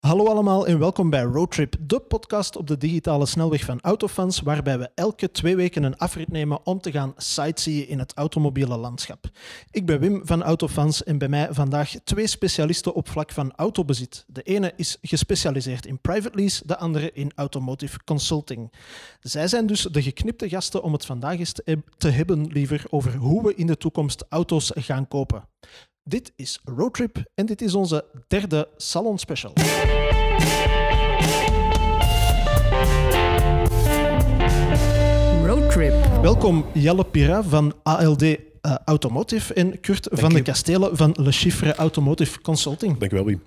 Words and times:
Hallo 0.00 0.26
allemaal 0.26 0.66
en 0.66 0.78
welkom 0.78 1.10
bij 1.10 1.22
Roadtrip, 1.22 1.76
de 1.80 2.00
podcast 2.00 2.56
op 2.56 2.66
de 2.66 2.76
digitale 2.76 3.26
snelweg 3.26 3.64
van 3.64 3.80
Autofans, 3.80 4.40
waarbij 4.40 4.78
we 4.78 4.90
elke 4.94 5.30
twee 5.30 5.56
weken 5.56 5.82
een 5.82 5.98
afrit 5.98 6.28
nemen 6.28 6.66
om 6.66 6.80
te 6.80 6.90
gaan 6.90 7.14
sightseeën 7.16 7.88
in 7.88 7.98
het 7.98 8.14
automobiele 8.14 8.76
landschap. 8.76 9.24
Ik 9.70 9.86
ben 9.86 10.00
Wim 10.00 10.20
van 10.24 10.42
Autofans 10.42 11.04
en 11.04 11.18
bij 11.18 11.28
mij 11.28 11.48
vandaag 11.50 11.94
twee 12.04 12.26
specialisten 12.26 12.94
op 12.94 13.08
vlak 13.08 13.32
van 13.32 13.52
autobezit. 13.56 14.24
De 14.26 14.42
ene 14.42 14.72
is 14.76 14.98
gespecialiseerd 15.02 15.86
in 15.86 16.00
private 16.00 16.36
lease, 16.36 16.66
de 16.66 16.78
andere 16.78 17.12
in 17.12 17.32
automotive 17.34 18.04
consulting. 18.04 18.72
Zij 19.20 19.48
zijn 19.48 19.66
dus 19.66 19.82
de 19.82 20.02
geknipte 20.02 20.48
gasten 20.48 20.82
om 20.82 20.92
het 20.92 21.06
vandaag 21.06 21.38
eens 21.38 21.52
te, 21.96 22.08
hebben 22.08 22.46
liever 22.46 22.84
over 22.90 23.16
hoe 23.16 23.42
we 23.42 23.54
in 23.54 23.66
de 23.66 23.76
toekomst 23.76 24.24
auto's 24.28 24.70
gaan 24.74 25.08
kopen. 25.08 25.48
Dit 26.10 26.32
is 26.36 26.60
Roadtrip 26.64 27.24
en 27.34 27.46
dit 27.46 27.62
is 27.62 27.74
onze 27.74 28.04
derde 28.28 28.68
Salon 28.76 29.18
Special. 29.18 29.52
Roadtrip. 35.46 35.94
Welkom 36.22 36.64
Jelle 36.72 37.04
Pira 37.04 37.42
van 37.42 37.74
ALD 37.82 38.22
eh, 38.22 38.38
Automotive 38.84 39.54
en 39.54 39.80
Kurt 39.80 40.08
van 40.10 40.32
de 40.32 40.42
Kastelen 40.42 40.96
van 40.96 41.14
Le 41.18 41.32
Chiffre 41.32 41.74
Automotive 41.74 42.40
Consulting. 42.40 42.98
Dank 42.98 43.12
u 43.12 43.16
wel, 43.16 43.24
Wim. 43.24 43.42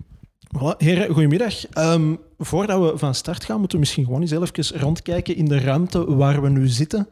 Voilà, 0.57 0.77
heren, 0.77 1.13
goedemiddag. 1.13 1.67
Ehm, 1.69 2.15
voordat 2.37 2.91
we 2.91 2.97
van 2.97 3.15
start 3.15 3.43
gaan, 3.43 3.59
moeten 3.59 3.77
we 3.77 3.83
misschien 3.83 4.05
gewoon 4.05 4.21
eens 4.21 4.31
even 4.31 4.79
rondkijken 4.79 5.35
in 5.35 5.45
de 5.45 5.59
ruimte 5.59 6.15
waar 6.15 6.41
we 6.41 6.49
nu 6.49 6.67
zitten. 6.67 7.09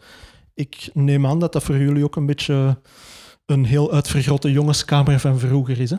Ik 0.54 0.90
neem 0.94 1.26
aan 1.26 1.40
dat 1.40 1.54
dat 1.54 1.64
voor 1.64 1.78
jullie 1.78 2.04
ook 2.04 2.16
een 2.16 2.26
beetje 2.26 2.78
een 3.52 3.66
heel 3.66 3.92
uitvergrote 3.92 4.52
jongenskamer 4.52 5.20
van 5.20 5.40
vroeger 5.40 5.80
is. 5.80 5.90
Hè? 5.90 5.98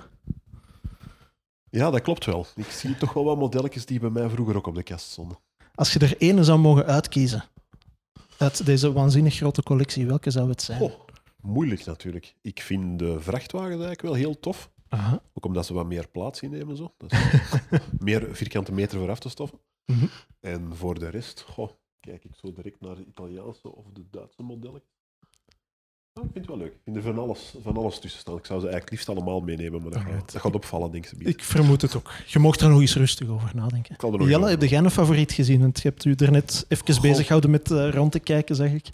Ja, 1.70 1.91
dat 1.91 2.01
klopt 2.01 2.24
wel. 2.24 2.47
Ik 2.56 2.70
zie 2.70 2.97
toch 2.97 3.12
wel 3.12 3.24
wat 3.24 3.38
modelletjes 3.38 3.87
die 3.87 4.01
bij 4.01 4.10
mij 4.10 4.29
vroeger 4.29 4.56
ook 4.56 4.66
op 4.66 4.74
de 4.74 4.83
kast 4.83 5.10
stonden. 5.10 5.38
Als 5.74 5.93
je 5.93 5.98
er 5.98 6.16
ene 6.19 6.45
zou 6.45 6.59
mogen 6.59 6.87
uitkiezen 6.87 7.45
uit 8.38 8.66
deze 8.66 8.93
waanzinnig 8.93 9.35
grote 9.35 9.63
collectie, 9.63 10.07
welke 10.07 10.30
zou 10.30 10.49
het 10.49 10.63
zijn? 10.63 10.80
Oh, 10.80 10.93
moeilijk 11.41 11.85
natuurlijk. 11.85 12.35
Ik 12.41 12.60
vind 12.60 12.99
de 12.99 13.21
vrachtwagens 13.21 13.71
eigenlijk 13.71 14.02
wel 14.02 14.15
heel 14.15 14.41
tof. 14.41 14.71
Aha. 14.88 15.23
Ook 15.32 15.45
omdat 15.45 15.66
ze 15.66 15.74
wat 15.74 15.87
meer 15.87 16.09
plaats 16.09 16.41
innemen. 16.41 16.76
Zo. 16.76 16.95
Dat 16.98 17.13
is 17.13 17.19
meer 17.98 18.29
vierkante 18.37 18.73
meter 18.73 18.98
voor 18.98 19.10
af 19.10 19.19
te 19.19 19.29
stoffen. 19.29 19.59
Mhm. 19.87 20.07
En 20.41 20.76
voor 20.76 20.98
de 20.98 21.09
rest, 21.09 21.41
goh, 21.41 21.71
kijk 22.01 22.24
ik 22.24 22.35
zo 22.35 22.52
direct 22.52 22.80
naar 22.80 22.95
de 22.96 23.04
Italiaanse 23.04 23.74
of 23.74 23.87
de 23.93 24.04
Duitse 24.10 24.43
modellen. 24.43 24.82
Nou, 26.15 26.27
ik 26.27 26.32
vind 26.32 26.46
het 26.46 26.57
wel 26.57 26.65
leuk. 26.65 26.73
Ik 26.73 26.80
vind 26.85 26.96
er 26.96 27.02
van 27.02 27.18
alles, 27.18 27.55
van 27.63 27.77
alles 27.77 27.99
tussen 27.99 28.21
staan. 28.21 28.37
Ik 28.37 28.46
zou 28.46 28.59
ze 28.60 28.65
eigenlijk 28.66 28.91
liefst 28.91 29.09
allemaal 29.09 29.41
meenemen, 29.41 29.82
maar 29.82 29.91
dat, 29.91 29.99
Alright. 29.99 30.19
gaat, 30.21 30.32
dat 30.32 30.43
gaat 30.43 30.54
opvallen, 30.54 30.91
denk 30.93 31.07
ik. 31.07 31.27
Ik 31.27 31.43
vermoed 31.43 31.82
het 31.82 31.96
ook. 31.96 32.13
Je 32.27 32.38
mocht 32.38 32.60
er 32.60 32.69
nog 32.69 32.80
eens 32.80 32.96
rustig 32.96 33.29
over 33.29 33.51
nadenken. 33.54 33.95
Ik 33.95 34.01
zal 34.01 34.13
er 34.13 34.19
nog 34.19 34.29
Jelle, 34.29 34.49
heb 34.49 34.63
jij 34.63 34.79
een 34.79 34.91
favoriet 34.91 35.32
gezien? 35.32 35.60
Want 35.60 35.80
je 35.82 35.88
hebt 35.88 36.04
u 36.04 36.15
er 36.16 36.30
net 36.30 36.65
even 36.69 36.95
Goh. 36.95 37.02
bezig 37.02 37.23
gehouden 37.23 37.51
met 37.51 37.71
eh, 37.71 37.91
rond 37.91 38.13
te 38.13 38.19
kijken, 38.19 38.57
zeg 38.57 38.73
ik. 38.73 38.88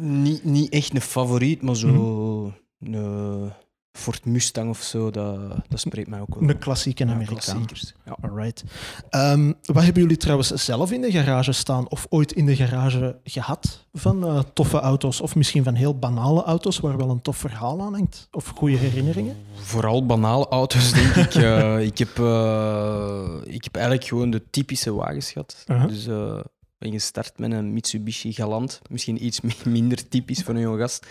Niet, 0.00 0.44
niet 0.44 0.72
echt 0.72 0.94
een 0.94 1.00
favoriet, 1.00 1.62
maar 1.62 1.76
zo 1.76 2.52
een 2.80 3.52
Ford 3.96 4.24
Mustang 4.24 4.68
of 4.68 4.82
zo, 4.82 5.10
dat, 5.10 5.38
dat 5.68 5.80
spreekt 5.80 6.08
mij 6.08 6.20
ook 6.20 6.34
wel. 6.34 6.48
Een 6.48 6.58
klassieke 6.58 7.04
Ja, 7.04 7.12
Amerikaan. 7.12 7.66
Ja. 8.04 8.16
Alright. 8.20 8.64
Ehm, 9.10 9.52
wat 9.62 9.84
hebben 9.84 10.02
jullie 10.02 10.16
trouwens 10.16 10.48
zelf 10.48 10.92
in 10.92 11.00
de 11.00 11.10
garage 11.10 11.52
staan 11.52 11.88
of 11.88 12.06
ooit 12.08 12.32
in 12.32 12.46
de 12.46 12.56
garage 12.56 13.18
gehad 13.24 13.86
van 13.92 14.24
eh, 14.24 14.38
toffe 14.54 14.78
auto's? 14.78 15.20
Of 15.20 15.34
misschien 15.34 15.64
van 15.64 15.74
heel 15.74 15.98
banale 15.98 16.42
auto's 16.42 16.78
waar 16.78 16.96
wel 16.96 17.10
een 17.10 17.22
tof 17.22 17.36
verhaal 17.36 17.80
aan 17.80 17.94
hangt? 17.94 18.28
Of 18.30 18.52
goede 18.56 18.76
herinneringen? 18.76 19.36
Vooral 19.54 20.06
banale 20.06 20.48
auto's, 20.48 20.92
denk 20.92 21.14
ik. 21.14 21.34
Eh, 21.34 21.80
ik, 21.80 21.98
heb, 21.98 22.18
eh, 22.18 23.24
ik 23.44 23.64
heb 23.64 23.74
eigenlijk 23.74 24.06
gewoon 24.06 24.30
de 24.30 24.42
typische 24.50 24.94
wagens 24.94 25.30
gehad. 25.30 25.64
Aha. 25.66 25.86
Dus 25.86 26.06
eh, 26.06 26.38
ben 26.78 26.90
gestart 26.92 27.38
met 27.38 27.52
een 27.52 27.72
Mitsubishi 27.72 28.32
Galant. 28.32 28.80
Misschien 28.90 29.24
iets 29.24 29.40
mi- 29.40 29.70
minder 29.78 30.08
typisch 30.08 30.42
voor 30.42 30.54
een 30.54 30.60
jonge 30.60 30.78
gast. 30.78 31.06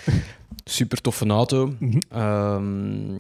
Super 0.64 1.02
toffe 1.02 1.26
auto. 1.28 1.74
Mhm. 1.80 2.00
Ehm, 2.09 3.14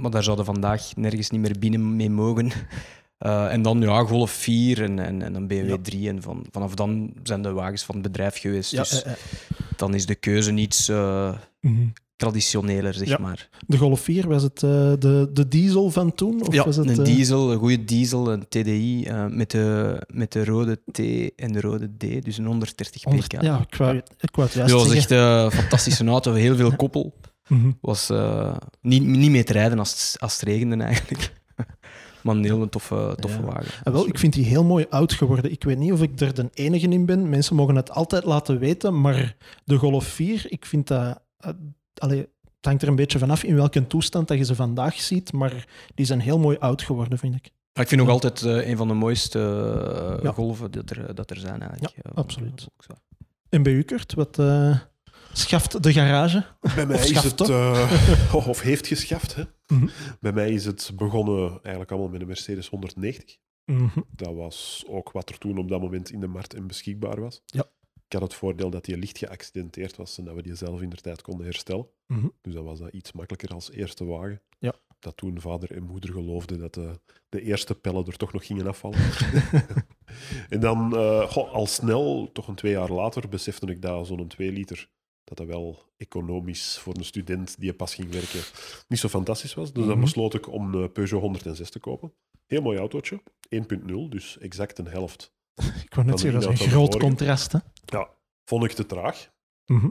maar 0.00 0.10
daar 0.10 0.22
zouden 0.22 0.44
vandaag 0.44 0.96
nergens 0.96 1.30
niet 1.30 1.40
meer 1.40 1.58
binnen 1.58 1.96
mee 1.96 2.10
mogen. 2.10 2.50
Eh, 3.22 3.52
en 3.52 3.62
dan 3.62 3.80
ja, 3.80 4.04
Golf 4.04 4.30
4 4.30 4.82
en, 4.82 4.98
en, 4.98 5.22
en 5.22 5.34
een 5.34 5.46
BMW 5.46 5.68
Ja. 5.68 5.78
3. 5.82 6.08
En 6.08 6.22
van, 6.22 6.46
vanaf 6.50 6.74
dan 6.74 7.12
zijn 7.22 7.42
de 7.42 7.52
wagens 7.52 7.82
van 7.84 7.94
het 7.94 8.04
bedrijf 8.04 8.38
geweest. 8.38 8.70
Ja, 8.70 8.78
dus 8.82 9.02
eh, 9.02 9.12
eh. 9.12 9.18
dan 9.76 9.94
is 9.94 10.06
de 10.06 10.14
keuze 10.14 10.54
iets 10.54 10.88
Mhm. 10.88 11.86
Traditioneler, 12.22 12.94
zeg 12.94 13.08
Ja. 13.08 13.18
maar. 13.18 13.48
De 13.66 13.76
Golf 13.76 14.00
4, 14.00 14.28
was 14.28 14.42
het 14.42 14.62
eh, 14.62 14.70
de, 14.98 15.30
de 15.32 15.48
diesel 15.48 15.90
van 15.90 16.14
toen? 16.14 16.40
Of 16.46 16.54
Ja, 16.54 16.64
was 16.64 16.76
het, 16.76 16.88
een 16.88 16.98
eh, 16.98 17.04
diesel, 17.04 17.52
een 17.52 17.58
goede 17.58 17.84
diesel, 17.84 18.32
een 18.32 18.44
TDI 18.48 19.04
eh, 19.04 19.26
met, 19.26 19.50
de, 19.50 19.96
met 20.12 20.32
de 20.32 20.44
rode 20.44 20.80
T 20.92 20.98
en 21.36 21.52
de 21.52 21.60
rode 21.60 21.90
D, 21.96 22.24
dus 22.24 22.38
een 22.38 22.44
130 22.46 23.04
onder- 23.04 23.24
pk. 23.26 23.42
Ja, 23.42 23.60
ik 23.68 23.74
wou, 23.74 23.96
ik 23.96 24.34
wou 24.36 24.46
het 24.48 24.56
juist 24.56 24.72
dat 24.72 24.86
was 24.86 24.94
echt 24.96 25.10
een 25.10 25.50
fantastische 25.50 26.04
auto, 26.06 26.32
heel 26.32 26.56
veel 26.56 26.76
koppel. 26.76 27.12
Mhm. 27.48 27.70
Was 27.80 28.10
eh, 28.10 28.56
niet, 28.80 29.02
niet 29.02 29.30
mee 29.30 29.44
te 29.44 29.52
rijden 29.52 29.78
als 29.78 29.90
het, 29.90 30.20
als 30.20 30.32
het 30.32 30.42
regende 30.42 30.84
eigenlijk. 30.84 31.32
maar 32.22 32.36
een 32.36 32.44
heel 32.44 32.68
toffe, 32.68 33.16
toffe 33.20 33.38
Ja. 33.38 33.44
wagen. 33.44 33.72
Ah, 33.84 33.92
wel, 33.92 34.06
ik 34.08 34.18
vind 34.18 34.32
die 34.32 34.44
heel 34.44 34.64
mooi 34.64 34.86
oud 34.90 35.12
geworden. 35.12 35.50
Ik 35.52 35.64
weet 35.64 35.78
niet 35.78 35.92
of 35.92 36.02
ik 36.02 36.20
er 36.20 36.34
de 36.34 36.48
enige 36.54 36.88
in 36.88 37.06
ben. 37.06 37.28
Mensen 37.28 37.56
mogen 37.56 37.76
het 37.76 37.90
altijd 37.90 38.24
laten 38.24 38.58
weten, 38.58 39.00
maar 39.00 39.36
de 39.64 39.76
Golf 39.76 40.04
4, 40.04 40.44
ik 40.48 40.66
vind 40.66 40.86
dat... 40.88 41.20
eh, 41.94 42.02
allee, 42.08 42.18
het 42.18 42.64
hangt 42.70 42.82
er 42.82 42.88
een 42.88 42.96
beetje 42.96 43.18
vanaf 43.18 43.42
in 43.44 43.54
welke 43.54 43.86
toestand 43.86 44.28
dat 44.28 44.38
je 44.38 44.44
ze 44.44 44.54
vandaag 44.54 44.94
ziet, 45.00 45.32
maar 45.32 45.66
die 45.94 46.06
zijn 46.06 46.20
heel 46.20 46.38
mooi 46.38 46.56
oud 46.58 46.82
geworden, 46.82 47.18
vind 47.18 47.34
ik. 47.34 47.50
Maar 47.72 47.82
ik 47.82 47.88
vind 47.88 48.00
nog 48.00 48.10
altijd 48.10 48.42
eh, 48.42 48.68
een 48.68 48.76
van 48.76 48.88
de 48.88 48.94
mooiste 48.94 49.38
eh, 49.38 50.22
Ja. 50.22 50.32
golven 50.32 50.70
dat 50.70 50.90
er, 50.90 51.14
dat 51.14 51.30
er 51.30 51.36
zijn 51.36 51.60
eigenlijk. 51.60 51.94
Ja, 51.96 52.02
Eh, 52.10 52.16
absoluut. 52.16 52.66
En 53.48 53.62
bij 53.62 53.72
u, 53.72 53.82
Kurt, 53.82 54.14
wat 54.14 54.38
eh, 54.38 54.78
schaft 55.32 55.82
de 55.82 55.92
garage? 55.92 56.44
Bij 56.74 56.86
mij 56.86 56.96
Of 56.96 57.10
is 57.10 57.22
het, 57.22 57.36
toch? 57.36 57.48
eh, 57.48 58.34
of 58.48 58.60
heeft 58.60 58.86
geschaft. 58.86 59.34
Hè. 59.34 59.42
Mhm. 59.66 59.86
Bij 60.20 60.32
mij 60.32 60.50
is 60.50 60.64
het 60.64 60.90
begonnen 60.96 61.48
eigenlijk 61.50 61.90
allemaal 61.90 62.10
met 62.10 62.20
een 62.20 62.26
Mercedes 62.26 62.68
190. 62.68 63.36
Mhm. 63.64 64.00
Dat 64.10 64.34
was 64.34 64.84
ook 64.88 65.12
wat 65.12 65.28
er 65.28 65.38
toen 65.38 65.58
op 65.58 65.68
dat 65.68 65.80
moment 65.80 66.10
in 66.10 66.20
de 66.20 66.26
markt 66.26 66.54
en 66.54 66.66
beschikbaar 66.66 67.20
was. 67.20 67.42
Ja. 67.46 67.64
Ik 68.12 68.18
had 68.18 68.28
het 68.30 68.38
voordeel 68.38 68.70
dat 68.70 68.84
die 68.84 68.96
licht 68.96 69.18
geaccidenteerd 69.18 69.96
was 69.96 70.18
en 70.18 70.24
dat 70.24 70.34
we 70.34 70.42
die 70.42 70.54
zelf 70.54 70.80
in 70.82 70.88
de 70.90 70.96
tijd 70.96 71.22
konden 71.22 71.44
herstellen. 71.46 71.86
Mhm. 72.06 72.26
Dus 72.40 72.54
dat 72.54 72.64
was 72.64 72.78
dat 72.78 72.92
iets 72.92 73.12
makkelijker 73.12 73.48
als 73.54 73.70
eerste 73.70 74.04
wagen. 74.04 74.42
Ja. 74.58 74.74
Dat 74.98 75.16
toen 75.16 75.40
vader 75.40 75.72
en 75.76 75.82
moeder 75.82 76.12
geloofden 76.12 76.58
dat 76.58 76.74
de, 76.74 77.00
de 77.28 77.42
eerste 77.42 77.74
pellen 77.74 78.06
er 78.06 78.16
toch 78.16 78.32
nog 78.32 78.46
gingen 78.46 78.66
afvallen. 78.66 78.98
en 80.48 80.60
dan, 80.60 80.96
eh, 80.96 81.30
goh, 81.30 81.52
al 81.52 81.66
snel, 81.66 82.30
toch 82.32 82.48
een 82.48 82.54
twee 82.54 82.72
jaar 82.72 82.90
later, 82.92 83.28
besefte 83.28 83.66
ik 83.66 83.82
dat 83.82 84.06
zo'n 84.06 84.28
2 84.28 84.52
liter, 84.52 84.88
dat 85.24 85.38
dat 85.38 85.46
wel 85.46 85.82
economisch 85.96 86.78
voor 86.78 86.96
een 86.96 87.04
student 87.04 87.60
die 87.60 87.72
pas 87.72 87.94
ging 87.94 88.10
werken, 88.12 88.40
niet 88.88 88.98
zo 88.98 89.08
fantastisch 89.08 89.54
was. 89.54 89.72
Dus 89.72 89.84
dan 89.84 89.92
Mhm. 89.92 90.04
besloot 90.04 90.34
ik 90.34 90.48
om 90.48 90.74
een 90.74 90.92
Peugeot 90.92 91.20
106 91.20 91.70
te 91.70 91.78
kopen. 91.78 92.12
Heel 92.46 92.62
mooi 92.62 92.78
autootje, 92.78 93.22
1.0, 93.48 94.08
dus 94.08 94.38
exact 94.38 94.78
een 94.78 94.86
helft. 94.88 95.32
Ik 95.84 95.94
wou 95.94 96.06
net 96.06 96.16
de 96.16 96.22
zeggen, 96.22 96.40
dat 96.40 96.52
is 96.52 96.60
een 96.60 96.64
de 96.64 96.70
groot 96.70 96.98
contrast. 96.98 97.52
Hè? 97.52 97.58
Ja, 97.84 98.08
vond 98.44 98.64
ik 98.64 98.72
te 98.72 98.86
traag. 98.86 99.30
Mhm. 99.66 99.88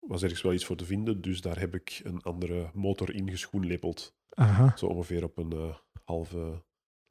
Was 0.00 0.22
ergens 0.22 0.42
wel 0.42 0.52
iets 0.52 0.64
voor 0.64 0.76
te 0.76 0.84
vinden, 0.84 1.20
dus 1.20 1.40
daar 1.40 1.58
heb 1.58 1.74
ik 1.74 2.00
een 2.04 2.22
andere 2.22 2.70
motor 2.72 3.14
in 3.14 3.30
geschoenlepeld. 3.30 4.14
Aha. 4.34 4.72
Zo 4.76 4.86
ongeveer 4.86 5.24
op 5.24 5.38
een 5.38 5.52
eh, 5.52 5.76
halve, 6.04 6.62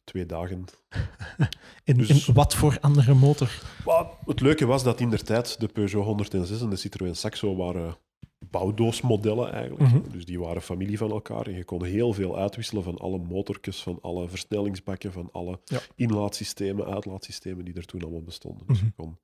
twee 0.03 0.25
dagen. 0.25 0.65
En, 1.83 1.97
Dus- 1.97 2.27
en 2.27 2.33
wat 2.33 2.55
voor 2.55 2.77
andere 2.79 3.13
motor? 3.13 3.61
Maar 3.85 4.05
het 4.25 4.39
leuke 4.39 4.65
was 4.65 4.83
dat 4.83 4.99
in 4.99 5.09
der 5.09 5.23
tijd 5.23 5.59
de 5.59 5.67
Peugeot 5.67 6.05
106 6.05 6.61
en 6.61 6.69
de 6.69 6.75
Citroën 6.75 7.15
Saxo 7.15 7.55
waren 7.55 7.97
bouwdoosmodellen 8.51 9.51
eigenlijk. 9.51 9.91
Mhm. 9.91 10.11
Dus 10.11 10.25
die 10.25 10.39
waren 10.39 10.61
familie 10.61 10.97
van 10.97 11.11
elkaar 11.11 11.47
en 11.47 11.53
je 11.53 11.63
kon 11.65 11.83
heel 11.83 12.13
veel 12.13 12.37
uitwisselen 12.37 12.83
van 12.83 12.97
alle 12.97 13.17
motortjes, 13.17 13.83
van 13.83 13.99
alle 14.01 14.29
versnellingsbakken, 14.29 15.11
van 15.11 15.29
alle 15.31 15.59
Ja. 15.65 15.79
inlaatsystemen, 15.95 16.85
uitlaatsystemen 16.85 17.65
die 17.65 17.73
er 17.73 17.85
toen 17.85 18.01
allemaal 18.01 18.23
bestonden. 18.23 18.67
Dus 18.67 18.77
Mhm. 18.77 18.85
je 18.85 18.91
kon 18.95 19.17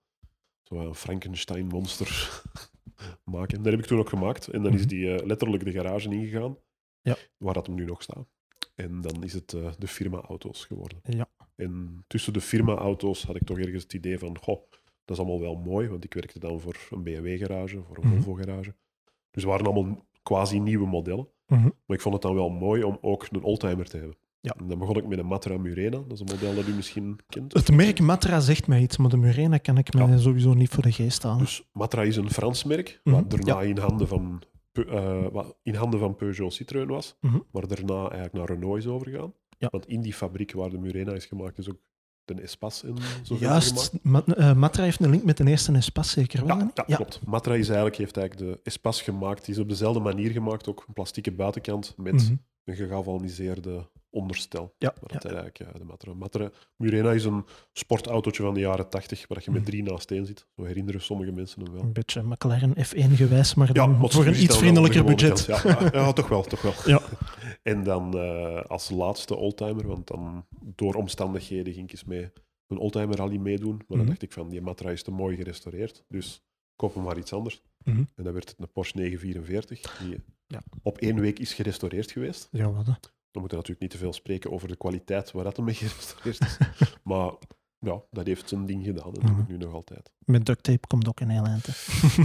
zo 0.64 0.76
een 0.76 0.96
Frankenstein-monster 0.96 2.42
maken. 3.24 3.64
Dat 3.64 3.72
heb 3.72 3.82
ik 3.82 3.86
toen 3.88 4.00
ook 4.00 4.10
gemaakt. 4.10 4.48
En 4.48 4.64
dan 4.64 4.74
is 4.74 4.80
Mhm. 4.80 4.90
die 4.90 5.14
eh, 5.16 5.26
letterlijk 5.26 5.64
de 5.66 5.72
garage 5.72 6.10
ingegaan, 6.10 6.58
Ja. 7.02 7.16
waar 7.38 7.54
dat 7.54 7.68
hem 7.68 7.76
nu 7.76 7.86
nog 7.86 8.02
staat. 8.02 8.28
En 8.76 9.02
dan 9.02 9.24
is 9.24 9.34
het 9.34 9.54
eh, 9.54 9.72
de 9.78 9.88
firma-auto's 9.88 10.66
geworden. 10.66 11.00
Ja. 11.04 11.30
En 11.56 12.04
tussen 12.08 12.34
de 12.34 12.42
firma-auto's 12.42 13.24
had 13.24 13.36
ik 13.36 13.44
toch 13.46 13.58
ergens 13.60 13.84
het 13.84 13.94
idee 13.94 14.20
van, 14.20 14.38
goh, 14.38 14.62
dat 15.06 15.18
is 15.18 15.24
allemaal 15.24 15.40
wel 15.40 15.56
mooi, 15.56 15.88
want 15.88 16.04
ik 16.04 16.14
werkte 16.14 16.40
dan 16.40 16.60
voor 16.60 16.88
een 16.90 17.04
BMW-garage, 17.04 17.82
voor 17.84 17.98
een. 17.98 18.22
Volvo-garage. 18.22 18.76
Dus 19.38 19.46
het 19.46 19.56
waren 19.56 19.66
allemaal 19.74 20.06
quasi 20.24 20.60
nieuwe 20.60 20.88
modellen. 20.88 21.28
Mhm. 21.48 21.62
Maar 21.86 21.98
ik 21.98 22.02
vond 22.02 22.14
het 22.14 22.24
dan 22.24 22.36
wel 22.36 22.50
mooi 22.50 22.84
om 22.84 22.98
ook 23.02 23.28
een 23.32 23.44
oldtimer 23.44 23.86
te 23.90 23.98
hebben. 23.98 24.18
Ja. 24.40 24.56
En 24.60 24.68
dan 24.68 24.80
begon 24.80 24.98
ik 24.98 25.08
met 25.08 25.20
een 25.20 25.26
Matra 25.26 25.58
Murena, 25.58 25.98
dat 25.98 26.12
is 26.12 26.20
een 26.20 26.28
model 26.32 26.56
dat 26.56 26.68
u 26.68 26.74
misschien 26.74 27.20
kent. 27.28 27.54
Het 27.54 27.72
merk 27.72 28.00
Matra 28.00 28.40
zegt 28.40 28.68
mij 28.68 28.82
iets, 28.82 28.98
maar 28.98 29.10
de 29.10 29.18
Murena 29.18 29.58
kan 29.58 29.78
ik 29.78 29.94
me 29.94 30.08
Ja. 30.08 30.18
sowieso 30.18 30.54
niet 30.54 30.70
voor 30.70 30.84
de 30.84 30.92
geest 30.92 31.24
halen. 31.24 31.40
Dus 31.40 31.68
Matra 31.74 32.02
is 32.04 32.16
een 32.16 32.30
Frans 32.30 32.64
merk, 32.64 33.02
Mhm. 33.04 33.16
wat 33.16 33.30
daarna 33.30 33.62
in, 33.62 33.78
handen 33.78 34.08
van, 34.08 34.42
eh, 34.72 35.28
wat 35.32 35.58
in 35.64 35.76
handen 35.76 36.00
van 36.00 36.16
Peugeot 36.16 36.54
Citroën 36.54 36.88
was, 36.88 37.18
Mhm. 37.22 37.38
maar 37.52 37.68
daarna 37.68 38.00
eigenlijk 38.02 38.34
naar 38.34 38.46
Renault 38.46 38.78
is 38.78 38.88
overgegaan. 38.88 39.34
Ja. 39.58 39.68
Want 39.72 39.88
in 39.88 40.02
die 40.02 40.14
fabriek 40.14 40.52
waar 40.54 40.70
de 40.70 40.78
Murena 40.78 41.14
is 41.14 41.26
gemaakt, 41.26 41.58
is 41.58 41.70
ook 41.70 41.80
de 42.36 42.42
Espas 42.42 42.84
in 42.84 42.96
Juist, 43.40 43.92
eh, 44.36 44.54
Matra 44.54 44.84
heeft 44.84 45.00
een 45.00 45.10
link 45.10 45.24
met 45.24 45.38
de 45.38 45.46
eerste 45.48 45.72
Espas, 45.74 46.10
zeker 46.12 46.46
wel? 46.46 46.58
Ja, 46.58 46.72
ja, 46.88 46.96
klopt. 46.96 47.20
Matra 47.26 47.54
is 47.54 47.68
eigenlijk, 47.68 47.98
heeft 47.98 48.18
eigenlijk 48.18 48.52
de 48.54 48.60
Espas 48.64 49.02
gemaakt. 49.02 49.46
Die 49.46 49.54
is 49.56 49.60
op 49.62 49.70
dezelfde 49.70 50.00
manier 50.00 50.32
gemaakt, 50.32 50.68
ook 50.70 50.84
een 50.88 50.94
plastieke 50.94 51.32
buitenkant 51.32 51.94
met 51.98 52.14
Mhm. 52.14 52.36
een 52.66 52.76
gegalvaniseerde 52.76 53.90
onderstel. 54.18 54.74
Ja, 54.78 54.94
Maar 55.02 55.12
ja. 55.14 55.20
dat 55.20 55.26
eigenlijk 55.26 55.58
ja, 55.58 55.72
de 55.80 55.84
Matra. 55.86 56.14
Matra. 56.14 56.50
Murena 56.76 57.12
is 57.12 57.24
een 57.26 57.46
sportautootje 57.74 58.44
van 58.44 58.54
de 58.54 58.60
jaren 58.60 58.90
80, 58.90 59.28
waar 59.28 59.42
je 59.46 59.52
met 59.52 59.66
drie 59.66 59.84
naast 59.84 60.12
één 60.12 60.26
zit. 60.26 60.48
Zo 60.56 60.64
herinneren 60.64 61.02
sommige 61.02 61.32
mensen 61.32 61.64
hem 61.64 61.74
wel. 61.74 61.82
Een 61.82 61.94
beetje 61.94 62.24
McLaren 62.24 62.74
F1 62.76 63.12
gewijs, 63.16 63.54
maar 63.54 63.74
dan 63.74 63.98
maar 63.98 64.10
voor 64.10 64.26
een 64.26 64.42
iets 64.44 64.58
vriendelijker 64.58 65.04
budget. 65.04 65.46
Ja, 65.46 65.62
ja, 65.64 65.90
ja, 66.00 66.14
toch 66.14 66.28
wel, 66.28 66.44
toch 66.44 66.62
wel. 66.62 66.74
Ja. 66.86 67.02
En 67.64 67.84
dan 67.84 68.18
eh, 68.18 68.62
als 68.62 68.90
laatste 68.90 69.36
oldtimer, 69.36 69.88
want 69.88 70.08
dan 70.08 70.46
door 70.76 70.94
omstandigheden 70.96 71.74
ging 71.74 71.86
ik 71.86 71.92
eens 71.92 72.04
mee 72.04 72.32
een 72.68 72.78
oldtimer 72.78 73.16
rally 73.18 73.38
meedoen. 73.38 73.76
Maar 73.76 73.86
dan 73.88 73.98
Mhm. 73.98 74.08
dacht 74.08 74.22
ik 74.22 74.32
van, 74.32 74.50
die 74.50 74.62
Matra 74.62 74.90
is 74.90 75.04
te 75.04 75.12
mooi 75.12 75.36
gerestaureerd, 75.36 76.04
dus 76.08 76.42
koop 76.76 76.94
hem 76.94 77.04
maar 77.04 77.18
iets 77.18 77.34
anders. 77.34 77.62
Mhm. 77.84 77.98
En 78.16 78.24
dan 78.24 78.34
werd 78.34 78.50
het 78.50 78.60
een 78.60 78.72
Porsche 78.72 78.98
944, 78.98 79.98
die 80.04 80.22
Ja. 80.48 80.62
op 80.84 80.98
één 80.98 81.20
week 81.20 81.40
is 81.40 81.54
gerestaureerd 81.54 82.12
geweest. 82.12 82.48
Ja, 82.52 82.72
wat? 82.72 83.14
We 83.38 83.44
moeten 83.44 83.58
natuurlijk 83.58 83.82
niet 83.82 83.92
te 84.02 84.06
veel 84.06 84.14
spreken 84.14 84.52
over 84.52 84.68
de 84.68 84.78
kwaliteit 84.78 85.32
waar 85.32 85.44
dat 85.44 85.58
mee 85.58 85.74
gerestaureerd 85.76 86.40
is. 86.42 86.58
maar 87.04 87.32
ja, 87.80 88.02
dat 88.12 88.26
heeft 88.28 88.50
zijn 88.50 88.66
ding 88.66 88.86
gedaan 88.86 89.06
en 89.06 89.12
dat 89.14 89.22
doet 89.22 89.30
Mhm. 89.32 89.40
het 89.40 89.48
nu 89.48 89.58
nog 89.58 89.74
altijd. 89.74 90.12
Met 90.26 90.46
duct 90.46 90.64
tape 90.64 90.88
komt 90.88 91.08
ook 91.08 91.20
een 91.20 91.30
heel 91.30 91.44
eind. 91.46 91.66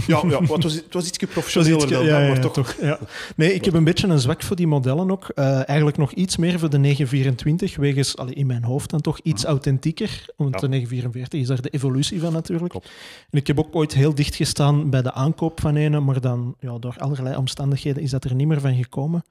Ja, 0.07 0.21
ja 0.27 0.39
maar 0.39 0.49
het 0.49 0.63
was, 0.63 0.73
het 0.73 0.93
was 0.93 1.07
iets 1.07 1.17
professioneler 1.17 1.89
dan 1.89 2.05
ja, 2.05 2.19
ja, 2.19 2.27
maar 2.27 2.41
toch. 2.41 2.53
toch, 2.53 2.75
ja. 2.81 2.99
Nee, 3.35 3.53
ik 3.53 3.65
heb 3.65 3.73
een 3.73 3.83
beetje 3.83 4.07
een 4.07 4.19
zwak 4.19 4.43
voor 4.43 4.55
die 4.55 4.67
modellen 4.67 5.11
ook. 5.11 5.29
Eh, 5.29 5.55
eigenlijk 5.67 5.97
nog 5.97 6.11
iets 6.11 6.37
meer 6.37 6.59
voor 6.59 6.69
de 6.69 6.77
924, 6.77 7.75
wegens 7.75 8.17
allee, 8.17 8.33
in 8.33 8.45
mijn 8.47 8.63
hoofd 8.63 8.89
dan 8.89 9.01
toch 9.01 9.19
iets 9.19 9.41
Mhm. 9.43 9.51
authentieker. 9.51 10.25
Want 10.37 10.59
de 10.59 10.67
944 10.67 11.39
is 11.39 11.47
daar 11.47 11.61
de 11.61 11.69
evolutie 11.69 12.19
van 12.19 12.33
natuurlijk. 12.33 12.69
Klopt. 12.69 12.91
En 13.29 13.37
ik 13.39 13.47
heb 13.47 13.59
ook 13.59 13.75
ooit 13.75 13.93
heel 13.93 14.15
dicht 14.15 14.35
gestaan 14.35 14.89
bij 14.89 15.01
de 15.01 15.13
aankoop 15.13 15.59
van 15.61 15.75
een, 15.75 16.03
maar 16.03 16.21
dan 16.21 16.55
ja, 16.59 16.77
door 16.79 16.95
allerlei 16.97 17.35
omstandigheden 17.35 18.03
is 18.03 18.09
dat 18.11 18.23
er 18.23 18.35
niet 18.35 18.47
meer 18.47 18.61
van 18.61 18.75
gekomen. 18.75 19.23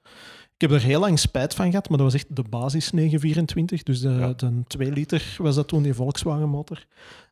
Ik 0.63 0.69
heb 0.69 0.79
er 0.79 0.85
heel 0.85 0.99
lang 0.99 1.19
spijt 1.19 1.53
van 1.55 1.69
gehad, 1.69 1.89
maar 1.89 1.97
dat 1.97 2.11
was 2.11 2.21
echt 2.21 2.35
de 2.35 2.43
basis 2.49 2.91
924. 2.91 3.83
Dus 3.83 3.99
de, 3.99 4.09
Ja. 4.09 4.33
de 4.33 4.63
2 4.67 4.91
liter 4.91 5.35
was 5.37 5.55
dat 5.55 5.67
toen, 5.67 5.83
die 5.83 5.93
Volkswagen 5.93 6.49
motor. 6.49 6.85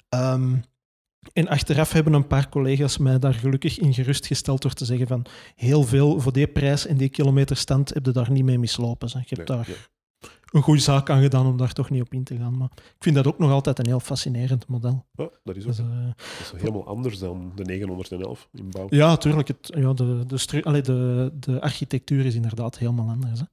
Ehm, 0.09 0.55
en 1.33 1.47
achteraf 1.47 1.91
hebben 1.91 2.13
een 2.13 2.27
paar 2.27 2.49
collega's 2.49 2.97
mij 2.97 3.19
daar 3.19 3.33
gelukkig 3.33 3.79
in 3.79 3.93
gerustgesteld 3.93 4.61
door 4.61 4.73
te 4.73 4.85
zeggen 4.85 5.07
van 5.07 5.25
heel 5.55 5.83
veel 5.83 6.19
voor 6.19 6.33
die 6.33 6.47
prijs 6.47 6.85
en 6.85 6.97
die 6.97 7.09
kilometerstand 7.09 7.93
heb 7.93 8.05
je 8.05 8.11
daar 8.11 8.31
niet 8.31 8.43
mee 8.43 8.59
mislopen. 8.59 9.09
zeg. 9.09 9.29
Je 9.29 9.35
hebt 9.35 9.47
Nee, 9.49 9.57
daar. 9.57 9.89
Een 10.51 10.61
goede 10.61 10.81
zaak 10.81 11.09
aan 11.09 11.21
gedaan 11.21 11.45
om 11.45 11.57
daar 11.57 11.73
toch 11.73 11.89
niet 11.89 12.01
op 12.01 12.13
in 12.13 12.23
te 12.23 12.37
gaan. 12.37 12.57
Maar 12.57 12.69
ik 12.75 12.95
vind 12.99 13.15
dat 13.15 13.27
ook 13.27 13.37
nog 13.37 13.51
altijd 13.51 13.79
een 13.79 13.85
heel 13.85 13.99
fascinerend 13.99 14.67
model. 14.67 15.05
Ja, 15.11 15.29
dat 15.43 15.55
is 15.55 15.63
ook 15.63 15.69
Dus, 15.69 15.79
eh, 15.79 16.05
dat 16.05 16.53
is 16.53 16.61
helemaal 16.61 16.87
anders 16.87 17.19
dan 17.19 17.51
de 17.55 17.63
911 17.63 18.49
in 18.53 18.69
bouw. 18.69 18.87
ja, 18.89 19.07
natuurlijk. 19.07 19.47
Het, 19.47 19.71
ja, 19.75 19.93
de, 19.93 20.23
de, 20.27 20.63
allee, 20.63 20.81
de, 20.81 21.31
de 21.39 21.61
architectuur 21.61 22.25
is 22.25 22.35
inderdaad 22.35 22.77
helemaal 22.77 23.09
anders. 23.09 23.39
Hè. 23.39 23.45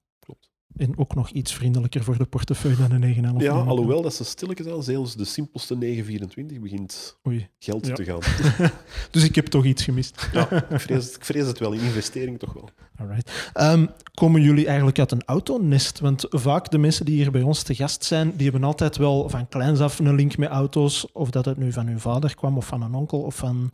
En 0.78 0.98
ook 0.98 1.14
nog 1.14 1.30
iets 1.30 1.54
vriendelijker 1.54 2.04
voor 2.04 2.18
de 2.18 2.24
portefeuille 2.24 2.76
dan 2.76 2.88
de 2.88 2.98
911. 2.98 3.42
Ja, 3.42 3.68
alhoewel 3.70 4.02
dat 4.02 4.14
ze 4.14 4.24
stilletjes 4.24 4.66
aan, 4.66 4.82
zelfs 4.82 5.14
de 5.16 5.24
simpelste 5.24 5.76
924 5.76 6.60
begint 6.60 7.18
Oei. 7.26 7.48
geld 7.58 7.86
Ja. 7.86 7.94
te 7.94 8.04
gaan. 8.04 8.18
Dus 9.10 9.24
ik 9.24 9.34
heb 9.34 9.46
toch 9.46 9.64
iets 9.64 9.84
gemist. 9.84 10.28
Ja, 10.32 10.50
ik 10.70 10.80
vrees, 10.80 11.14
ik 11.16 11.24
vrees 11.24 11.46
het 11.46 11.58
wel, 11.58 11.72
in 11.72 11.80
investering 11.80 12.38
toch 12.38 12.52
wel. 12.52 12.68
Alright. 12.96 13.50
Ehm, 13.52 13.86
komen 14.14 14.42
jullie 14.42 14.66
eigenlijk 14.66 14.98
uit 14.98 15.12
een 15.12 15.22
autonest? 15.26 16.00
Want 16.00 16.24
vaak 16.28 16.70
de 16.70 16.78
mensen 16.78 17.04
die 17.04 17.14
hier 17.14 17.30
bij 17.30 17.42
ons 17.42 17.62
te 17.62 17.74
gast 17.74 18.04
zijn, 18.04 18.32
die 18.36 18.50
hebben 18.50 18.64
altijd 18.68 18.96
wel 18.96 19.28
van 19.28 19.48
kleins 19.48 19.80
af 19.80 19.98
een 19.98 20.14
link 20.14 20.36
met 20.36 20.48
auto's. 20.48 21.06
Of 21.12 21.30
dat 21.30 21.44
het 21.44 21.56
nu 21.56 21.72
van 21.72 21.88
uw 21.88 21.98
vader 21.98 22.34
kwam, 22.34 22.56
of 22.56 22.66
van 22.66 22.82
een 22.82 22.94
onkel, 22.94 23.20
of 23.20 23.34
van 23.34 23.70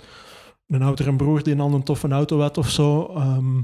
een 0.66 0.82
oudere 0.82 1.16
broer 1.16 1.42
die 1.42 1.58
al 1.60 1.74
een 1.74 1.82
toffe 1.82 2.08
auto 2.08 2.40
had 2.40 2.58
of 2.58 2.70
zo. 2.70 3.06
Ehm, 3.06 3.62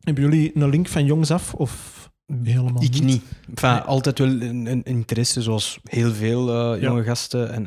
hebben 0.00 0.22
jullie 0.24 0.50
een 0.54 0.68
link 0.68 0.88
van 0.88 1.04
jongs 1.04 1.30
af? 1.30 1.54
Of 1.54 2.05
helemaal 2.42 2.82
Ik 2.82 2.92
niet? 2.92 3.02
niet. 3.04 3.22
Enfin, 3.48 3.70
Nee. 3.70 3.78
Altijd 3.80 4.18
wel 4.18 4.28
een, 4.28 4.66
een 4.66 4.82
interesse, 4.82 5.42
zoals 5.42 5.78
heel 5.84 6.12
veel 6.12 6.74
eh, 6.74 6.82
jonge 6.82 7.02
gasten, 7.02 7.52
en, 7.52 7.66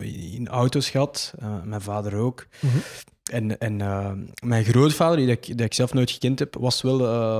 eh, 0.00 0.34
in 0.34 0.48
auto's 0.48 0.90
gehad. 0.90 1.34
Eh, 1.38 1.62
mijn 1.62 1.80
vader 1.80 2.14
ook. 2.14 2.46
Mhm. 2.60 2.76
En, 3.30 3.58
en 3.58 3.76
mijn 4.44 4.64
grootvader, 4.64 5.16
die 5.16 5.26
ik, 5.26 5.44
die 5.56 5.66
ik 5.66 5.74
zelf 5.74 5.92
nooit 5.92 6.10
gekend 6.10 6.38
heb, 6.38 6.54
was 6.60 6.82
wel 6.82 6.98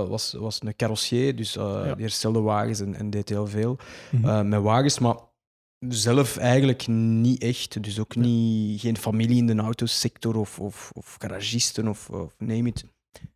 was, 0.09 0.33
was 0.33 0.61
een 0.63 0.77
carrossier. 0.77 1.37
Dus 1.37 1.53
Ja. 1.53 1.83
die 1.95 2.03
herstelde 2.05 2.41
wagens 2.41 2.81
en, 2.81 2.95
en 2.95 3.11
deed 3.11 3.29
heel 3.29 3.47
veel 3.47 3.77
Mhm. 4.11 4.49
met 4.49 4.61
wagens. 4.63 4.99
Maar 4.99 5.17
zelf 5.89 6.37
eigenlijk 6.37 6.87
niet 6.87 7.43
echt. 7.43 7.83
Dus 7.83 7.99
ook 8.01 8.17
niet, 8.17 8.81
geen 8.81 8.97
familie 8.97 9.37
in 9.37 9.47
de 9.47 9.57
autosector 9.57 10.37
of, 10.37 10.59
of, 10.59 10.91
of 10.93 11.17
garagisten 11.19 11.89
of, 11.89 12.11
of 12.11 12.35
name 12.39 12.69
it. 12.69 12.85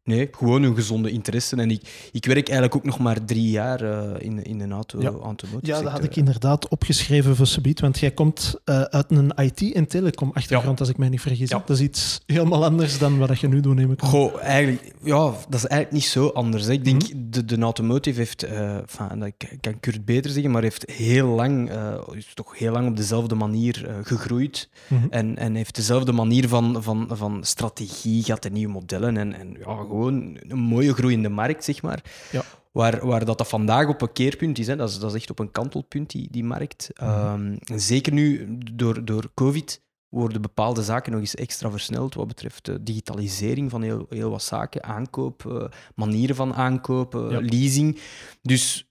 Nee, 0.09 0.29
gewoon 0.33 0.63
een 0.63 0.75
gezonde 0.75 1.11
interesse. 1.11 1.57
En 1.57 1.71
ik, 1.71 2.09
ik 2.13 2.25
werk 2.25 2.49
eigenlijk 2.49 2.77
ook 2.77 2.85
nog 2.85 2.99
maar 2.99 3.25
drie 3.25 3.51
jaar 3.51 3.81
eh, 3.81 4.27
in, 4.27 4.43
in 4.45 4.61
een 4.61 4.73
auto, 4.73 5.01
Ja. 5.01 5.09
automotive 5.09 5.73
Ja, 5.73 5.83
dat 5.83 5.93
had 5.93 6.05
ik 6.05 6.17
inderdaad 6.17 6.69
opgeschreven 6.69 7.37
voor 7.37 7.47
Subiet, 7.47 7.81
want 7.81 7.99
jij 7.99 8.11
komt 8.11 8.55
eh, 8.65 8.81
uit 8.83 9.11
een 9.11 9.33
IT- 9.37 9.73
en 9.75 9.87
telecom-achtergrond, 9.87 10.81
als 10.81 10.89
ik 10.89 10.97
mij 10.99 11.09
niet 11.09 11.21
vergis. 11.21 11.49
Ja. 11.51 11.63
Dat 11.67 11.77
is 11.77 11.83
iets 11.83 12.21
helemaal 12.27 12.65
anders 12.65 12.99
dan 12.99 13.19
wat 13.19 13.41
je 13.41 13.49
nu 13.49 13.61
doet, 13.61 13.75
neem 13.75 13.93
ik 13.93 14.03
aan. 14.03 14.09
Goh, 14.09 14.41
eigenlijk, 14.43 14.93
ja, 15.03 15.23
dat 15.49 15.55
is 15.55 15.65
eigenlijk 15.67 15.93
niet 15.93 16.05
zo 16.05 16.27
anders. 16.29 16.65
Hè. 16.65 16.73
Ik 16.73 16.85
denk, 16.85 17.03
Mhm. 17.03 17.13
de, 17.31 17.45
de 17.45 17.59
automotive 17.61 18.19
heeft, 18.19 18.43
eh 18.43 18.77
enfin, 18.77 19.19
dat 19.19 19.33
kan- 19.61 19.81
Kurt 19.81 20.05
beter 20.05 20.31
zeggen, 20.31 20.51
maar 20.51 20.63
heeft 20.63 20.91
heel 20.91 21.27
lang, 21.29 21.71
eh, 21.71 21.95
is 22.13 22.31
toch 22.35 22.59
heel 22.59 22.73
lang 22.73 22.89
op 22.89 22.97
dezelfde 22.97 23.35
manier 23.35 23.87
eh, 23.89 23.95
gegroeid. 24.03 24.69
Mhm. 24.89 25.07
En, 25.11 25.37
en 25.37 25.55
heeft 25.55 25.75
dezelfde 25.75 26.13
manier 26.13 26.49
van, 26.49 26.83
van, 26.83 27.09
van 27.13 27.39
strategie 27.45 28.23
gehad 28.23 28.45
en 28.45 28.53
nieuwe 28.53 28.73
modellen. 28.73 29.17
En, 29.17 29.33
en 29.39 29.49
ja, 29.59 29.77
gewoon 29.77 29.98
een 30.07 30.41
mooie 30.53 30.95
groeiende 30.95 31.29
markt, 31.29 31.65
zeg 31.65 31.83
maar. 31.83 32.03
Ja. 32.33 32.43
Waar, 32.73 33.07
waar 33.07 33.25
dat, 33.25 33.39
dat 33.39 33.49
vandaag 33.49 33.89
op 33.89 34.03
een 34.03 34.13
keerpunt 34.13 34.59
is, 34.59 34.67
hè. 34.67 34.77
Dat, 34.77 34.89
is 34.89 34.99
dat 34.99 35.11
is 35.11 35.21
echt 35.21 35.31
op 35.31 35.39
een 35.39 35.51
kantelpunt, 35.51 36.11
die, 36.11 36.29
die 36.31 36.45
markt. 36.45 36.91
Mhm. 37.01 37.11
Ehm, 37.11 37.57
zeker 37.79 38.13
nu, 38.13 38.59
door, 38.75 39.05
door 39.05 39.31
COVID, 39.35 39.81
worden 40.09 40.43
bepaalde 40.43 40.83
zaken 40.83 41.13
nog 41.13 41.21
eens 41.21 41.35
extra 41.35 41.71
versneld 41.71 42.15
wat 42.15 42.27
betreft 42.27 42.65
de 42.65 42.83
digitalisering 42.83 43.71
van 43.71 43.83
heel, 43.83 44.07
heel 44.09 44.31
wat 44.31 44.43
zaken, 44.43 44.85
aankoop, 44.85 45.47
eh, 45.47 45.65
manieren 45.95 46.37
van 46.37 46.55
aankopen, 46.55 47.31
Ja. 47.31 47.41
leasing. 47.41 47.99
Dus 48.43 48.89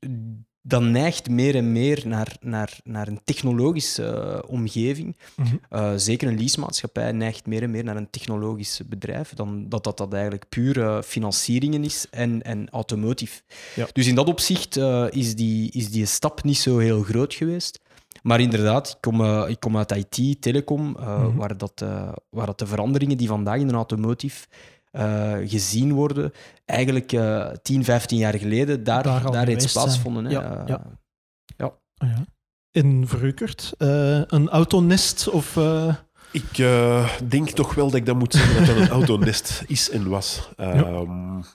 dat 0.67 0.81
neigt 0.81 1.29
meer 1.29 1.55
en 1.55 1.71
meer 1.71 2.03
naar, 2.05 2.35
naar, 2.39 2.79
naar 2.83 3.07
een 3.07 3.19
technologische 3.23 4.05
eh, 4.05 4.51
omgeving. 4.51 5.17
Mhm. 5.35 5.55
Uh, 5.71 5.91
zeker 5.95 6.27
een 6.27 6.37
leasemaatschappij 6.37 7.11
neigt 7.11 7.45
meer 7.45 7.63
en 7.63 7.71
meer 7.71 7.83
naar 7.83 7.95
een 7.95 8.09
technologisch 8.09 8.81
bedrijf 8.85 9.33
dan 9.33 9.69
dat 9.69 9.83
dat, 9.83 9.97
dat 9.97 10.13
eigenlijk 10.13 10.49
puur 10.49 10.77
uh, 10.77 11.01
financieringen 11.01 11.83
is 11.83 12.07
en, 12.09 12.41
en 12.41 12.69
automotive. 12.69 13.41
Ja. 13.75 13.87
Dus 13.93 14.07
in 14.07 14.15
dat 14.15 14.27
opzicht 14.27 14.77
uh, 14.77 15.05
is, 15.09 15.35
die, 15.35 15.71
is 15.71 15.91
die 15.91 16.05
stap 16.05 16.43
niet 16.43 16.57
zo 16.57 16.77
heel 16.77 17.03
groot 17.03 17.33
geweest. 17.33 17.79
Maar 18.23 18.39
inderdaad, 18.39 18.89
ik 18.89 18.97
kom, 19.01 19.45
ik 19.45 19.59
kom 19.59 19.77
uit 19.77 19.91
IT, 19.91 20.41
telecom, 20.41 20.81
mm 20.81 20.95
-hmm. 20.95 21.35
waar, 21.35 21.57
dat, 21.57 21.85
waar 22.29 22.45
dat 22.45 22.59
de 22.59 22.67
veranderingen 22.67 23.17
die 23.17 23.27
vandaag 23.27 23.59
in 23.59 23.67
een 23.67 23.75
automotive 23.75 24.45
gezien 25.45 25.93
worden, 25.93 26.31
eigenlijk 26.65 27.09
10, 27.61 27.83
15 27.83 28.17
jaar 28.17 28.37
geleden 28.37 28.83
daar, 28.83 29.03
daar, 29.03 29.31
daar 29.31 29.45
reeds 29.45 29.71
plaatsvonden. 29.71 30.25
Hè. 30.25 30.31
Ja, 30.31 30.63
ja. 30.67 30.97
ja. 31.57 31.65
Oh, 31.65 32.09
ja. 32.09 32.25
En 32.71 33.07
verrukkerd? 33.07 33.73
Uh, 33.77 34.21
een 34.27 34.49
autonest 34.49 35.29
of... 35.29 35.55
Uh... 35.55 35.95
Ik 36.31 36.57
uh, 36.57 37.09
denk 37.27 37.49
toch 37.49 37.73
wel 37.73 37.85
dat 37.85 37.95
ik 37.95 38.05
dat 38.05 38.15
moet 38.15 38.33
zeggen 38.33 38.57
dat 38.57 38.67
dat 38.67 38.77
een 38.77 38.89
autonest 38.89 39.63
is 39.67 39.89
en 39.89 40.09
was. 40.09 40.49
Uh, 40.59 40.75
ja. 40.75 41.03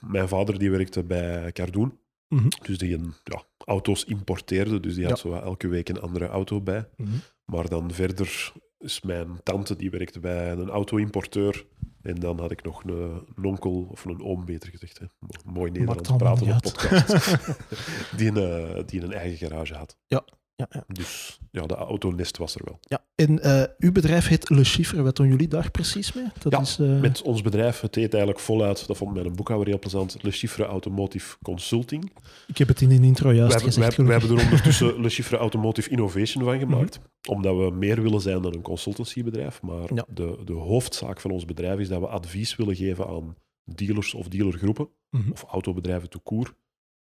Mijn 0.01 0.27
vader 0.27 0.59
die 0.59 0.71
werkte 0.71 1.03
bij 1.03 1.51
Cardoon, 1.51 1.97
Mhm. 2.33 2.43
mm 2.43 2.49
-hmm. 2.49 2.65
dus 2.65 2.77
die 2.77 2.93
een, 2.93 3.13
ja, 3.23 3.43
auto's 3.65 4.03
importeerde, 4.03 4.79
dus 4.79 4.95
die 4.95 5.05
had 5.07 5.19
zo 5.19 5.33
elke 5.33 5.67
week 5.67 5.89
een 5.89 6.01
andere 6.01 6.27
auto 6.27 6.61
bij. 6.61 6.89
Mm 6.97 7.05
-hmm. 7.05 7.21
Maar 7.45 7.69
dan 7.69 7.91
verder 7.91 8.53
is 8.77 9.01
mijn 9.01 9.39
tante 9.43 9.75
die 9.75 9.89
werkte 9.89 10.19
bij 10.19 10.51
een 10.51 10.69
auto-importeur. 10.69 11.65
En 12.03 12.15
dan 12.15 12.39
had 12.39 12.51
ik 12.51 12.63
nog 12.63 12.83
een, 12.83 13.23
een, 13.35 13.45
onkel, 13.45 13.87
of 13.91 14.05
een 14.05 14.23
oom 14.23 14.45
beter 14.45 14.69
gezegd. 14.69 14.99
Hè. 14.99 15.05
Mooi 15.45 15.71
Nederlands 15.71 16.15
praten 16.17 16.55
op 16.55 16.61
podcast. 16.61 17.37
die, 18.17 18.31
een, 18.31 18.85
die 18.85 19.01
een 19.01 19.13
eigen 19.13 19.37
garage 19.37 19.73
had. 19.73 19.97
Ja. 20.07 20.25
Ja, 20.55 20.67
ja. 20.69 20.83
Dus 20.87 21.39
ja, 21.51 21.65
de 21.65 21.75
autonest 21.75 22.37
was 22.37 22.55
er 22.55 22.61
wel. 22.65 22.79
Ja, 22.81 23.03
en 23.15 23.47
uh, 23.47 23.63
uw 23.77 23.91
bedrijf 23.91 24.27
heet 24.27 24.49
Le 24.49 24.63
Chiffre. 24.63 25.01
Wat 25.01 25.15
doen 25.15 25.27
jullie 25.27 25.47
daar 25.47 25.71
precies 25.71 26.13
mee? 26.13 26.25
Dat 26.39 26.51
ja, 26.51 26.59
is, 26.59 26.79
uh... 26.79 26.99
met 26.99 27.21
ons 27.21 27.41
bedrijf, 27.41 27.79
het 27.79 27.95
heet 27.95 28.13
eigenlijk 28.13 28.43
voluit, 28.43 28.87
dat 28.87 28.97
vond 28.97 29.13
mijn 29.13 29.35
boekhouder 29.35 29.67
heel 29.67 29.79
plezant, 29.79 30.23
Le 30.23 30.31
Chiffre 30.31 30.63
Automotive 30.65 31.37
Consulting. 31.41 32.11
Ik 32.47 32.57
heb 32.57 32.67
het 32.67 32.81
in 32.81 32.91
een 32.91 33.03
intro 33.03 33.31
juist 33.31 33.53
wij, 33.53 33.63
gezegd. 33.63 33.95
Wij, 33.97 34.05
wij 34.05 34.17
hebben 34.17 34.37
er 34.37 34.43
ondertussen 34.49 35.01
Le 35.01 35.09
Chiffre 35.09 35.37
Automotive 35.37 35.89
Innovation 35.89 36.43
van 36.43 36.59
gemaakt, 36.59 36.97
mm 36.97 37.05
-hmm. 37.21 37.35
omdat 37.35 37.55
we 37.55 37.71
meer 37.71 38.01
willen 38.01 38.21
zijn 38.21 38.41
dan 38.41 38.53
een 38.53 38.61
consultancybedrijf. 38.61 39.61
Maar 39.61 39.93
ja. 39.93 40.05
de, 40.07 40.41
de 40.45 40.53
hoofdzaak 40.53 41.19
van 41.19 41.31
ons 41.31 41.45
bedrijf 41.45 41.79
is 41.79 41.87
dat 41.87 41.99
we 41.99 42.07
advies 42.07 42.55
willen 42.55 42.75
geven 42.75 43.07
aan 43.07 43.35
dealers 43.63 44.13
of 44.13 44.27
dealergroepen, 44.27 44.85
Mhm. 44.85 45.21
mm 45.21 45.21
-hmm. 45.21 45.31
of 45.31 45.43
autobedrijven 45.43 46.09
toekoer, 46.09 46.55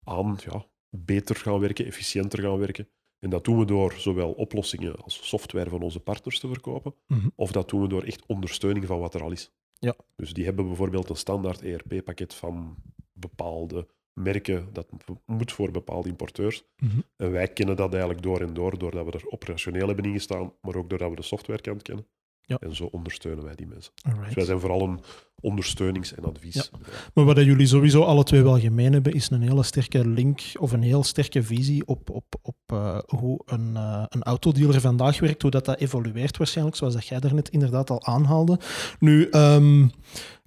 aan 0.04 0.38
ja, 0.44 0.66
beter 0.88 1.36
gaan 1.36 1.58
werken, 1.58 1.86
efficiënter 1.86 2.42
gaan 2.42 2.58
werken. 2.58 2.88
En 3.20 3.30
dat 3.30 3.44
doen 3.44 3.58
we 3.58 3.64
door 3.64 3.92
zowel 3.92 4.32
oplossingen 4.32 4.96
als 4.96 5.28
software 5.28 5.70
van 5.70 5.82
onze 5.82 6.00
partners 6.00 6.38
te 6.40 6.48
verkopen, 6.48 6.94
Mhm. 7.06 7.28
of 7.34 7.52
dat 7.52 7.68
doen 7.68 7.80
we 7.80 7.88
door 7.88 8.02
echt 8.02 8.26
ondersteuning 8.26 8.86
van 8.86 8.98
wat 9.00 9.14
er 9.14 9.22
al 9.22 9.30
is. 9.30 9.50
Ja. 9.78 9.94
Dus 10.16 10.32
die 10.32 10.44
hebben 10.44 10.66
bijvoorbeeld 10.66 11.08
een 11.10 11.16
standaard 11.16 11.62
ERP-pakket 11.62 12.34
van 12.34 12.76
bepaalde 13.12 13.86
merken, 14.12 14.68
dat 14.72 14.86
moet 15.26 15.52
voor 15.52 15.70
bepaalde 15.70 16.08
importeurs. 16.08 16.64
Mhm. 16.76 17.00
En 17.16 17.30
wij 17.30 17.48
kennen 17.48 17.76
dat 17.76 17.90
eigenlijk 17.92 18.22
door 18.22 18.40
en 18.40 18.54
door, 18.54 18.78
doordat 18.78 19.04
we 19.04 19.12
er 19.12 19.30
operationeel 19.30 19.86
hebben 19.86 20.04
ingestaan, 20.04 20.52
maar 20.60 20.74
ook 20.76 20.88
doordat 20.90 21.10
we 21.10 21.16
de 21.16 21.22
softwarekant 21.22 21.82
kennen. 21.82 22.06
Ja. 22.50 22.56
En 22.60 22.74
zo 22.74 22.84
ondersteunen 22.84 23.44
wij 23.44 23.54
die 23.54 23.66
mensen. 23.66 23.92
Alright. 24.02 24.24
Dus 24.24 24.34
wij 24.34 24.44
zijn 24.44 24.60
vooral 24.60 24.82
een 24.82 25.00
ondersteunings- 25.40 26.14
en 26.14 26.24
advies. 26.24 26.70
Maar 27.14 27.24
wat 27.24 27.36
jullie 27.36 27.66
sowieso 27.66 28.02
alle 28.02 28.24
twee 28.24 28.42
wel 28.42 28.58
gemeen 28.58 28.92
hebben, 28.92 29.12
is 29.12 29.30
een 29.30 29.42
hele 29.42 29.62
sterke 29.62 30.08
link 30.08 30.40
of 30.58 30.72
een 30.72 30.82
heel 30.82 31.04
sterke 31.04 31.42
visie 31.42 31.86
op, 31.86 32.10
op, 32.10 32.24
op 32.42 32.56
eh, 32.66 32.98
hoe 33.06 33.40
een, 33.44 33.76
eh, 33.76 34.04
een 34.08 34.22
autodealer 34.22 34.80
vandaag 34.80 35.20
werkt, 35.20 35.42
hoe 35.42 35.50
dat, 35.50 35.64
dat 35.64 35.78
evolueert 35.78 36.36
waarschijnlijk, 36.36 36.76
zoals 36.76 36.94
dat 36.94 37.06
jij 37.06 37.20
daarnet 37.20 37.48
inderdaad 37.48 37.90
al 37.90 38.04
aanhaalde. 38.06 38.58
Nu, 38.98 39.28
ehm, 39.28 39.88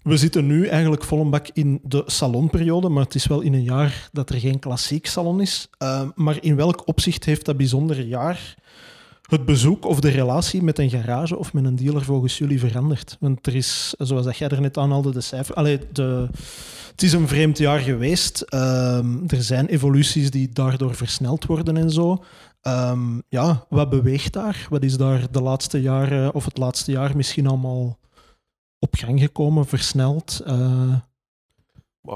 we 0.02 0.18
zitten 0.18 0.48
nu 0.48 0.68
eigenlijk 0.68 1.04
vol 1.04 1.20
een 1.20 1.30
bak 1.30 1.48
in 1.54 1.80
de 1.84 2.04
salonperiode, 2.06 2.90
maar 2.90 3.04
het 3.04 3.16
is 3.16 3.28
wel 3.28 3.42
in 3.42 3.54
een 3.54 3.64
jaar 3.64 4.10
dat 4.12 4.30
er 4.30 4.40
geen 4.40 4.60
klassiek 4.60 5.06
salon 5.06 5.42
is. 5.42 5.70
Ehm, 5.78 6.10
maar 6.16 6.38
in 6.42 6.56
welk 6.56 6.88
opzicht 6.88 7.26
heeft 7.26 7.46
dat 7.46 7.58
bijzondere 7.58 8.08
jaar 8.08 8.56
het 9.30 9.46
bezoek 9.46 9.86
of 9.86 10.00
de 10.00 10.10
relatie 10.10 10.64
met 10.64 10.80
een 10.80 10.90
garage 10.90 11.38
of 11.38 11.54
met 11.54 11.66
een 11.66 11.76
dealer 11.76 12.04
volgens 12.04 12.38
jullie 12.38 12.60
veranderd? 12.60 13.18
Want 13.20 13.48
er 13.48 13.56
is, 13.56 13.94
zoals 13.98 14.26
dat 14.26 14.38
jij 14.38 14.50
er 14.50 14.62
net 14.62 14.78
aanhaalde, 14.78 15.12
de 15.12 15.22
cijfer... 15.22 15.56
Allee, 15.56 15.80
de, 15.92 16.28
het 16.92 17.04
is 17.04 17.14
een 17.14 17.28
vreemd 17.28 17.58
jaar 17.58 17.80
geweest. 17.80 18.42
Ehm, 18.42 19.24
er 19.28 19.44
zijn 19.44 19.68
evoluties 19.68 20.32
die 20.32 20.50
daardoor 20.50 20.96
versneld 20.96 21.46
worden 21.46 21.78
en 21.78 21.90
zo. 21.90 22.24
Ehm, 22.62 23.20
ja, 23.30 23.66
wat 23.70 23.90
beweegt 23.90 24.34
daar? 24.34 24.68
Wat 24.70 24.84
is 24.84 24.98
daar 24.98 25.32
de 25.32 25.42
laatste 25.42 25.82
jaren 25.82 26.34
of 26.34 26.46
het 26.46 26.58
laatste 26.58 26.92
jaar 26.92 27.16
misschien 27.16 27.48
allemaal 27.48 28.00
op 28.80 28.96
gang 28.96 29.20
gekomen, 29.20 29.66
versneld? 29.66 30.42
Eh, 30.46 30.96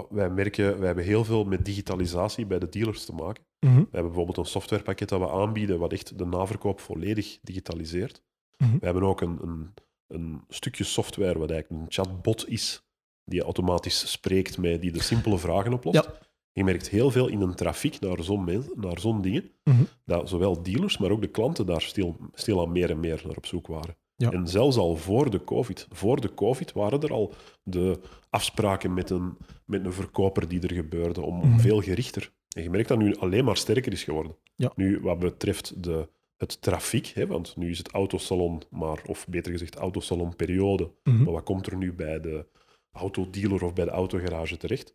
wij 0.10 0.30
merken, 0.30 0.78
wij 0.78 0.86
hebben 0.86 1.06
heel 1.06 1.24
veel 1.24 1.44
met 1.44 1.66
digitalisatie 1.66 2.46
bij 2.46 2.60
de 2.60 2.70
dealers 2.70 3.06
te 3.06 3.14
maken. 3.14 3.44
Mhm, 3.60 3.76
We 3.76 3.82
hebben 3.92 4.02
bijvoorbeeld 4.12 4.38
een 4.38 4.46
softwarepakket 4.46 5.10
dat 5.10 5.20
we 5.20 5.30
aanbieden, 5.32 5.80
wat 5.80 5.94
echt 5.94 6.18
de 6.18 6.26
naverkoop 6.26 6.80
volledig 6.80 7.40
digitaliseert. 7.42 8.24
mhm. 8.58 8.78
We 8.80 8.86
hebben 8.86 9.04
ook 9.04 9.22
een, 9.22 9.40
een, 9.42 9.74
een 10.08 10.42
stukje 10.50 10.84
software 10.84 11.40
wat 11.40 11.52
eigenlijk 11.52 11.82
een 11.82 11.92
chatbot 11.92 12.50
is, 12.50 12.84
die 13.26 13.42
automatisch 13.42 14.12
spreekt 14.12 14.58
met, 14.58 14.82
die 14.82 14.92
de 14.92 15.02
simpele 15.02 15.38
vragen 15.38 15.74
oplost. 15.74 16.04
Ja. 16.06 16.14
Je 16.52 16.64
merkt 16.64 16.90
heel 16.90 17.12
veel 17.12 17.28
in 17.28 17.42
een 17.42 17.56
trafiek 17.56 18.00
naar 18.00 18.24
zo'n 18.24 18.66
zo'n 18.94 19.22
dingen, 19.22 19.52
Mhm. 19.64 19.84
dat 20.06 20.30
zowel 20.30 20.64
dealers, 20.64 20.98
maar 20.98 21.12
ook 21.12 21.22
de 21.22 21.28
klanten 21.28 21.66
daar 21.66 21.82
stil, 21.82 22.18
stilaan 22.34 22.72
meer 22.72 22.90
en 22.90 23.00
meer 23.00 23.22
naar 23.26 23.38
op 23.38 23.46
zoek 23.46 23.68
waren. 23.68 23.98
Ja. 24.16 24.32
En 24.32 24.48
zelfs 24.48 24.78
al 24.78 24.96
voor 24.96 25.30
de 25.30 25.44
COVID. 25.44 25.88
Voor 25.92 26.22
de 26.22 26.34
COVID 26.34 26.74
waren 26.74 27.02
er 27.02 27.12
al 27.14 27.34
de 27.64 28.00
afspraken 28.30 28.94
met 28.94 29.10
een, 29.10 29.38
met 29.66 29.86
een 29.86 29.94
verkoper 29.94 30.48
die 30.48 30.62
er 30.62 30.74
gebeurden, 30.74 31.24
om, 31.24 31.42
om 31.42 31.60
veel 31.60 31.82
gerichter. 31.82 32.32
En 32.58 32.64
je 32.64 32.70
merkt 32.70 32.88
dat 32.88 32.98
nu 32.98 33.16
alleen 33.16 33.46
maar 33.46 33.58
sterker 33.58 33.92
is 33.92 34.04
geworden. 34.04 34.36
Ja. 34.56 34.72
Nu, 34.76 35.00
wat 35.02 35.20
betreft 35.20 35.84
de, 35.84 36.08
het 36.38 36.62
trafiek, 36.62 37.08
hè, 37.08 37.28
want 37.28 37.56
nu 37.56 37.70
is 37.70 37.78
het 37.78 37.92
autosalon, 37.92 38.62
maar, 38.70 39.02
of 39.06 39.28
beter 39.28 39.52
gezegd 39.52 39.76
autosalonperiode, 39.76 40.92
Mhm. 41.04 41.24
maar 41.24 41.34
wat 41.34 41.44
komt 41.44 41.68
er 41.68 41.78
nu 41.78 41.94
bij 41.94 42.22
de 42.22 42.46
autodealer 42.92 43.64
of 43.64 43.74
bij 43.74 43.86
de 43.86 43.92
autogarage 43.92 44.58
terecht? 44.58 44.94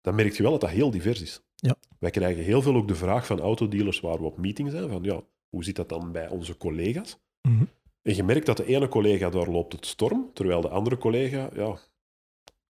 Dan 0.00 0.14
merk 0.14 0.32
je 0.36 0.42
wel 0.42 0.52
dat 0.52 0.60
dat 0.60 0.70
heel 0.70 0.90
divers 0.90 1.22
is. 1.22 1.42
Ja. 1.54 1.76
Wij 1.98 2.10
krijgen 2.10 2.42
heel 2.44 2.62
veel 2.62 2.74
ook 2.76 2.88
de 2.88 2.94
vraag 2.94 3.26
van 3.26 3.40
autodealers 3.40 4.00
waar 4.00 4.18
we 4.18 4.24
op 4.24 4.38
meeting 4.38 4.70
zijn, 4.70 4.88
van 4.88 5.02
ja, 5.02 5.20
hoe 5.48 5.64
zit 5.64 5.76
dat 5.76 5.88
dan 5.88 6.12
bij 6.12 6.28
onze 6.28 6.56
collega's? 6.56 7.18
Mhm. 7.42 7.64
En 8.02 8.14
je 8.16 8.22
merkt 8.22 8.46
dat 8.46 8.56
de 8.56 8.66
ene 8.66 8.88
collega 8.88 9.30
daar 9.30 9.48
loopt 9.48 9.72
het 9.72 9.86
storm, 9.86 10.30
terwijl 10.34 10.60
de 10.60 10.68
andere 10.68 10.98
collega, 10.98 11.50
ja, 11.54 11.78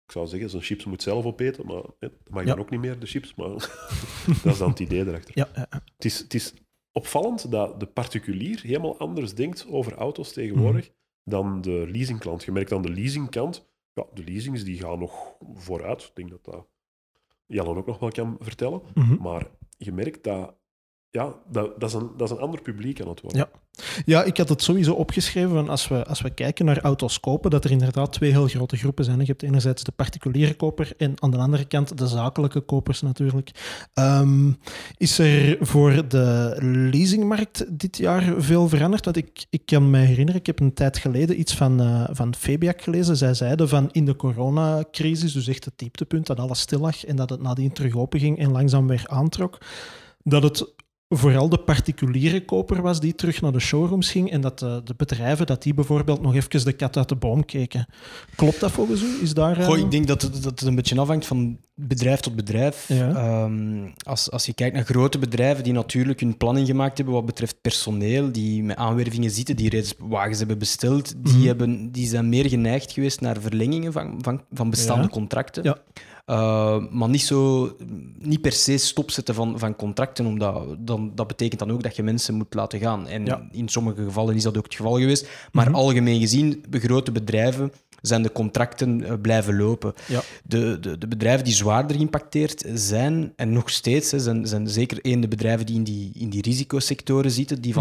ik 0.07 0.13
zou 0.13 0.27
zeggen, 0.27 0.49
zijn 0.49 0.61
chips 0.63 0.85
moet 0.85 1.01
zelf 1.01 1.25
opeten, 1.25 1.65
maar 1.65 1.75
hè, 1.99 2.07
dat 2.09 2.29
mag 2.29 2.43
Ja. 2.43 2.49
dan 2.49 2.59
ook 2.59 2.69
niet 2.69 2.79
meer, 2.79 2.99
de 2.99 3.05
chips, 3.05 3.35
maar 3.35 3.47
dat 4.43 4.45
is 4.53 4.57
dan 4.57 4.69
het 4.69 4.79
idee 4.79 5.05
erachter. 5.07 5.31
Ja, 5.37 5.49
ja. 5.53 5.67
Het 5.95 6.05
is, 6.05 6.19
het 6.19 6.33
is 6.33 6.53
opvallend 6.91 7.51
dat 7.51 7.79
de 7.79 7.85
particulier 7.85 8.61
helemaal 8.61 8.97
anders 8.99 9.33
denkt 9.35 9.67
over 9.69 9.93
auto's 9.93 10.33
tegenwoordig 10.33 10.91
dan 11.23 11.61
de 11.61 11.87
leasingklant. 11.91 12.43
Je 12.43 12.51
merkt 12.51 12.71
aan 12.71 12.81
de 12.81 12.89
leasingkant, 12.89 13.67
ja, 13.93 14.05
de 14.13 14.23
leasings 14.23 14.63
die 14.63 14.79
gaan 14.79 14.99
nog 14.99 15.35
vooruit. 15.53 16.01
Ik 16.03 16.11
denk 16.15 16.29
dat 16.29 16.43
dat 16.45 16.67
Jan 17.45 17.67
ook 17.77 17.85
nog 17.85 17.99
wel 17.99 18.09
kan 18.11 18.37
vertellen. 18.39 18.81
Mhm. 18.93 19.21
Maar 19.21 19.47
je 19.77 19.91
merkt 19.91 20.23
dat, 20.23 20.55
ja, 21.11 21.33
dat, 21.51 21.79
dat, 21.79 21.89
is 21.89 21.95
een, 21.95 22.09
dat 22.17 22.29
is 22.29 22.35
een 22.35 22.41
ander 22.41 22.61
publiek 22.61 23.01
aan 23.01 23.07
het 23.07 23.21
worden. 23.21 23.39
Ja. 23.39 23.49
Ja, 24.05 24.23
ik 24.23 24.37
had 24.37 24.49
het 24.49 24.63
sowieso 24.63 24.93
opgeschreven 24.93 25.69
als 25.69 25.87
we, 25.87 26.05
als 26.05 26.21
we 26.21 26.29
kijken 26.29 26.65
naar 26.65 26.79
auto's 26.79 27.19
kopen, 27.19 27.51
dat 27.51 27.63
er 27.63 27.71
inderdaad 27.71 28.13
twee 28.13 28.31
heel 28.31 28.47
grote 28.47 28.77
groepen 28.77 29.05
zijn. 29.05 29.19
Je 29.19 29.25
hebt 29.25 29.43
enerzijds 29.43 29.83
de 29.83 29.91
particuliere 29.91 30.53
koper 30.53 30.93
en 30.97 31.13
aan 31.21 31.31
de 31.31 31.37
andere 31.37 31.65
kant 31.65 31.97
de 31.97 32.07
zakelijke 32.07 32.59
kopers 32.59 33.01
natuurlijk. 33.01 33.51
Ehm, 33.93 34.51
is 34.97 35.19
er 35.19 35.57
voor 35.61 36.07
de 36.07 36.55
leasingmarkt 36.91 37.79
dit 37.79 37.97
jaar 37.97 38.33
veel 38.37 38.67
veranderd? 38.67 39.05
Want 39.05 39.17
ik, 39.17 39.45
ik 39.49 39.65
kan 39.65 39.89
me 39.89 39.97
herinneren, 39.97 40.39
ik 40.39 40.45
heb 40.45 40.59
een 40.59 40.73
tijd 40.73 40.97
geleden 40.97 41.39
iets 41.39 41.55
van, 41.55 41.79
eh 41.79 42.03
van 42.11 42.33
gelezen. 42.77 43.17
Zij 43.17 43.33
zeiden 43.33 43.69
van 43.69 43.91
in 43.91 44.05
de 44.05 44.15
coronacrisis, 44.15 45.33
dus 45.33 45.47
echt 45.47 45.65
het 45.65 45.77
dieptepunt, 45.77 46.27
dat 46.27 46.39
alles 46.39 46.59
stil 46.59 46.79
lag 46.79 47.05
en 47.05 47.15
dat 47.15 47.29
het 47.29 47.41
nadien 47.41 47.73
terug 47.73 47.95
open 47.95 48.19
ging 48.19 48.39
en 48.39 48.51
langzaam 48.51 48.87
weer 48.87 49.03
aantrok, 49.07 49.57
dat 50.23 50.43
het 50.43 50.75
vooral 51.09 51.49
de 51.49 51.57
particuliere 51.57 52.45
koper 52.45 52.81
was 52.81 52.99
die 52.99 53.15
terug 53.15 53.41
naar 53.41 53.51
de 53.51 53.59
showrooms 53.59 54.11
ging 54.11 54.31
en 54.31 54.41
dat 54.41 54.59
de, 54.59 54.81
de 54.83 54.93
bedrijven 54.97 55.45
dat 55.45 55.63
die 55.63 55.73
bijvoorbeeld 55.73 56.21
nog 56.21 56.35
even 56.35 56.65
de 56.65 56.73
kat 56.73 56.97
uit 56.97 57.09
de 57.09 57.15
boom 57.15 57.45
keken. 57.45 57.87
Klopt 58.35 58.59
dat 58.59 58.71
volgens 58.71 59.01
u? 59.01 59.21
Is 59.21 59.33
daar, 59.33 59.55
Goh, 59.55 59.75
eh, 59.75 59.81
ik 59.83 59.91
denk 59.91 60.07
dat 60.07 60.21
het, 60.21 60.33
dat 60.43 60.59
het 60.59 60.61
een 60.61 60.75
beetje 60.75 60.99
afhangt 60.99 61.25
van 61.25 61.57
bedrijf 61.75 62.19
tot 62.19 62.35
bedrijf. 62.35 62.87
Ja. 62.87 63.09
Ehm, 63.09 63.87
als, 64.03 64.31
als 64.31 64.45
je 64.45 64.53
kijkt 64.53 64.75
naar 64.75 64.85
grote 64.85 65.19
bedrijven 65.19 65.63
die 65.63 65.73
natuurlijk 65.73 66.19
hun 66.19 66.37
planning 66.37 66.67
gemaakt 66.67 66.97
hebben 66.97 67.15
wat 67.15 67.25
betreft 67.25 67.61
personeel, 67.61 68.31
die 68.31 68.63
met 68.63 68.77
aanwervingen 68.77 69.31
zitten, 69.31 69.55
die 69.55 69.69
reeds 69.69 69.93
wagens 69.99 70.37
hebben 70.37 70.57
besteld, 70.57 71.13
die, 71.17 71.33
Mhm. 71.37 71.45
hebben, 71.45 71.91
die 71.91 72.07
zijn 72.07 72.29
meer 72.29 72.49
geneigd 72.49 72.91
geweest 72.91 73.21
naar 73.21 73.41
verlengingen 73.41 73.91
van, 73.93 74.17
van, 74.21 74.41
van 74.51 74.69
bestaande 74.69 75.03
Ja. 75.03 75.09
contracten. 75.09 75.63
Ja. 75.63 75.77
Uh, 76.29 76.83
maar 76.91 77.09
niet, 77.09 77.21
zo, 77.21 77.71
niet 78.19 78.41
per 78.41 78.51
se 78.51 78.77
stopzetten 78.77 79.35
van, 79.35 79.59
van 79.59 79.75
contracten, 79.75 80.25
omdat 80.25 80.65
dan, 80.79 81.11
dat 81.15 81.27
betekent 81.27 81.59
dan 81.59 81.71
ook 81.71 81.83
dat 81.83 81.95
je 81.95 82.03
mensen 82.03 82.35
moet 82.35 82.53
laten 82.53 82.79
gaan. 82.79 83.07
En 83.07 83.25
Ja. 83.25 83.47
in 83.51 83.67
sommige 83.69 84.03
gevallen 84.03 84.35
is 84.35 84.43
dat 84.43 84.57
ook 84.57 84.63
het 84.63 84.75
geval 84.75 84.97
geweest. 84.99 85.27
Maar 85.51 85.65
Mhm. 85.65 85.75
algemeen 85.75 86.19
gezien, 86.19 86.63
grote 86.71 87.11
bedrijven 87.11 87.71
zijn 88.01 88.21
de 88.21 88.31
contracten 88.31 89.03
eh, 89.03 89.13
blijven 89.21 89.57
lopen. 89.57 89.93
Ja. 90.07 90.21
De, 90.43 90.79
de, 90.79 90.97
de 90.97 91.07
bedrijven 91.07 91.43
die 91.45 91.53
zwaarder 91.53 91.95
geïmpacteerd 91.95 92.65
zijn, 92.73 93.33
en 93.35 93.51
nog 93.53 93.69
steeds, 93.69 94.11
hè, 94.11 94.19
zijn, 94.19 94.47
zijn 94.47 94.67
zeker 94.67 94.99
één 95.01 95.19
de 95.21 95.27
bedrijven 95.27 95.65
die 95.65 95.75
in 95.75 95.83
die, 95.83 96.11
in 96.13 96.29
die 96.29 96.41
risicosectoren 96.41 97.31
zitten, 97.31 97.61
die 97.61 97.73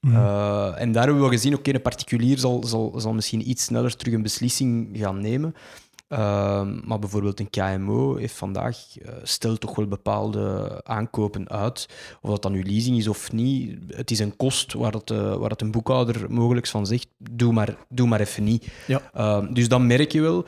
bijvoorbeeld. 0.00 0.24
eh, 0.24 0.66
eh, 0.66 0.66
en. 0.66 0.78
Mhm. 0.78 0.88
Uh, 0.88 0.94
daar 0.94 1.04
hebben 1.04 1.24
we 1.24 1.28
gezien, 1.28 1.54
oké, 1.54 1.74
een 1.74 1.82
particulier 1.82 2.38
zal, 2.38 2.64
zal, 2.64 2.94
zal 2.96 3.12
misschien 3.12 3.50
iets 3.50 3.64
sneller 3.64 3.96
terug 3.96 4.14
een 4.14 4.22
beslissing 4.22 4.88
gaan 4.92 5.20
nemen. 5.20 5.54
Uh, 6.08 6.66
maar 6.84 6.98
bijvoorbeeld 6.98 7.40
een 7.40 7.50
KMO 7.50 8.16
heeft 8.16 8.34
vandaag, 8.34 8.78
uh, 9.02 9.08
stelt 9.22 9.60
toch 9.60 9.76
wel 9.76 9.86
bepaalde 9.86 10.80
aankopen 10.84 11.48
uit. 11.48 11.88
Of 12.20 12.30
dat 12.30 12.42
dan 12.42 12.52
uw 12.52 12.62
leasing 12.62 12.96
is 12.96 13.08
of 13.08 13.32
niet. 13.32 13.78
Het 13.88 14.10
is 14.10 14.18
een 14.18 14.36
kost 14.36 14.72
waar, 14.72 14.92
het, 14.92 15.10
uh, 15.10 15.36
waar 15.36 15.50
het 15.50 15.60
een 15.60 15.70
boekhouder 15.70 16.32
mogelijk 16.32 16.66
van 16.66 16.86
zegt, 16.86 17.08
doe 17.18 17.52
maar, 17.52 17.76
doe 17.88 18.06
maar 18.08 18.20
even 18.20 18.44
niet. 18.44 18.68
Ja. 18.86 19.40
dus 19.40 19.68
dan 19.68 19.86
merk 19.86 20.12
je 20.12 20.20
wel. 20.20 20.44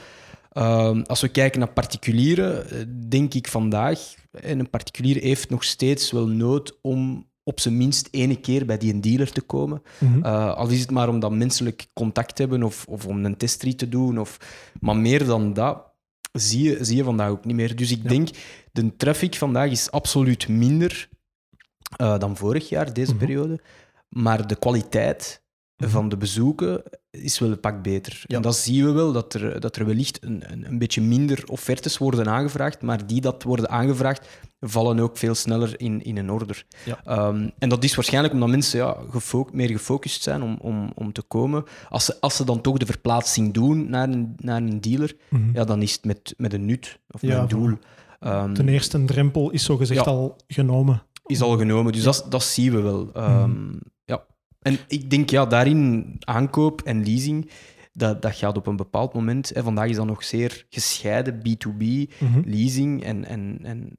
als 1.07 1.21
we 1.21 1.29
kijken 1.29 1.59
naar 1.59 1.73
particulieren, 1.73 2.67
denk 3.09 3.35
ik 3.35 3.49
vandaag, 3.49 4.15
en 4.31 4.59
een 4.59 4.71
particulier 4.71 5.23
heeft 5.23 5.51
nog 5.51 5.65
steeds 5.65 6.11
wel 6.11 6.27
nood 6.27 6.79
om 6.83 7.27
op 7.51 7.61
zijn 7.61 7.77
minst 7.77 8.09
ene 8.11 8.37
keer 8.37 8.67
bij 8.67 8.79
die 8.79 8.93
een 8.93 9.01
dealer 9.01 9.33
te 9.33 9.41
komen. 9.41 9.83
Uh, 10.23 10.55
al 10.55 10.69
is 10.69 10.81
het 10.81 10.91
maar 10.91 11.09
om 11.09 11.21
dat 11.21 11.31
menselijk 11.33 11.87
contact 11.93 12.37
te 12.37 12.43
hebben 12.43 12.63
of, 12.63 12.85
of 12.89 13.07
om 13.07 13.25
een 13.25 13.37
testrit 13.37 13.79
te 13.79 13.89
doen. 13.89 14.19
Of, 14.19 14.37
maar 14.81 14.97
meer 14.97 15.25
dan 15.25 15.53
dat 15.53 15.83
zie 16.33 16.63
je, 16.63 16.85
zie 16.85 16.97
je 16.97 17.05
vandaag 17.05 17.31
ook 17.31 17.45
niet 17.45 17.57
meer. 17.57 17.77
Dus 17.77 17.91
ik 17.91 18.03
Ja. 18.03 18.09
denk, 18.09 18.29
de 18.73 18.97
traffic 18.97 19.35
vandaag 19.35 19.71
is 19.71 19.91
absoluut 19.91 20.49
minder 20.49 21.09
uh, 22.01 22.19
dan 22.19 22.37
vorig 22.37 22.69
jaar, 22.69 22.93
deze 22.93 23.11
Mhm. 23.15 23.19
periode. 23.25 23.61
Maar 24.09 24.47
de 24.47 24.57
kwaliteit 24.57 25.43
Mhm. 25.77 25.91
van 25.91 26.09
de 26.09 26.17
bezoeken 26.17 26.83
is 27.11 27.39
wel 27.39 27.51
een 27.51 27.61
pak 27.61 27.83
beter. 27.83 28.25
Ja. 28.27 28.37
En 28.37 28.43
dat 28.43 28.57
zien 28.57 28.85
we 28.85 28.91
wel, 28.93 29.13
dat 29.13 29.35
er, 29.35 29.61
dat 29.61 29.77
er 29.77 29.87
wellicht 29.87 30.23
een, 30.25 30.43
een, 30.53 30.67
een 30.67 30.79
beetje 30.79 31.01
minder 31.01 31.43
offertes 31.47 31.99
worden 31.99 32.29
aangevraagd, 32.29 32.83
maar 32.83 33.07
die 33.07 33.21
dat 33.21 33.43
worden 33.43 33.69
aangevraagd 33.71 34.29
vallen 34.61 34.99
ook 34.99 35.17
veel 35.17 35.35
sneller 35.35 35.81
in, 35.81 36.03
in 36.03 36.17
een 36.17 36.31
order. 36.31 36.65
Ja. 36.85 37.01
Ehm, 37.05 37.49
en 37.59 37.69
dat 37.69 37.85
is 37.85 37.95
waarschijnlijk 37.95 38.35
omdat 38.35 38.49
mensen 38.49 38.79
ja, 38.79 38.97
meer 39.53 39.69
gefocust 39.69 40.23
zijn 40.23 40.43
om, 40.43 40.59
om, 40.61 40.93
om 40.95 41.13
te 41.13 41.23
komen. 41.23 41.65
Als 41.89 42.05
ze, 42.05 42.17
als 42.21 42.37
ze 42.37 42.45
dan 42.45 42.61
toch 42.61 42.77
de 42.79 42.87
verplaatsing 42.87 43.55
doen 43.55 43.91
naar 43.91 44.09
een, 44.09 44.35
naar 44.37 44.57
een 44.63 44.81
dealer, 44.81 45.17
Mhm. 45.29 45.51
ja, 45.53 45.65
dan 45.65 45.83
is 45.83 45.93
het 45.93 46.05
met, 46.05 46.35
met 46.37 46.53
een 46.53 46.65
nut 46.67 46.99
of 47.11 47.23
met 47.23 47.31
Ja, 47.31 47.41
een 47.41 47.49
doel. 47.49 47.79
Ehm, 48.21 48.53
Ten 48.53 48.69
eerste, 48.69 48.97
een 48.97 49.07
drempel 49.07 49.51
is 49.51 49.65
zogezegd 49.65 50.05
Ja. 50.05 50.11
al 50.11 50.37
genomen. 50.47 51.03
is 51.27 51.41
al 51.41 51.57
genomen. 51.59 51.93
Dus 51.93 52.03
dat, 52.03 52.27
dat 52.29 52.43
zien 52.43 52.73
we 52.73 52.81
wel. 52.81 53.11
Ehm, 53.15 53.73
ja. 54.05 54.25
En 54.63 54.79
ik 54.89 55.11
denk, 55.11 55.31
ja, 55.31 55.47
daarin 55.47 56.17
aankoop 56.21 56.83
en 56.83 57.05
leasing, 57.05 57.51
dat, 57.93 58.23
dat 58.23 58.35
gaat 58.35 58.57
op 58.57 58.67
een 58.67 58.77
bepaald 58.77 59.15
moment. 59.15 59.49
Hè, 59.55 59.63
vandaag 59.63 59.89
is 59.89 59.97
dat 59.97 60.07
nog 60.07 60.25
zeer 60.25 60.67
gescheiden, 60.71 61.35
B2B, 61.39 61.83
Mhm. 62.21 62.41
leasing 62.45 63.03
en, 63.05 63.25
en, 63.25 63.59
en 63.63 63.99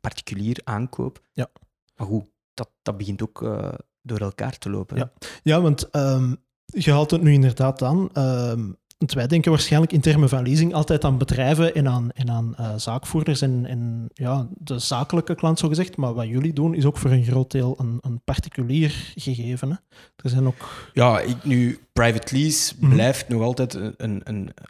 particulier 0.00 0.60
aankoop. 0.64 1.22
Ja. 1.32 1.50
Maar 1.96 2.06
goed, 2.06 2.24
dat, 2.54 2.70
dat 2.82 2.96
begint 2.96 3.22
ook 3.22 3.42
eh, 3.42 3.72
door 4.02 4.18
elkaar 4.20 4.58
te 4.58 4.70
lopen. 4.70 4.96
Ja. 4.96 5.12
Ja, 5.42 5.60
want 5.60 5.90
ehm, 5.90 6.34
je 6.64 6.92
haalt 6.92 7.10
het 7.10 7.22
nu 7.22 7.32
inderdaad 7.32 7.82
aan. 7.82 8.08
ehm, 8.12 8.68
want 8.98 9.12
wij 9.12 9.26
denken 9.26 9.50
waarschijnlijk 9.50 9.92
in 9.92 10.00
termen 10.00 10.28
van 10.28 10.42
leasing 10.42 10.74
altijd 10.74 11.04
aan 11.04 11.18
bedrijven 11.18 11.74
en 11.74 11.88
aan, 11.88 12.10
en 12.10 12.30
aan 12.30 12.54
eh, 12.56 12.74
zaakvoerders 12.76 13.40
en, 13.40 13.66
en 13.66 14.10
ja, 14.14 14.48
de 14.58 14.78
zakelijke 14.78 15.34
klant, 15.34 15.58
zogezegd. 15.58 15.96
Maar 15.96 16.14
wat 16.14 16.26
jullie 16.28 16.52
doen, 16.52 16.74
is 16.74 16.84
ook 16.84 16.96
voor 16.98 17.10
een 17.10 17.24
groot 17.24 17.50
deel 17.50 17.74
een, 17.78 17.98
een 18.00 18.22
particulier 18.24 19.12
gegeven. 19.14 19.68
Hè? 19.70 19.76
Er 20.16 20.30
zijn 20.30 20.46
ook... 20.46 20.88
Ja, 20.92 21.20
ik, 21.20 21.44
nu, 21.44 21.78
private 21.92 22.36
lease 22.36 22.74
Mhm. 22.80 22.92
blijft 22.94 23.28
nog 23.28 23.42
altijd 23.42 23.74
een, 23.74 23.94
een, 23.96 24.22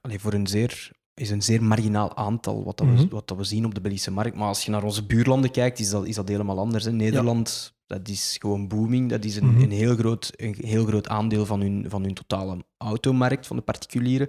een, 0.02 0.20
voor 0.20 0.32
een 0.32 0.46
zeer, 0.46 0.90
is 1.14 1.30
een 1.30 1.42
zeer 1.42 1.62
marginaal 1.62 2.16
aantal 2.16 2.64
wat, 2.64 2.76
dat 2.78 2.86
we, 2.86 2.92
Mhm. 2.92 3.08
wat 3.08 3.28
dat 3.28 3.36
we 3.36 3.44
zien 3.44 3.64
op 3.64 3.74
de 3.74 3.80
Belgische 3.80 4.10
markt. 4.10 4.36
Maar 4.36 4.48
als 4.48 4.64
je 4.64 4.70
naar 4.70 4.82
onze 4.84 5.06
buurlanden 5.06 5.50
kijkt, 5.50 5.78
is 5.78 5.90
dat, 5.90 6.06
is 6.06 6.14
dat 6.14 6.28
helemaal 6.28 6.58
anders. 6.58 6.84
Hè. 6.84 6.92
Nederland, 6.92 7.74
dat 7.86 8.08
is 8.08 8.36
gewoon 8.40 8.68
booming. 8.68 9.10
Dat 9.10 9.24
is 9.24 9.36
een, 9.36 9.46
Mhm. 9.52 9.62
een, 9.62 9.70
heel, 9.70 9.96
groot, 9.96 10.32
een 10.36 10.54
heel 10.60 10.84
groot 10.84 11.08
aandeel 11.08 11.46
van 11.46 11.60
hun, 11.60 11.84
van 11.88 12.02
hun 12.02 12.14
totale 12.14 12.64
automarkt, 12.76 13.46
van 13.46 13.56
de 13.56 13.62
particulieren. 13.62 14.28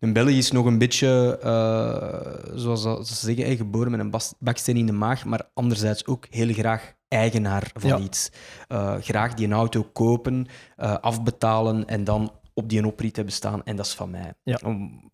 In 0.00 0.12
België 0.12 0.38
is 0.38 0.50
nog 0.50 0.66
een 0.66 0.78
beetje, 0.78 1.38
eh, 1.42 2.52
zoals 2.54 2.82
ze 2.82 3.32
zeggen, 3.32 3.56
geboren 3.56 3.90
met 3.90 4.00
een 4.00 4.12
baksteen 4.38 4.76
in 4.76 4.86
de 4.86 4.92
maag, 4.92 5.24
maar 5.24 5.50
anderzijds 5.54 6.06
ook 6.06 6.26
heel 6.30 6.52
graag 6.52 6.92
eigenaar 7.08 7.70
van 7.74 7.88
Ja. 7.90 7.98
iets. 7.98 8.30
Eh, 8.68 8.94
graag 9.00 9.34
die 9.34 9.46
een 9.46 9.52
auto 9.52 9.82
kopen, 9.92 10.46
eh, 10.76 10.94
afbetalen 10.98 11.86
en 11.86 12.04
dan 12.04 12.32
op 12.54 12.68
die 12.68 12.86
oprit 12.86 13.16
hebben 13.16 13.34
staan 13.34 13.64
en 13.64 13.76
dat 13.76 13.86
is 13.86 13.94
van 13.94 14.10
mij. 14.10 14.34
Ja. 14.42 14.58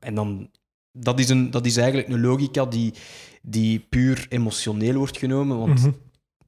En 0.01 0.15
dan, 0.15 0.51
dat, 1.01 1.19
is 1.19 1.29
een, 1.29 1.51
dat 1.51 1.67
is 1.67 1.77
eigenlijk 1.77 2.09
een 2.09 2.21
logica 2.21 2.65
die, 2.65 2.93
die 3.43 3.81
puur 3.89 4.27
emotioneel 4.29 4.95
wordt 4.95 5.19
genomen, 5.19 5.59
want 5.59 5.81
Mhm. 5.81 5.91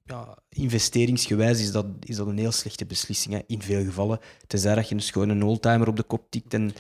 ja, 0.05 0.39
investeringsgewijs 0.49 1.61
is 1.61 1.73
dat, 1.73 1.87
is 2.01 2.17
dat 2.17 2.27
een 2.27 2.39
heel 2.39 2.53
slechte 2.53 2.87
beslissing 2.87 3.35
hè, 3.35 3.41
in 3.47 3.63
veel 3.63 3.85
gevallen. 3.85 4.19
Tenzij 4.47 4.75
dat 4.75 4.89
je 4.89 4.95
een 5.15 5.43
oldtimer 5.43 5.89
op 5.89 5.97
de 5.97 6.03
kop 6.03 6.27
tikt 6.31 6.55
en 6.55 6.73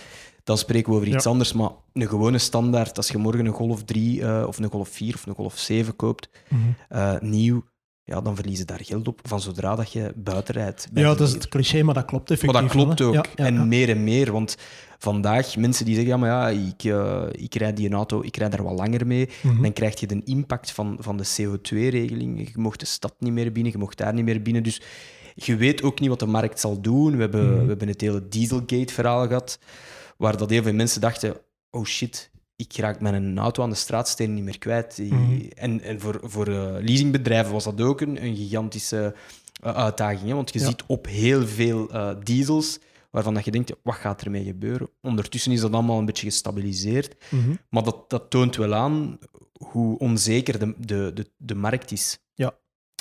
dan 0.45 0.59
spreken 0.59 0.91
we 0.91 0.97
over 0.99 1.09
iets 1.15 1.25
Ja. 1.25 1.31
anders. 1.31 1.53
Maar 1.53 1.71
een 1.93 2.09
gewone 2.09 2.39
standaard, 2.39 2.97
als 2.97 3.09
je 3.09 3.19
morgen 3.19 3.47
een 3.47 3.53
Golf 3.53 3.85
3 3.85 4.23
eh, 4.23 4.45
of 4.47 4.59
een 4.59 4.71
Golf 4.71 4.89
4 4.89 5.15
of 5.15 5.27
een 5.27 5.35
Golf 5.35 5.59
7 5.59 5.97
koopt, 5.97 6.29
Mhm. 6.49 6.61
eh, 6.89 7.21
nieuw, 7.21 7.65
ja, 8.05 8.21
dan 8.21 8.35
verliezen 8.35 8.67
daar 8.67 8.81
geld 8.83 9.09
op 9.09 9.21
van 9.23 9.41
zodra 9.41 9.75
dat 9.75 9.93
je 9.93 10.13
buiten 10.17 10.55
rijdt. 10.55 10.89
Ja, 10.95 11.03
dat 11.15 11.21
is 11.29 11.33
het 11.33 11.49
cliché, 11.49 11.83
maar 11.83 11.95
dat 11.95 12.05
klopt 12.05 12.31
effectief. 12.31 12.53
maar 12.53 12.63
dat 12.63 12.73
klopt 12.73 13.01
ook. 13.01 13.15
Ja, 13.15 13.25
ja, 13.35 13.45
en 13.45 13.55
ja. 13.55 13.65
meer 13.65 13.89
en 13.89 14.05
meer. 14.05 14.33
Want 14.33 14.57
vandaag, 14.99 15.57
mensen 15.57 15.85
die 15.85 15.95
zeggen, 15.95 16.13
ja, 16.13 16.19
maar 16.19 16.29
ja, 16.31 16.49
ik, 16.69 16.85
eh, 16.85 17.23
ik 17.33 17.55
rijd 17.55 17.77
die 17.77 17.91
auto, 17.93 18.23
ik 18.23 18.37
rijd 18.37 18.51
daar 18.53 18.63
wat 18.63 18.79
langer 18.79 19.07
mee. 19.07 19.29
Mhm. 19.43 19.63
Dan 19.63 19.73
krijg 19.73 20.01
je 20.01 20.07
de 20.07 20.23
impact 20.25 20.71
van, 20.71 20.97
van 21.01 21.17
de 21.17 21.25
CO2-regeling. 21.25 22.39
Je 22.53 22.61
mocht 22.61 22.81
de 22.81 22.87
stad 22.87 23.15
niet 23.19 23.33
meer 23.33 23.53
binnen, 23.53 23.73
je 23.73 23.79
mocht 23.79 23.99
daar 23.99 24.15
niet 24.15 24.25
meer 24.25 24.43
binnen. 24.43 24.63
Dus 24.63 24.83
je 25.35 25.57
weet 25.57 25.83
ook 25.83 26.01
niet 26.01 26.09
wat 26.09 26.19
de 26.19 26.27
markt 26.27 26.61
zal 26.61 26.81
doen. 26.81 27.15
We 27.15 27.21
hebben, 27.21 27.51
Mhm. 27.53 27.61
we 27.63 27.69
hebben 27.69 27.89
het 27.89 28.01
hele 28.01 28.29
Dieselgate-verhaal 28.29 29.27
gehad, 29.27 29.59
waar 30.17 30.37
dat 30.37 30.51
heel 30.51 30.63
veel 30.63 30.73
mensen 30.73 31.01
dachten, 31.01 31.35
oh 31.71 31.85
shit, 31.85 32.31
ik 32.61 32.77
raak 32.77 33.01
mijn 33.01 33.39
auto 33.39 33.63
aan 33.63 33.71
de 33.71 33.77
straatstenen 33.77 34.35
niet 34.35 34.45
meer 34.45 34.59
kwijt. 34.59 34.99
Mhm. 34.99 35.41
En, 35.55 35.81
en 35.81 36.01
voor, 36.01 36.21
voor 36.23 36.47
eh, 36.47 36.73
leasingbedrijven 36.81 37.53
was 37.53 37.65
dat 37.65 37.81
ook 37.81 38.01
een, 38.01 38.25
een 38.25 38.37
gigantische 38.37 39.15
eh, 39.63 39.75
uitdaging. 39.75 40.29
Hè? 40.29 40.35
Want 40.35 40.53
je 40.53 40.59
Ja. 40.59 40.67
ziet 40.67 40.83
op 40.87 41.07
heel 41.07 41.47
veel 41.47 41.91
eh, 41.91 42.11
diesels 42.23 42.79
waarvan 43.11 43.35
dat 43.35 43.45
je 43.45 43.51
denkt, 43.51 43.73
wat 43.83 43.95
gaat 43.95 44.23
ermee 44.23 44.45
gebeuren? 44.45 44.89
Ondertussen 45.03 45.53
is 45.53 45.61
dat 45.61 45.73
allemaal 45.73 45.99
een 45.99 46.05
beetje 46.05 46.27
gestabiliseerd. 46.27 47.15
Mhm. 47.31 47.55
Maar 47.71 47.83
dat, 47.83 48.11
dat 48.11 48.31
toont 48.31 48.57
wel 48.57 48.75
aan 48.75 49.19
hoe 49.59 49.99
onzeker 49.99 50.59
de, 50.59 50.75
de, 50.79 51.11
de, 51.15 51.31
de 51.37 51.55
markt 51.55 51.93
is. 51.93 52.19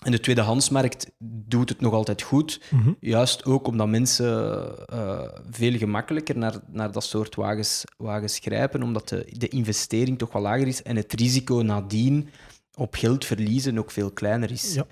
En 0.05 0.11
de 0.11 0.19
tweedehandsmarkt 0.19 1.11
doet 1.23 1.69
het 1.69 1.81
nog 1.81 1.93
altijd 1.93 2.21
goed. 2.21 2.61
Mhm. 2.69 2.91
Juist 2.99 3.45
ook 3.45 3.67
omdat 3.67 3.87
mensen 3.87 4.71
eh, 4.87 5.21
veel 5.49 5.77
gemakkelijker 5.77 6.37
naar, 6.37 6.55
naar 6.71 6.91
dat 6.91 7.03
soort 7.03 7.35
wagens, 7.35 7.83
wagens 7.97 8.39
grijpen, 8.39 8.83
omdat 8.83 9.09
de, 9.09 9.25
de 9.37 9.47
investering 9.47 10.17
toch 10.17 10.31
wel 10.31 10.41
lager 10.41 10.67
is 10.67 10.83
en 10.83 10.95
het 10.95 11.13
risico 11.13 11.55
nadien 11.55 12.29
op 12.73 12.95
geld 12.95 13.25
verliezen 13.25 13.77
ook 13.77 13.91
veel 13.91 14.11
kleiner 14.11 14.51
is. 14.51 14.73
Ja. 14.73 14.85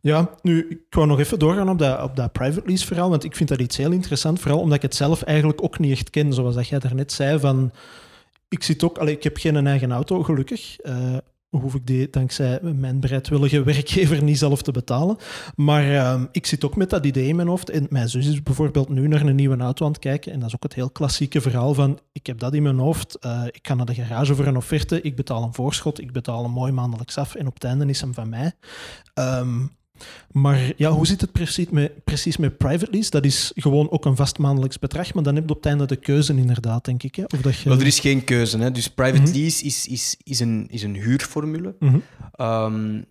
Ja, 0.00 0.34
nu, 0.42 0.66
ik 0.68 0.94
wou 0.94 1.06
nog 1.06 1.18
even 1.18 1.38
doorgaan 1.38 1.68
op 1.68 1.78
dat, 1.78 2.02
op 2.02 2.16
dat 2.16 2.32
private 2.32 2.66
lease 2.66 2.86
verhaal, 2.86 3.10
want 3.10 3.24
ik 3.24 3.36
vind 3.36 3.48
dat 3.48 3.60
iets 3.60 3.76
heel 3.76 3.92
interessant, 3.92 4.40
vooral 4.40 4.60
omdat 4.60 4.76
ik 4.76 4.82
het 4.82 4.94
zelf 4.94 5.22
eigenlijk 5.22 5.62
ook 5.62 5.78
niet 5.78 5.92
echt 5.92 6.10
ken, 6.10 6.32
zoals 6.32 6.54
dat 6.54 6.68
jij 6.68 6.78
daarnet 6.78 7.12
zei, 7.12 7.38
van... 7.38 7.72
Ik 8.48 8.62
zit 8.62 8.84
ook... 8.84 8.98
Allee, 8.98 9.14
ik 9.14 9.22
heb 9.22 9.36
geen 9.36 9.66
eigen 9.66 9.92
auto, 9.92 10.22
gelukkig. 10.22 10.78
Eh, 10.78 11.16
hoef 11.60 11.74
ik 11.74 11.86
die 11.86 12.10
dankzij 12.10 12.58
mijn 12.62 13.00
bereidwillige 13.00 13.62
werkgever 13.62 14.22
niet 14.22 14.38
zelf 14.38 14.62
te 14.62 14.72
betalen. 14.72 15.16
Maar 15.56 15.94
ehm, 15.94 16.24
ik 16.32 16.46
zit 16.46 16.64
ook 16.64 16.76
met 16.76 16.90
dat 16.90 17.06
idee 17.06 17.28
in 17.28 17.36
mijn 17.36 17.48
hoofd. 17.48 17.70
En 17.70 17.86
mijn 17.90 18.08
zus 18.08 18.26
is 18.26 18.42
bijvoorbeeld 18.42 18.88
nu 18.88 19.08
naar 19.08 19.20
een 19.20 19.36
nieuwe 19.36 19.56
auto 19.56 19.84
aan 19.86 19.92
het 19.92 20.00
kijken. 20.00 20.32
En 20.32 20.38
dat 20.38 20.48
is 20.48 20.54
ook 20.54 20.62
het 20.62 20.74
heel 20.74 20.90
klassieke 20.90 21.40
verhaal 21.40 21.74
van... 21.74 21.98
Ik 22.12 22.26
heb 22.26 22.38
dat 22.38 22.54
in 22.54 22.62
mijn 22.62 22.78
hoofd. 22.78 23.18
eh, 23.18 23.42
ik 23.46 23.66
ga 23.66 23.74
naar 23.74 23.86
de 23.86 23.94
garage 23.94 24.34
voor 24.34 24.46
een 24.46 24.56
offerte. 24.56 25.00
Ik 25.00 25.16
betaal 25.16 25.42
een 25.42 25.54
voorschot. 25.54 26.00
Ik 26.00 26.12
betaal 26.12 26.44
een 26.44 26.50
mooi 26.50 26.72
maandelijks 26.72 27.18
af. 27.18 27.34
En 27.34 27.46
op 27.46 27.54
het 27.54 27.64
einde 27.64 27.86
is 27.86 28.00
hem 28.00 28.14
van 28.14 28.28
mij. 28.28 28.52
Ehm, 29.14 29.60
maar 30.30 30.72
ja, 30.76 30.90
hoe 30.90 31.06
zit 31.06 31.20
het 31.20 31.32
precies 31.32 31.68
met, 31.68 32.04
precies 32.04 32.36
met 32.36 32.56
private 32.58 32.90
lease? 32.90 33.10
Dat 33.10 33.24
is 33.24 33.52
gewoon 33.54 33.90
ook 33.90 34.04
een 34.04 34.16
vast 34.16 34.38
maandelijks 34.38 34.78
bedrag, 34.78 35.14
maar 35.14 35.22
dan 35.22 35.34
heb 35.34 35.44
je 35.44 35.50
op 35.50 35.56
het 35.56 35.66
einde 35.66 35.86
de 35.86 35.96
keuze 35.96 36.34
inderdaad, 36.36 36.84
denk 36.84 37.02
ik. 37.02 37.14
Hè? 37.14 37.24
Of 37.24 37.40
dat 37.40 37.56
je... 37.58 37.68
Wel, 37.68 37.78
er 37.80 37.86
is 37.86 38.00
geen 38.00 38.24
keuze. 38.24 38.58
Hè? 38.58 38.70
Dus 38.70 38.88
private 38.88 39.22
Mhm. 39.22 39.32
lease 39.32 39.64
is, 39.64 39.86
is, 39.86 40.16
is, 40.22 40.40
een, 40.40 40.66
is 40.70 40.82
een 40.82 40.94
huurformule. 40.94 41.76
Mhm. 41.78 41.98
Ehm, 42.32 43.02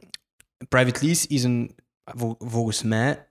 private 0.69 1.06
lease 1.06 1.28
is 1.28 1.43
een, 1.43 1.76
vol- 2.04 2.36
volgens 2.39 2.84
mij 2.84 3.28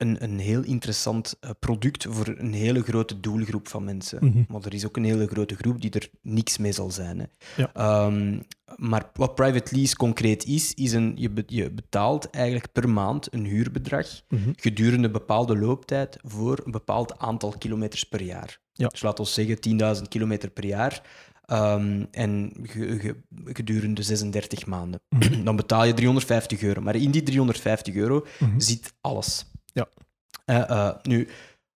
een, 0.00 0.22
een 0.22 0.38
heel 0.38 0.62
interessant 0.62 1.36
eh, 1.40 1.50
product 1.58 2.06
voor 2.08 2.34
een 2.38 2.52
hele 2.52 2.82
grote 2.82 3.20
doelgroep 3.20 3.68
van 3.68 3.84
mensen. 3.84 4.18
Mhm. 4.24 4.42
Maar 4.48 4.60
er 4.64 4.74
is 4.74 4.86
ook 4.86 4.96
een 4.96 5.04
hele 5.04 5.26
grote 5.26 5.54
groep 5.54 5.80
die 5.80 5.90
er 5.90 6.08
niks 6.22 6.58
mee 6.58 6.72
zal 6.72 6.90
zijn. 6.90 7.18
Hè. 7.18 7.24
Ja. 7.56 7.70
Ehm, 7.74 8.38
maar 8.76 9.10
wat 9.14 9.34
private 9.34 9.74
lease 9.76 9.96
concreet 9.96 10.44
is, 10.44 10.74
is 10.74 10.92
een, 10.92 11.12
je, 11.16 11.30
be- 11.30 11.44
je 11.46 11.70
betaalt 11.70 12.30
eigenlijk 12.30 12.72
per 12.72 12.88
maand 12.88 13.34
een 13.34 13.44
huurbedrag 13.44 14.06
Mhm. 14.28 14.50
gedurende 14.56 15.06
een 15.06 15.12
bepaalde 15.12 15.56
looptijd 15.58 16.16
voor 16.22 16.60
een 16.64 16.70
bepaald 16.72 17.18
aantal 17.18 17.54
kilometers 17.58 18.04
per 18.04 18.22
jaar. 18.22 18.58
Ja. 18.72 18.86
Dus 18.88 19.02
laten 19.02 19.24
we 19.24 19.30
zeggen 19.30 19.60
10.000 19.60 20.08
kilometer 20.08 20.50
per 20.50 20.66
jaar. 20.66 21.02
Ehm, 21.46 22.04
en 22.10 22.52
ge- 22.62 22.98
ge- 22.98 23.16
gedurende 23.44 24.02
36 24.02 24.66
maanden. 24.66 25.00
Mhm. 25.08 25.44
Dan 25.44 25.56
betaal 25.56 25.84
je 25.84 25.94
350 25.94 26.62
euro. 26.62 26.80
Maar 26.80 26.96
in 26.96 27.10
die 27.10 27.22
350 27.22 27.94
euro 27.94 28.26
Mhm. 28.38 28.60
zit 28.60 28.92
alles. 29.00 29.50
Ja. 29.80 29.88
Eh, 30.44 30.70
eh, 30.88 30.94
nu, 31.02 31.28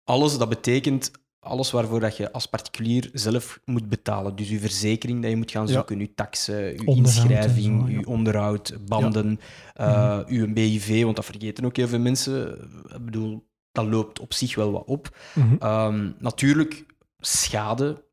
alles, 0.04 0.38
dat 0.38 0.50
betekent 0.50 1.12
alles 1.40 1.72
waarvoor 1.72 2.00
dat 2.00 2.18
je 2.18 2.32
als 2.32 2.46
particulier 2.46 3.10
zelf 3.14 3.60
moet 3.66 3.90
betalen. 3.90 4.36
Dus 4.36 4.50
je 4.50 4.60
verzekering 4.60 5.22
dat 5.22 5.30
je 5.30 5.38
moet 5.38 5.52
gaan 5.52 5.68
Ja. 5.68 5.74
zoeken, 5.74 6.00
je 6.00 6.14
taxen, 6.14 6.56
je 6.56 6.86
inschrijving, 6.86 7.82
zo, 7.82 7.88
ja. 7.90 8.00
je 8.00 8.08
onderhoud, 8.08 8.78
banden, 8.88 9.40
eh, 9.74 10.20
je 10.28 10.54
BIV, 10.54 11.04
want 11.04 11.16
dat 11.16 11.26
vergeten 11.26 11.66
ook 11.66 11.78
heel 11.78 11.88
veel 11.88 12.00
mensen. 12.00 12.62
Ik 12.94 13.06
bedoel, 13.06 13.48
dat 13.72 13.86
loopt 13.86 14.20
op 14.20 14.34
zich 14.34 14.56
wel 14.56 14.72
wat 14.72 14.86
op. 14.86 15.18
Mhm. 15.36 15.56
Ehm, 15.60 16.12
natuurlijk, 16.20 16.86
schade, 17.20 18.04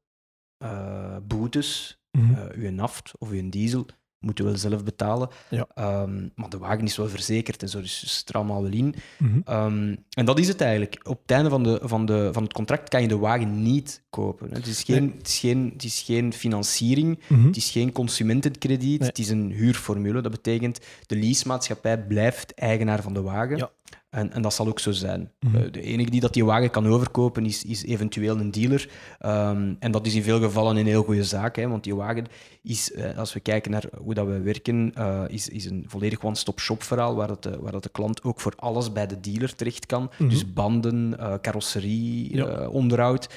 boetes, 1.22 1.98
Mhm. 2.18 2.34
eh 2.34 2.62
uw 2.62 2.70
naft 2.70 3.12
of 3.18 3.30
uw 3.30 3.48
diesel 3.48 3.86
moet 4.20 4.38
je 4.38 4.44
wel 4.44 4.56
zelf 4.56 4.84
betalen. 4.84 5.28
Ja. 5.50 5.66
Ehm, 5.74 6.28
maar 6.34 6.48
de 6.48 6.58
wagen 6.58 6.84
is 6.84 6.96
wel 6.96 7.08
verzekerd 7.08 7.62
en 7.62 7.68
zo, 7.68 7.80
dus 7.80 8.00
het 8.00 8.10
zit 8.10 8.28
er 8.28 8.34
allemaal 8.34 8.62
wel 8.62 8.72
in. 8.72 8.94
Mhm. 9.18 9.40
Ehm, 9.44 9.94
en 10.10 10.24
dat 10.24 10.38
is 10.38 10.48
het 10.48 10.60
eigenlijk. 10.60 11.00
Op 11.08 11.20
het 11.22 11.30
einde 11.30 11.50
van, 11.50 11.62
de, 11.62 11.80
van, 11.82 12.06
de, 12.06 12.28
van 12.32 12.42
het 12.42 12.52
contract 12.52 12.88
kan 12.88 13.02
je 13.02 13.08
de 13.08 13.18
wagen 13.18 13.62
niet 13.62 14.02
kopen. 14.10 14.52
Het 14.52 14.66
is 14.66 14.82
geen, 14.82 15.04
Nee. 15.04 15.14
het 15.18 15.28
is 15.28 15.38
geen, 15.38 15.70
het 15.72 15.84
is 15.84 16.02
geen 16.02 16.32
financiering, 16.32 17.18
Mhm. 17.28 17.46
het 17.46 17.56
is 17.56 17.70
geen 17.70 17.92
consumentenkrediet, 17.92 18.98
Nee. 18.98 19.08
het 19.08 19.18
is 19.18 19.28
een 19.28 19.50
huurformule. 19.50 20.20
Dat 20.22 20.32
betekent 20.32 20.78
de 21.06 21.16
leasemaatschappij 21.16 21.98
blijft 22.06 22.54
eigenaar 22.54 23.02
van 23.02 23.14
de 23.14 23.22
wagen. 23.22 23.56
Ja. 23.56 23.70
En, 24.10 24.32
en 24.32 24.42
dat 24.42 24.54
zal 24.54 24.66
ook 24.66 24.78
zo 24.78 24.90
zijn. 24.92 25.32
Mhm. 25.40 25.56
Eh, 25.56 25.72
de 25.72 25.80
enige 25.82 26.10
die 26.10 26.20
dat 26.20 26.32
die 26.34 26.44
wagen 26.44 26.70
kan 26.70 26.86
overkopen 26.86 27.46
is, 27.46 27.64
is 27.64 27.84
eventueel 27.84 28.38
een 28.38 28.50
dealer. 28.50 28.90
Ehm, 29.18 29.74
en 29.78 29.90
dat 29.92 30.06
is 30.06 30.14
in 30.14 30.22
veel 30.22 30.40
gevallen 30.40 30.76
een 30.76 30.86
heel 30.86 31.02
goede 31.02 31.24
zaak, 31.24 31.56
hè, 31.56 31.68
want 31.68 31.84
die 31.84 31.94
wagen 31.94 32.26
is, 32.62 32.92
eh, 32.92 33.18
als 33.18 33.32
we 33.32 33.40
kijken 33.40 33.70
naar 33.70 33.84
hoe 34.02 34.14
dat 34.14 34.26
we 34.26 34.40
werken, 34.40 34.92
eh, 34.94 35.24
is, 35.28 35.48
is 35.48 35.64
een 35.64 35.84
volledig 35.86 36.24
one-stop-shop 36.24 36.82
verhaal 36.82 37.14
waar, 37.14 37.28
het, 37.28 37.46
eh, 37.46 37.52
waar 37.60 37.72
dat 37.72 37.82
de 37.82 37.88
klant 37.88 38.22
ook 38.22 38.40
voor 38.40 38.52
alles 38.56 38.92
bij 38.92 39.06
de 39.06 39.20
dealer 39.20 39.54
terecht 39.54 39.86
kan. 39.86 40.10
Mhm. 40.18 40.28
Dus 40.30 40.52
banden, 40.52 41.18
eh, 41.18 41.34
carrosserie, 41.42 42.36
Ja. 42.36 42.68
onderhoud. 42.68 43.28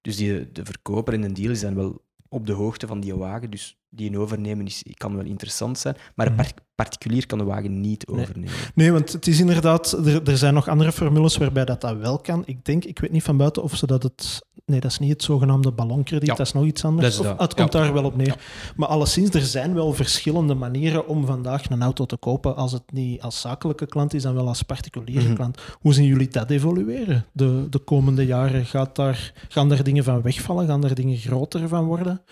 Dus 0.00 0.16
die, 0.16 0.52
de 0.52 0.64
verkoper 0.64 1.14
en 1.14 1.20
de 1.20 1.32
dealer 1.32 1.56
zijn 1.56 1.74
wel 1.74 2.02
op 2.32 2.46
de 2.46 2.52
hoogte 2.52 2.86
van 2.86 3.00
die 3.00 3.14
wagen. 3.14 3.50
Dus 3.50 3.76
die 3.88 4.10
een 4.10 4.18
overnemen 4.18 4.66
is, 4.66 4.82
kan 4.94 5.16
wel 5.16 5.24
interessant 5.24 5.78
zijn. 5.78 5.96
Maar 6.14 6.26
een 6.26 6.32
Mhm. 6.32 6.42
par- 6.42 6.52
particulier 6.74 7.26
kan 7.26 7.38
de 7.38 7.44
wagen 7.44 7.80
niet 7.80 8.06
Nee. 8.08 8.20
overnemen. 8.20 8.54
Nee, 8.74 8.92
want 8.92 9.12
het 9.12 9.26
is 9.26 9.40
inderdaad, 9.40 9.92
er, 9.92 10.28
er 10.28 10.36
zijn 10.36 10.54
nog 10.54 10.68
andere 10.68 10.92
formules 10.92 11.36
waarbij 11.36 11.64
dat, 11.64 11.80
dat 11.80 11.96
wel 11.96 12.18
kan. 12.18 12.42
Ik 12.46 12.64
denk, 12.64 12.84
ik 12.84 12.98
weet 12.98 13.10
niet 13.10 13.22
van 13.22 13.36
buiten 13.36 13.62
of 13.62 13.76
ze 13.76 13.86
dat 13.86 14.02
het. 14.02 14.46
Nee, 14.66 14.80
dat 14.80 14.90
is 14.90 14.98
niet 14.98 15.10
het 15.10 15.22
zogenaamde 15.22 15.70
ballonkrediet, 15.72 16.28
Ja, 16.28 16.34
dat 16.34 16.46
is 16.46 16.52
nog 16.52 16.64
iets 16.64 16.84
anders. 16.84 17.18
Of, 17.18 17.38
het 17.38 17.54
komt 17.54 17.72
ja. 17.72 17.80
daar 17.80 17.92
wel 17.92 18.04
op 18.04 18.16
neer. 18.16 18.26
Ja. 18.26 18.36
Maar 18.76 18.88
alleszins, 18.88 19.30
er 19.34 19.40
zijn 19.40 19.74
wel 19.74 19.92
verschillende 19.92 20.54
manieren 20.54 21.06
om 21.08 21.26
vandaag 21.26 21.70
een 21.70 21.82
auto 21.82 22.06
te 22.06 22.16
kopen. 22.16 22.56
Als 22.56 22.72
het 22.72 22.82
niet 22.92 23.22
als 23.22 23.40
zakelijke 23.40 23.86
klant 23.86 24.14
is, 24.14 24.22
dan 24.22 24.34
wel 24.34 24.48
als 24.48 24.62
particuliere 24.62 25.24
Mhm. 25.24 25.34
klant. 25.34 25.58
Hoe 25.80 25.94
zien 25.94 26.04
jullie 26.06 26.28
dat 26.28 26.50
evolueren 26.50 27.24
de, 27.32 27.66
de 27.70 27.78
komende 27.78 28.26
jaren? 28.26 28.66
Gaat 28.66 28.96
daar, 28.96 29.32
gaan 29.48 29.68
daar 29.68 29.82
dingen 29.82 30.04
van 30.04 30.22
wegvallen? 30.22 30.66
Gaan 30.66 30.80
daar 30.80 30.94
dingen 30.94 31.16
groter 31.16 31.68
van 31.68 31.84
worden? 31.84 32.22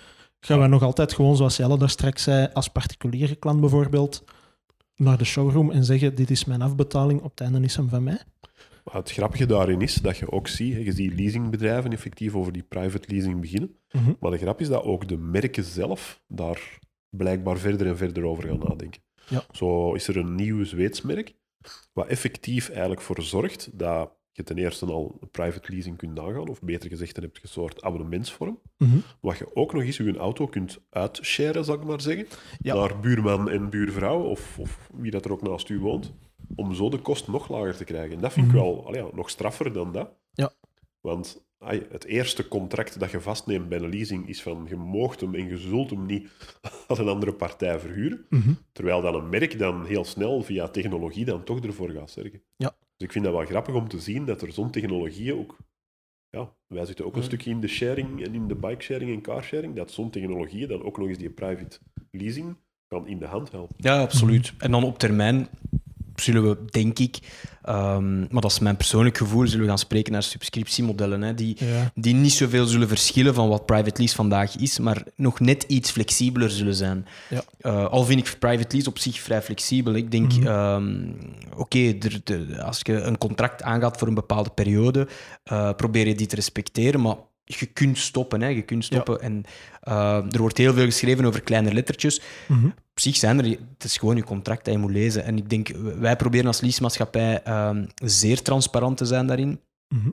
Gaan 0.40 0.60
we 0.60 0.66
nog 0.66 0.82
altijd 0.82 1.12
gewoon, 1.12 1.36
zoals 1.36 1.56
Jelle 1.56 1.78
daar 1.78 1.90
straks 1.90 2.22
zei, 2.22 2.48
als 2.52 2.68
particuliere 2.68 3.34
klant 3.34 3.60
bijvoorbeeld 3.60 4.24
naar 4.96 5.18
de 5.18 5.24
showroom 5.24 5.70
en 5.70 5.84
zeggen: 5.84 6.14
Dit 6.14 6.30
is 6.30 6.44
mijn 6.44 6.62
afbetaling, 6.62 7.22
op 7.22 7.30
het 7.30 7.40
einde 7.40 7.60
is 7.60 7.76
hem 7.76 7.88
van 7.88 8.02
mij? 8.02 8.18
Maar 8.84 8.94
het 8.94 9.10
grappige 9.10 9.46
daarin 9.46 9.80
is 9.80 9.94
dat 9.94 10.16
je 10.16 10.30
ook 10.32 10.48
ziet, 10.48 10.84
je 10.84 10.92
ziet 10.92 11.14
leasingbedrijven 11.14 11.92
effectief 11.92 12.34
over 12.34 12.52
die 12.52 12.62
private 12.62 13.10
leasing 13.12 13.40
beginnen. 13.40 13.76
Mhm. 13.92 14.12
Maar 14.20 14.30
de 14.30 14.38
grap 14.38 14.60
is 14.60 14.68
dat 14.68 14.82
ook 14.84 15.08
de 15.08 15.16
merken 15.16 15.64
zelf 15.64 16.22
daar 16.28 16.78
blijkbaar 17.08 17.58
verder 17.58 17.86
en 17.86 17.96
verder 17.96 18.24
over 18.24 18.44
gaan 18.48 18.58
nadenken. 18.58 19.02
Ja. 19.28 19.44
Zo 19.52 19.94
is 19.94 20.08
er 20.08 20.16
een 20.16 20.34
nieuw 20.34 20.64
Zweeds 20.64 21.02
merk, 21.02 21.34
wat 21.92 22.06
effectief 22.06 22.68
eigenlijk 22.68 23.00
voor 23.00 23.22
zorgt 23.22 23.78
dat 23.78 24.12
je 24.32 24.42
ten 24.42 24.58
eerste 24.58 24.86
al 24.86 25.16
een 25.20 25.30
private 25.30 25.72
leasing 25.72 25.96
kunt 25.96 26.14
nagaan, 26.14 26.48
of 26.48 26.60
beter 26.62 26.88
gezegd, 26.90 27.14
dan 27.14 27.24
heb 27.24 27.36
je 27.36 27.42
een 27.42 27.48
soort 27.48 27.82
abonnementsvorm, 27.82 28.60
Mhm. 28.78 28.96
wat 29.20 29.38
je 29.38 29.56
ook 29.56 29.72
nog 29.72 29.82
eens 29.82 29.96
je 29.96 30.16
auto 30.16 30.46
kunt 30.46 30.78
uitsharen, 30.90 31.64
zal 31.64 31.74
ik 31.74 31.84
maar 31.84 32.00
zeggen, 32.00 32.26
Ja. 32.58 32.74
naar 32.74 33.00
buurman 33.00 33.50
en 33.50 33.70
buurvrouw, 33.70 34.22
of, 34.22 34.58
of 34.58 34.90
wie 34.94 35.10
dat 35.10 35.24
er 35.24 35.32
ook 35.32 35.42
naast 35.42 35.68
u 35.68 35.78
woont, 35.78 36.14
om 36.56 36.74
zo 36.74 36.88
de 36.88 36.98
kost 36.98 37.28
nog 37.28 37.48
lager 37.48 37.76
te 37.76 37.84
krijgen. 37.84 38.14
En 38.16 38.20
dat 38.20 38.32
vind 38.32 38.46
ik 38.46 38.52
Mhm. 38.52 38.60
wel 38.62 38.86
allee, 38.86 39.04
nog 39.12 39.30
straffer 39.30 39.72
dan 39.72 39.92
dat. 39.92 40.10
Ja. 40.32 40.52
Want 41.00 41.44
ai, 41.58 41.86
het 41.90 42.04
eerste 42.04 42.48
contract 42.48 42.98
dat 43.00 43.10
je 43.10 43.20
vastneemt 43.20 43.68
bij 43.68 43.78
een 43.78 43.88
leasing 43.88 44.28
is 44.28 44.42
van 44.42 44.66
je 44.68 44.76
moogt 44.76 45.20
hem 45.20 45.34
en 45.34 45.48
je 45.48 45.56
zult 45.58 45.90
hem 45.90 46.06
niet 46.06 46.28
aan 46.88 46.98
een 46.98 47.08
andere 47.08 47.32
partij 47.34 47.78
verhuren. 47.78 48.26
Mhm. 48.28 48.52
Terwijl 48.72 49.02
dan 49.02 49.14
een 49.14 49.28
merk 49.28 49.58
dan 49.58 49.84
heel 49.86 50.04
snel 50.04 50.42
via 50.42 50.68
technologie 50.68 51.24
dan 51.24 51.44
toch 51.44 51.60
ervoor 51.60 51.90
gaat 51.90 52.10
zorgen. 52.10 52.42
Ja. 52.56 52.68
Dus 52.96 53.06
ik 53.06 53.12
vind 53.12 53.24
dat 53.24 53.34
wel 53.34 53.44
grappig 53.46 53.74
om 53.74 53.88
te 53.88 54.00
zien 54.00 54.24
dat 54.24 54.42
er 54.42 54.52
zo'n 54.52 54.70
technologie 54.70 55.34
ook... 55.34 55.56
Ja, 56.30 56.52
wij 56.66 56.84
zitten 56.86 57.04
ook 57.04 57.14
een 57.14 57.20
Ja. 57.20 57.26
stukje 57.26 57.50
in 57.50 57.60
de 57.60 57.68
sharing 57.68 58.24
en 58.26 58.34
in 58.34 58.48
de 58.48 58.54
bike-sharing 58.54 59.12
en 59.14 59.20
carsharing, 59.20 59.76
dat 59.76 59.90
zo'n 59.90 60.10
technologie 60.10 60.66
dan 60.66 60.82
ook 60.82 60.98
nog 60.98 61.08
eens 61.08 61.18
die 61.18 61.30
private 61.30 61.78
leasing 62.10 62.56
kan 62.86 63.06
in 63.06 63.18
de 63.18 63.26
hand 63.26 63.50
helpen. 63.52 63.74
Ja, 63.78 64.00
absoluut. 64.00 64.52
En 64.58 64.70
dan 64.70 64.84
op 64.84 64.98
termijn 64.98 65.48
zullen 66.20 66.48
we, 66.48 66.56
denk 66.70 66.98
ik, 66.98 67.18
ehm, 67.62 68.18
maar 68.20 68.40
dat 68.40 68.50
is 68.50 68.58
mijn 68.58 68.76
persoonlijk 68.76 69.16
gevoel, 69.16 69.46
zullen 69.46 69.62
we 69.64 69.68
gaan 69.68 69.78
spreken 69.78 70.12
naar 70.12 70.22
subscriptiemodellen 70.22 71.22
hè, 71.22 71.34
die, 71.34 71.56
Ja. 71.58 71.90
die 71.94 72.14
niet 72.14 72.32
zoveel 72.32 72.66
zullen 72.66 72.88
verschillen 72.88 73.34
van 73.34 73.48
wat 73.48 73.66
private 73.66 73.98
lease 74.00 74.14
vandaag 74.14 74.56
is, 74.56 74.78
maar 74.78 75.02
nog 75.16 75.40
net 75.40 75.62
iets 75.62 75.90
flexibeler 75.90 76.50
zullen 76.50 76.74
zijn. 76.74 77.06
Ja. 77.28 77.42
Eh, 77.60 77.86
al 77.86 78.04
vind 78.04 78.20
ik 78.28 78.36
private 78.38 78.74
lease 78.76 78.88
op 78.88 78.98
zich 78.98 79.20
vrij 79.20 79.42
flexibel. 79.42 79.94
Ik 79.94 80.10
denk, 80.10 80.32
Mhm. 80.36 80.46
ehm, 80.46 81.04
oké, 81.56 81.94
als 82.62 82.80
je 82.82 82.92
een 82.92 83.18
contract 83.18 83.62
aangaat 83.62 83.98
voor 83.98 84.08
een 84.08 84.14
bepaalde 84.14 84.50
periode, 84.50 85.08
eh, 85.44 85.70
probeer 85.76 86.06
je 86.06 86.14
die 86.14 86.26
te 86.26 86.34
respecteren, 86.34 87.00
maar 87.00 87.16
je 87.44 87.66
kunt 87.66 87.98
stoppen. 87.98 88.40
Hè, 88.42 88.48
je 88.48 88.62
kunt 88.62 88.84
stoppen. 88.84 89.20
En 89.20 89.42
eh, 89.80 90.16
er 90.30 90.38
wordt 90.40 90.58
heel 90.58 90.72
veel 90.74 90.84
geschreven 90.84 91.24
over 91.24 91.40
kleine 91.40 91.72
lettertjes 91.72 92.20
Mhm. 92.48 92.68
Op 93.00 93.06
zich 93.06 93.16
zijn 93.16 93.38
er, 93.38 93.50
het 93.50 93.84
is 93.84 93.96
gewoon 93.96 94.16
je 94.16 94.24
contract 94.24 94.64
dat 94.64 94.74
je 94.74 94.80
moet 94.80 94.90
lezen. 94.90 95.24
En 95.24 95.36
ik 95.36 95.50
denk, 95.50 95.68
wij 95.98 96.16
proberen 96.16 96.46
als 96.46 96.60
leasemaatschappij 96.60 97.42
ehm, 97.42 97.86
zeer 98.04 98.42
transparant 98.42 98.96
te 98.96 99.04
zijn 99.04 99.26
daarin. 99.26 99.60
Mhm. 99.94 100.10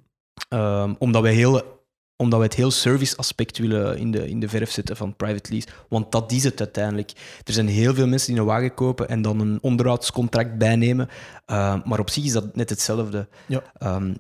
Ehm, 0.50 0.94
omdat, 0.98 1.22
wij 1.22 1.34
heel, 1.34 1.86
omdat 2.16 2.40
we 2.40 2.46
het 2.46 2.56
heel 2.56 2.72
service 2.72 3.18
aspect 3.18 3.58
willen 3.58 3.98
in 3.98 4.12
de, 4.12 4.30
in 4.30 4.40
de 4.40 4.50
verf 4.50 4.72
zetten 4.72 4.98
van 4.98 5.16
private 5.16 5.52
lease. 5.52 5.68
Want 5.90 6.12
dat 6.12 6.32
is 6.32 6.44
het 6.44 6.60
uiteindelijk. 6.60 7.12
Er 7.44 7.54
zijn 7.54 7.68
heel 7.68 7.94
veel 7.94 8.08
mensen 8.08 8.32
die 8.32 8.42
een 8.42 8.48
wagen 8.48 8.74
kopen 8.74 9.10
en 9.10 9.22
dan 9.22 9.40
een 9.40 9.58
onderhoudscontract 9.62 10.58
bijnemen. 10.58 11.10
Ehm, 11.46 11.80
maar 11.86 12.00
op 12.00 12.10
zich 12.10 12.24
is 12.24 12.32
dat 12.32 12.56
net 12.56 12.70
hetzelfde. 12.70 13.28
Ja. 13.48 13.64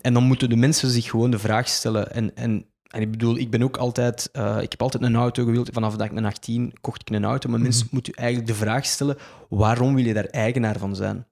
En 0.02 0.14
dan 0.14 0.24
moeten 0.24 0.50
de 0.50 0.56
mensen 0.56 0.90
zich 0.90 1.10
gewoon 1.10 1.32
de 1.32 1.40
vraag 1.40 1.68
stellen. 1.68 2.12
En, 2.12 2.36
en, 2.36 2.66
en 2.88 3.02
ik 3.02 3.12
bedoel, 3.12 3.38
ik 3.38 3.50
ben 3.50 3.64
ook 3.64 3.78
altijd... 3.78 4.30
eh, 4.32 4.58
ik 4.62 4.72
heb 4.72 4.82
altijd 4.82 5.04
een 5.04 5.16
auto 5.16 5.44
gewild. 5.46 5.70
Vanaf 5.74 5.96
dat 5.96 6.06
ik 6.06 6.12
mijn 6.12 6.26
18 6.26 6.74
kocht 6.82 7.02
ik 7.02 7.10
een 7.16 7.26
auto. 7.26 7.50
Maar 7.50 7.60
mensen 7.60 7.88
moeten 7.92 8.14
eigenlijk 8.14 8.48
de 8.48 8.56
vraag 8.56 8.86
stellen, 8.86 9.18
waarom 9.50 9.96
wil 9.96 10.06
je 10.06 10.14
daar 10.14 10.26
eigenaar 10.26 10.78
van 10.80 10.96
zijn? 10.96 11.28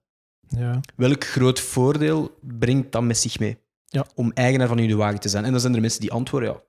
Ja. 0.47 0.79
Welk 0.95 1.23
groot 1.25 1.59
voordeel 1.59 2.37
brengt 2.41 2.91
dat 2.91 3.03
met 3.03 3.17
zich 3.17 3.39
mee 3.39 3.57
Ja. 3.85 4.05
om 4.15 4.31
eigenaar 4.33 4.67
van 4.67 4.77
uw 4.79 4.97
wagen 4.97 5.19
te 5.19 5.29
zijn? 5.29 5.45
En 5.45 5.51
dan 5.51 5.59
zijn 5.59 5.73
er 5.75 5.81
mensen 5.81 6.01
die 6.01 6.11
antwoorden, 6.11 6.49
ja, 6.49 6.61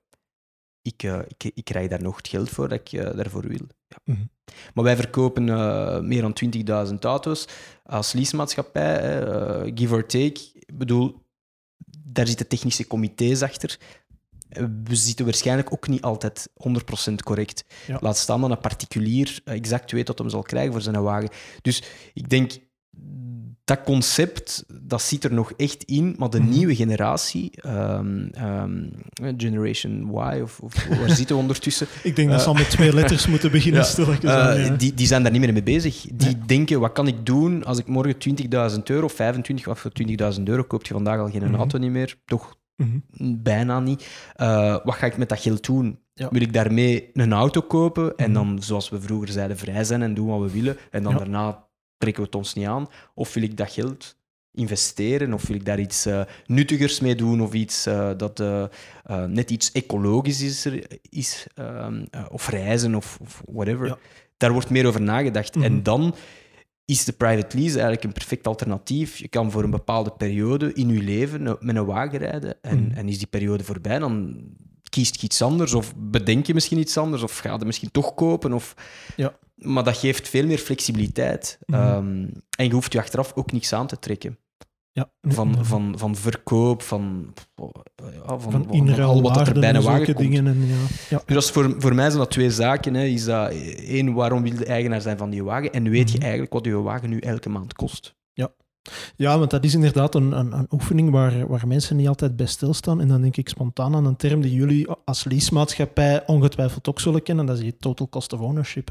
ik, 0.82 1.02
eh, 1.02 1.18
ik, 1.36 1.50
ik 1.54 1.64
krijg 1.64 1.88
daar 1.88 2.02
nog 2.02 2.16
het 2.16 2.28
geld 2.28 2.48
voor 2.50 2.68
dat 2.68 2.80
ik 2.80 2.92
eh, 2.92 3.16
daarvoor 3.16 3.48
wil. 3.48 3.66
Ja. 3.88 3.96
Mhm. 4.04 4.20
Maar 4.74 4.84
wij 4.84 4.96
verkopen 4.96 5.44
meer 6.08 6.22
dan 6.22 6.32
20.000 6.88 6.94
auto's 7.04 7.48
als 7.84 8.12
leasemaatschappij, 8.12 9.20
give 9.74 9.94
or 9.94 10.06
take. 10.06 10.40
Ik 10.54 10.78
bedoel, 10.78 11.24
daar 12.04 12.26
zitten 12.26 12.48
technische 12.48 12.86
comité's 12.86 13.42
achter. 13.42 13.78
We 14.84 14.94
zitten 14.94 15.24
waarschijnlijk 15.24 15.72
ook 15.72 15.88
niet 15.88 16.02
altijd 16.02 16.48
100% 17.10 17.12
correct. 17.24 17.64
Ja. 17.86 17.96
Laat 18.00 18.16
staan 18.16 18.40
dat 18.40 18.50
een 18.50 18.58
particulier 18.58 19.40
exact 19.44 19.92
weet 19.92 20.08
wat 20.08 20.18
hem 20.18 20.28
zal 20.28 20.42
krijgen 20.42 20.72
voor 20.72 20.80
zijn 20.82 21.02
wagen. 21.02 21.28
Dus 21.62 21.82
ik 22.14 22.28
denk, 22.28 22.52
dat 23.64 23.82
concept, 23.84 24.64
dat 24.82 25.02
zit 25.02 25.24
er 25.24 25.32
nog 25.32 25.52
echt 25.56 25.82
in, 25.84 26.14
maar 26.18 26.30
de 26.30 26.40
Mhm. 26.40 26.48
nieuwe 26.48 26.74
generatie, 26.74 27.50
ehm, 27.60 28.26
ehm, 28.32 28.84
Generation 29.36 30.08
Y, 30.10 30.40
of, 30.42 30.58
of 30.60 30.86
waar 30.88 31.10
zitten 31.10 31.36
we 31.36 31.42
ondertussen? 31.46 31.86
Ik 32.02 32.16
denk 32.16 32.30
dat 32.30 32.38
ze 32.40 32.46
Eh, 32.46 32.52
al 32.52 32.58
met 32.58 32.70
twee 32.70 32.92
letters 32.94 33.26
moeten 33.32 33.50
beginnen, 33.50 33.80
ja. 33.80 33.86
stilletjes 33.86 34.30
Eh, 34.30 34.38
aan, 34.48 34.60
ja. 34.60 34.68
die, 34.70 34.94
die 34.94 35.06
zijn 35.06 35.22
daar 35.22 35.32
niet 35.32 35.40
meer 35.40 35.52
mee 35.52 35.62
bezig. 35.62 36.06
Die 36.12 36.38
denken, 36.46 36.80
wat 36.80 36.92
kan 36.92 37.06
ik 37.06 37.26
doen 37.26 37.64
als 37.64 37.78
ik 37.78 37.86
morgen 37.86 38.18
20.000 38.18 38.90
euro, 38.90 39.04
of 39.04 39.12
25, 39.12 39.68
of 39.68 39.78
voor 39.78 39.92
20.000 39.92 40.48
euro 40.48 40.62
koopt 40.62 40.86
je 40.86 40.94
vandaag 40.94 41.18
al 41.20 41.30
geen 41.30 41.44
Mhm. 41.44 41.54
auto 41.54 41.78
niet 41.78 41.90
meer. 41.90 42.16
Toch 42.24 42.56
Mhm. 42.76 42.98
bijna 43.42 43.80
niet. 43.80 44.08
Eh, 44.34 44.76
wat 44.84 44.94
ga 44.94 45.06
ik 45.06 45.16
met 45.16 45.28
dat 45.28 45.40
geld 45.40 45.66
doen? 45.66 45.98
Ja. 46.14 46.28
Wil 46.30 46.40
ik 46.40 46.52
daarmee 46.52 47.10
een 47.12 47.32
auto 47.32 47.60
kopen 47.60 48.16
en 48.16 48.30
Mhm. 48.30 48.32
dan, 48.32 48.62
zoals 48.62 48.88
we 48.88 49.00
vroeger 49.00 49.28
zeiden, 49.28 49.56
vrij 49.58 49.84
zijn 49.84 50.02
en 50.02 50.14
doen 50.14 50.26
wat 50.26 50.40
we 50.40 50.50
willen 50.50 50.76
en 50.90 51.02
dan 51.02 51.12
Ja. 51.12 51.18
daarna 51.18 51.64
trekken 51.98 52.22
we 52.22 52.28
het 52.28 52.36
ons 52.38 52.54
niet 52.54 52.66
aan? 52.66 52.86
Of 53.14 53.34
wil 53.34 53.42
ik 53.42 53.56
dat 53.56 53.70
geld 53.72 54.16
investeren 54.52 55.32
of 55.32 55.46
wil 55.46 55.56
ik 55.56 55.64
daar 55.64 55.80
iets 55.80 56.06
eh, 56.06 56.20
nuttigers 56.46 57.00
mee 57.00 57.14
doen 57.14 57.40
of 57.40 57.52
iets 57.52 57.86
eh, 57.86 58.10
dat 58.16 58.42
net 59.26 59.50
iets 59.50 59.72
ecologisch 59.72 60.40
is, 60.40 60.64
er- 60.64 60.86
is 61.10 61.46
ehm, 61.54 62.04
eh, 62.10 62.24
of 62.30 62.48
reizen 62.48 62.94
of, 62.94 63.18
of 63.20 63.42
whatever. 63.52 63.86
Ja. 63.86 63.98
Daar 64.36 64.52
wordt 64.52 64.70
meer 64.70 64.86
over 64.86 65.02
nagedacht. 65.02 65.54
Mhm. 65.54 65.64
En 65.64 65.82
dan 65.82 66.14
is 66.86 67.04
de 67.04 67.12
private 67.12 67.56
lease 67.56 67.72
eigenlijk 67.74 68.04
een 68.04 68.12
perfect 68.12 68.46
alternatief. 68.46 69.16
Je 69.16 69.28
kan 69.28 69.50
voor 69.50 69.64
een 69.64 69.70
bepaalde 69.70 70.10
periode 70.10 70.72
in 70.72 70.88
je 70.88 71.02
leven 71.02 71.42
met 71.42 71.76
een 71.76 71.84
wagen 71.84 72.18
rijden. 72.18 72.62
En, 72.62 72.82
Mhm. 72.84 72.96
en 72.96 73.08
is 73.08 73.18
die 73.18 73.26
periode 73.26 73.64
voorbij, 73.64 73.98
dan 73.98 74.44
kiest 74.90 75.20
je 75.20 75.26
iets 75.26 75.42
anders. 75.42 75.74
Of 75.74 75.94
bedenk 75.96 76.46
je 76.46 76.54
misschien 76.54 76.78
iets 76.78 76.96
anders. 76.98 77.22
Of 77.22 77.38
ga 77.38 77.56
je 77.58 77.64
misschien 77.64 77.90
toch 77.90 78.14
kopen. 78.14 78.52
Of... 78.52 78.74
Ja. 79.16 79.36
Maar 79.56 79.84
dat 79.84 79.96
geeft 79.96 80.28
veel 80.28 80.46
meer 80.46 80.58
flexibiliteit. 80.58 81.58
Mhm. 81.66 81.80
Ehm, 81.80 82.26
en 82.58 82.64
je 82.66 82.72
hoeft 82.72 82.92
je 82.92 82.98
achteraf 82.98 83.32
ook 83.34 83.52
niks 83.52 83.72
aan 83.72 83.86
te 83.86 83.98
trekken. 83.98 84.38
Ja. 84.96 85.10
Van, 85.22 85.48
Mhm. 85.48 85.62
van, 85.64 85.94
van 85.98 86.16
verkoop, 86.16 86.82
van, 86.82 87.32
ja, 87.96 88.38
van, 88.38 88.40
van 88.40 88.66
van 88.68 89.00
al 89.02 89.22
wat 89.22 89.48
er 89.48 89.52
bij 89.60 89.68
en 89.68 89.74
een 89.76 89.82
wagen 89.82 90.04
zulke 90.04 90.12
komt. 90.12 90.28
dingen. 90.32 90.46
En, 90.46 90.66
ja. 90.66 90.74
Ja. 91.08 91.22
Dus 91.26 91.34
dat 91.34 91.42
is 91.42 91.50
voor, 91.50 91.74
voor 91.78 91.94
mij 91.94 92.06
zijn 92.06 92.18
dat 92.18 92.30
twee 92.30 92.50
zaken. 92.50 92.94
Hè. 92.94 93.04
Is 93.04 93.24
dat, 93.24 93.50
één, 93.76 94.12
waarom 94.14 94.42
wil 94.42 94.56
de 94.56 94.64
eigenaar 94.64 95.00
zijn 95.00 95.18
van 95.18 95.30
die 95.30 95.44
wagen? 95.44 95.72
En 95.72 95.90
weet 95.90 96.08
je 96.08 96.14
Mhm. 96.14 96.22
eigenlijk 96.22 96.52
wat 96.52 96.64
je 96.64 96.80
wagen 96.82 97.08
nu 97.10 97.18
elke 97.18 97.48
maand 97.48 97.72
kost? 97.72 98.14
ja, 99.16 99.38
want 99.38 99.50
dat 99.50 99.64
is 99.64 99.74
inderdaad 99.74 100.14
een, 100.14 100.32
een, 100.38 100.52
een 100.52 100.66
oefening 100.70 101.10
waar, 101.10 101.46
waar 101.48 101.66
mensen 101.66 101.96
niet 101.96 102.08
altijd 102.08 102.36
bij 102.36 102.46
stilstaan. 102.46 103.00
En 103.00 103.08
dan 103.08 103.20
denk 103.20 103.36
ik 103.36 103.48
spontaan 103.48 103.94
aan 103.94 104.04
een 104.06 104.16
term 104.16 104.40
die 104.40 104.54
jullie 104.54 104.88
als 105.04 105.24
leasemaatschappij 105.24 106.26
ongetwijfeld 106.26 106.88
ook 106.88 107.00
zullen 107.00 107.22
kennen. 107.22 107.46
Dat 107.46 107.56
is 107.56 107.62
die 107.62 107.76
total 107.76 108.08
cost 108.08 108.32
of 108.32 108.40
ownership. 108.40 108.90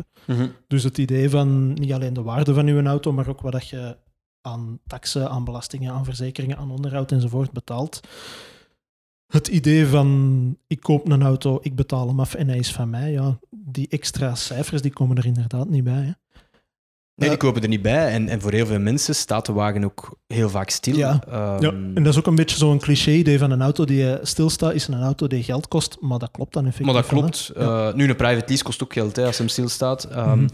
Dus 0.67 0.83
het 0.83 0.97
idee 0.97 1.29
van 1.29 1.73
niet 1.73 1.93
alleen 1.93 2.13
de 2.13 2.21
waarde 2.21 2.53
van 2.53 2.67
uw 2.67 2.83
auto, 2.85 3.11
maar 3.13 3.27
ook 3.27 3.41
wat 3.41 3.51
dat 3.51 3.67
je 3.67 3.97
aan 4.45 4.79
taxen, 4.87 5.29
aan 5.29 5.43
belastingen, 5.43 5.93
aan 5.93 6.05
verzekeringen, 6.05 6.57
aan 6.57 6.71
onderhoud 6.71 7.11
enzovoort 7.11 7.51
betaalt. 7.51 7.99
Het 9.27 9.47
idee 9.47 9.85
van 9.87 10.57
ik 10.67 10.79
koop 10.79 11.09
een 11.09 11.23
auto, 11.23 11.59
ik 11.61 11.75
betaal 11.75 12.07
hem 12.07 12.19
af 12.19 12.33
en 12.33 12.47
hij 12.47 12.57
is 12.57 12.71
van 12.71 12.89
mij, 12.89 13.11
ja, 13.11 13.39
die 13.49 13.87
extra 13.89 14.35
cijfers 14.35 14.81
die 14.81 14.93
komen 14.93 15.17
er 15.17 15.25
inderdaad 15.25 15.69
niet 15.69 15.83
bij. 15.83 15.93
Hè. 16.03 16.11
Nee, 17.15 17.29
die 17.29 17.37
kopen 17.37 17.61
er 17.61 17.67
niet 17.67 17.81
bij. 17.81 18.11
En, 18.11 18.29
en 18.29 18.41
voor 18.41 18.51
heel 18.51 18.65
veel 18.65 18.79
mensen 18.79 19.15
staat 19.15 19.45
de 19.45 19.53
wagen 19.53 19.83
ook 19.83 20.17
heel 20.27 20.49
vaak 20.49 20.69
stil. 20.69 20.95
Ja. 20.95 21.23
Ehm, 21.27 21.63
Ja, 21.63 21.69
en 21.69 21.93
dat 22.03 22.07
is 22.07 22.17
ook 22.17 22.27
een 22.27 22.35
beetje 22.35 22.57
zo'n 22.57 22.79
cliché-idee 22.79 23.39
van 23.39 23.51
een 23.51 23.61
auto 23.61 23.85
die 23.85 24.11
eh, 24.13 24.25
stilstaat, 24.25 24.73
is 24.73 24.87
een 24.87 25.01
auto 25.01 25.27
die 25.27 25.43
geld 25.43 25.67
kost, 25.67 25.97
maar 26.01 26.19
dat 26.19 26.31
klopt 26.31 26.53
dan 26.53 26.63
effectief 26.65 26.85
Maar 26.93 27.01
dat 27.01 27.11
klopt. 27.11 27.49
Eh, 27.55 27.93
nu, 27.93 28.09
een 28.09 28.15
private 28.15 28.47
lease 28.47 28.63
kost 28.63 28.83
ook 28.83 28.93
geld 28.93 29.15
hè, 29.15 29.25
als 29.25 29.37
hem 29.37 29.47
stilstaat. 29.47 30.03
Ehm, 30.03 30.37
Mhm. 30.39 30.47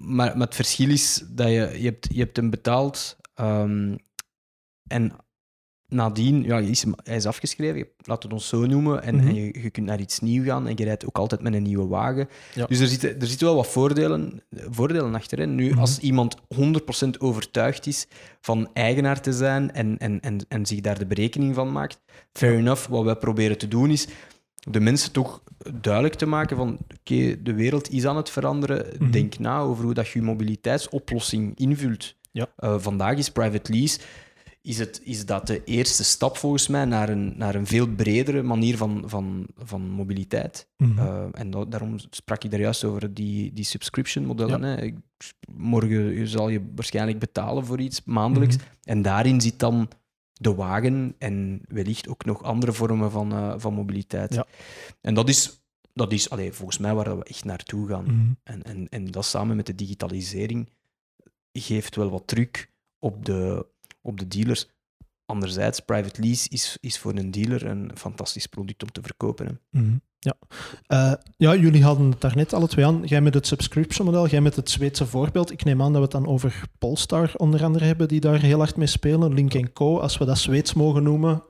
Maar, 0.00 0.36
maar 0.36 0.46
het 0.46 0.54
verschil 0.54 0.88
is 0.90 1.24
dat 1.30 1.46
je, 1.48 1.70
je, 1.78 1.84
hebt, 1.84 2.06
je 2.12 2.18
hebt 2.20 2.36
hem 2.36 2.50
betaald 2.50 3.16
ehm, 3.34 3.96
en 4.88 5.12
nadien, 5.86 6.42
ja, 6.42 6.58
is 6.58 6.84
hij 7.02 7.16
is 7.16 7.26
afgeschreven, 7.26 7.88
laat 7.96 8.22
het 8.22 8.32
ons 8.32 8.48
zo 8.48 8.66
noemen, 8.66 9.02
en, 9.02 9.14
Mhm. 9.14 9.26
en 9.28 9.34
je, 9.34 9.60
je 9.62 9.70
kunt 9.70 9.86
naar 9.86 10.00
iets 10.00 10.20
nieuws 10.20 10.46
gaan 10.46 10.66
en 10.66 10.72
je 10.76 10.84
rijdt 10.84 11.06
ook 11.06 11.18
altijd 11.18 11.42
met 11.42 11.54
een 11.54 11.62
nieuwe 11.62 11.86
wagen. 11.86 12.28
Ja. 12.54 12.66
Dus 12.66 12.78
er 12.78 12.86
zitten, 12.86 13.20
er 13.20 13.26
zitten 13.26 13.46
wel 13.46 13.56
wat 13.56 13.66
voordelen, 13.66 14.42
voordelen 14.50 15.14
achter. 15.14 15.38
Hè. 15.38 15.46
Nu, 15.46 15.70
Mhm. 15.70 15.78
als 15.78 15.98
iemand 15.98 16.36
100% 16.54 17.20
overtuigd 17.20 17.86
is 17.86 18.06
van 18.40 18.70
eigenaar 18.72 19.20
te 19.20 19.32
zijn 19.32 19.72
en, 19.72 19.98
en, 19.98 20.20
en, 20.20 20.40
en 20.48 20.66
zich 20.66 20.80
daar 20.80 20.98
de 20.98 21.06
berekening 21.06 21.54
van 21.54 21.72
maakt, 21.72 22.00
fair 22.32 22.56
enough. 22.58 22.86
Wat 22.86 23.04
wij 23.04 23.16
proberen 23.16 23.58
te 23.58 23.68
doen 23.68 23.90
is 23.90 24.06
de 24.60 24.80
mensen 24.80 25.12
toch 25.12 25.42
duidelijk 25.80 26.14
te 26.14 26.26
maken 26.26 26.56
van 26.56 26.78
oké, 26.98 27.42
de 27.42 27.54
wereld 27.54 27.90
is 27.90 28.06
aan 28.06 28.16
het 28.16 28.30
veranderen. 28.30 28.86
Mhm. 28.98 29.10
Denk 29.10 29.38
na 29.38 29.58
over 29.58 29.84
hoe 29.84 29.94
dat 29.94 30.08
je 30.08 30.18
je 30.18 30.24
mobiliteitsoplossing 30.24 31.58
invult. 31.58 32.14
Ja. 32.32 32.46
Eh, 32.56 32.78
vandaag 32.78 33.16
is 33.16 33.30
private 33.30 33.72
lease 33.72 33.98
is, 34.62 34.78
het, 34.78 35.00
is 35.04 35.26
dat 35.26 35.46
de 35.46 35.64
eerste 35.64 36.04
stap 36.04 36.36
volgens 36.36 36.68
mij 36.68 36.84
naar 36.84 37.08
een, 37.08 37.32
naar 37.36 37.54
een 37.54 37.66
veel 37.66 37.88
bredere 37.88 38.42
manier 38.42 38.76
van, 38.76 39.02
van, 39.06 39.46
van 39.56 39.82
mobiliteit. 39.82 40.68
Mhm. 40.76 40.98
Uh, 40.98 41.24
en 41.32 41.50
da 41.50 41.64
daarom 41.64 41.96
sprak 42.10 42.44
ik 42.44 42.50
daar 42.50 42.60
juist 42.60 42.84
over 42.84 43.14
die, 43.14 43.52
die 43.52 43.64
subscription 43.64 44.24
modellen. 44.24 44.60
Ja. 44.60 44.76
Hè. 44.76 44.90
Morgen 45.52 46.28
zal 46.28 46.48
je 46.48 46.62
waarschijnlijk 46.74 47.18
betalen 47.18 47.66
voor 47.66 47.80
iets 47.80 48.04
maandelijks. 48.04 48.56
Mm 48.56 48.62
-hmm. 48.62 48.70
En 48.82 49.02
daarin 49.02 49.40
zit 49.40 49.58
dan 49.58 49.88
de 50.40 50.54
wagen 50.54 51.14
en 51.18 51.60
wellicht 51.68 52.08
ook 52.08 52.24
nog 52.24 52.42
andere 52.42 52.72
vormen 52.72 53.10
van, 53.10 53.32
uh, 53.32 53.54
van 53.56 53.74
mobiliteit. 53.74 54.34
Ja. 54.34 54.46
En 55.00 55.14
dat 55.14 55.28
is, 55.28 55.62
dat 55.92 56.12
is 56.12 56.30
allee, 56.30 56.52
volgens 56.52 56.78
mij 56.78 56.94
waar 56.94 57.18
we 57.18 57.24
echt 57.24 57.44
naartoe 57.44 57.88
gaan. 57.88 58.04
Mhm. 58.04 58.14
Mm 58.14 58.20
-hmm. 58.20 58.36
en, 58.42 58.62
en, 58.62 58.88
en 58.88 59.10
dat 59.10 59.24
samen 59.24 59.56
met 59.56 59.66
de 59.66 59.74
digitalisering 59.74 60.68
geeft 61.52 61.96
wel 61.96 62.10
wat 62.10 62.26
druk 62.26 62.72
op 62.98 63.24
de, 63.24 63.66
op 64.00 64.18
de 64.18 64.28
dealers. 64.28 64.68
Anderzijds, 65.30 65.80
private 65.80 66.20
lease 66.20 66.48
is, 66.48 66.76
is 66.80 66.98
voor 66.98 67.14
een 67.14 67.30
dealer 67.30 67.66
een 67.66 67.90
fantastisch 67.94 68.46
product 68.46 68.82
om 68.82 68.92
te 68.92 69.02
verkopen. 69.02 69.46
Hè. 69.46 69.52
Mm 69.70 69.86
-hmm. 69.86 70.00
Ja. 70.18 70.34
Uh, 70.88 71.12
ja, 71.36 71.54
jullie 71.54 71.82
hadden 71.82 72.10
het 72.10 72.20
daarnet 72.20 72.52
alle 72.52 72.68
twee 72.68 72.86
aan. 72.86 73.02
Jij 73.04 73.20
met 73.20 73.34
het 73.34 73.46
subscription 73.46 74.06
model, 74.06 74.26
jij 74.28 74.40
met 74.40 74.56
het 74.56 74.70
Zweedse 74.70 75.06
voorbeeld. 75.06 75.50
Ik 75.50 75.64
neem 75.64 75.82
aan 75.82 75.92
dat 75.92 75.96
we 75.96 76.02
het 76.02 76.24
dan 76.24 76.26
over 76.26 76.62
Polestar 76.78 77.32
onder 77.36 77.64
andere 77.64 77.84
hebben, 77.84 78.08
die 78.08 78.20
daar 78.20 78.40
heel 78.40 78.58
hard 78.58 78.76
mee 78.76 78.86
spelen. 78.86 79.34
Link 79.34 79.72
Co, 79.72 79.98
als 79.98 80.18
we 80.18 80.24
dat 80.24 80.38
Zweeds 80.38 80.74
mogen 80.74 81.02
noemen. 81.02 81.42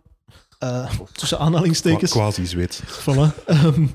Uh, 0.65 0.91
tussen 1.13 1.39
aanhalingstekens. 1.39 2.11
Quasi-Zweeds. 2.11 2.83
Voilà. 2.83 3.45
Um, 3.47 3.95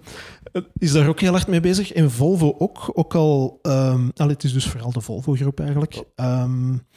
is 0.78 0.92
daar 0.92 1.08
ook 1.08 1.20
heel 1.20 1.32
hard 1.32 1.48
mee 1.48 1.60
bezig. 1.60 1.92
En 1.92 2.12
Volvo 2.12 2.56
ook. 2.58 2.92
Ook 2.94 3.16
al... 3.16 3.60
Um, 3.62 4.12
allee, 4.16 4.34
het 4.34 4.44
is 4.44 4.54
dus 4.54 4.68
vooral 4.68 4.92
de 4.92 5.02
Volvo-groep 5.02 5.60
eigenlijk. 5.60 6.04
Um, 6.16 6.88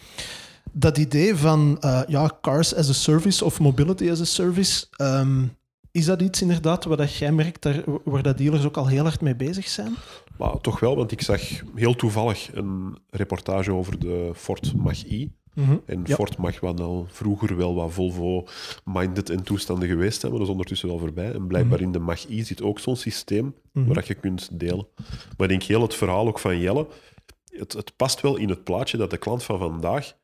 dat 0.72 0.98
idee 0.98 1.36
van 1.36 1.76
uh, 1.80 2.00
ja, 2.06 2.38
cars 2.40 2.74
as 2.74 2.88
a 2.88 2.92
service 2.92 3.44
of 3.44 3.60
mobility 3.60 4.10
as 4.10 4.20
a 4.20 4.24
service... 4.24 4.86
Um, 5.00 5.56
is 5.90 6.04
dat 6.04 6.22
iets 6.22 6.42
inderdaad 6.42 6.84
waar 6.84 6.96
dat 6.96 7.14
jij 7.14 7.32
merkt, 7.32 7.62
daar, 7.62 7.82
waar 8.04 8.22
dat 8.22 8.38
dealers 8.38 8.64
ook 8.64 8.76
al 8.76 8.86
heel 8.86 9.02
hard 9.02 9.20
mee 9.20 9.36
bezig 9.36 9.68
zijn? 9.68 9.94
Maar 10.38 10.60
toch 10.60 10.80
wel, 10.80 10.96
want 10.96 11.12
ik 11.12 11.22
zag 11.22 11.42
heel 11.74 11.94
toevallig 11.94 12.50
een 12.52 12.98
reportage 13.10 13.72
over 13.72 13.98
de 13.98 14.30
Ford 14.34 14.74
Mach-E. 14.76 15.18
Mhm. 15.18 15.26
Mm 15.54 15.64
-hmm. 15.64 15.82
En 15.86 16.02
ja. 16.06 16.14
Ford 16.14 16.36
Mach 16.36 16.60
wat 16.60 16.80
al 16.80 17.06
vroeger 17.08 17.56
wel 17.56 17.74
wat 17.74 17.92
Volvo-minded 17.92 19.30
en 19.30 19.42
toestanden 19.42 19.88
geweest 19.88 20.20
zijn, 20.20 20.30
maar 20.30 20.40
dat 20.40 20.48
is 20.48 20.54
ondertussen 20.54 20.88
wel 20.88 20.98
voorbij. 20.98 21.32
En 21.32 21.46
blijkbaar 21.46 21.78
mm 21.78 21.84
-hmm. 21.84 21.94
in 21.94 21.98
de 21.98 21.98
Mach-E 21.98 22.42
zit 22.42 22.62
ook 22.62 22.78
zo'n 22.78 22.96
systeem 22.96 23.44
mm 23.44 23.54
-hmm. 23.72 23.94
waar 23.94 24.04
je 24.06 24.14
kunt 24.14 24.48
delen. 24.52 24.86
Maar 25.36 25.46
ik 25.46 25.48
denk 25.48 25.62
heel 25.62 25.82
het 25.82 25.94
verhaal 25.94 26.26
ook 26.26 26.38
van 26.38 26.58
Jelle, 26.58 26.86
het, 27.50 27.72
het 27.72 27.96
past 27.96 28.20
wel 28.20 28.36
in 28.36 28.48
het 28.48 28.64
plaatje 28.64 28.96
dat 28.96 29.10
de 29.10 29.16
klant 29.16 29.42
van 29.42 29.58
vandaag 29.58 30.14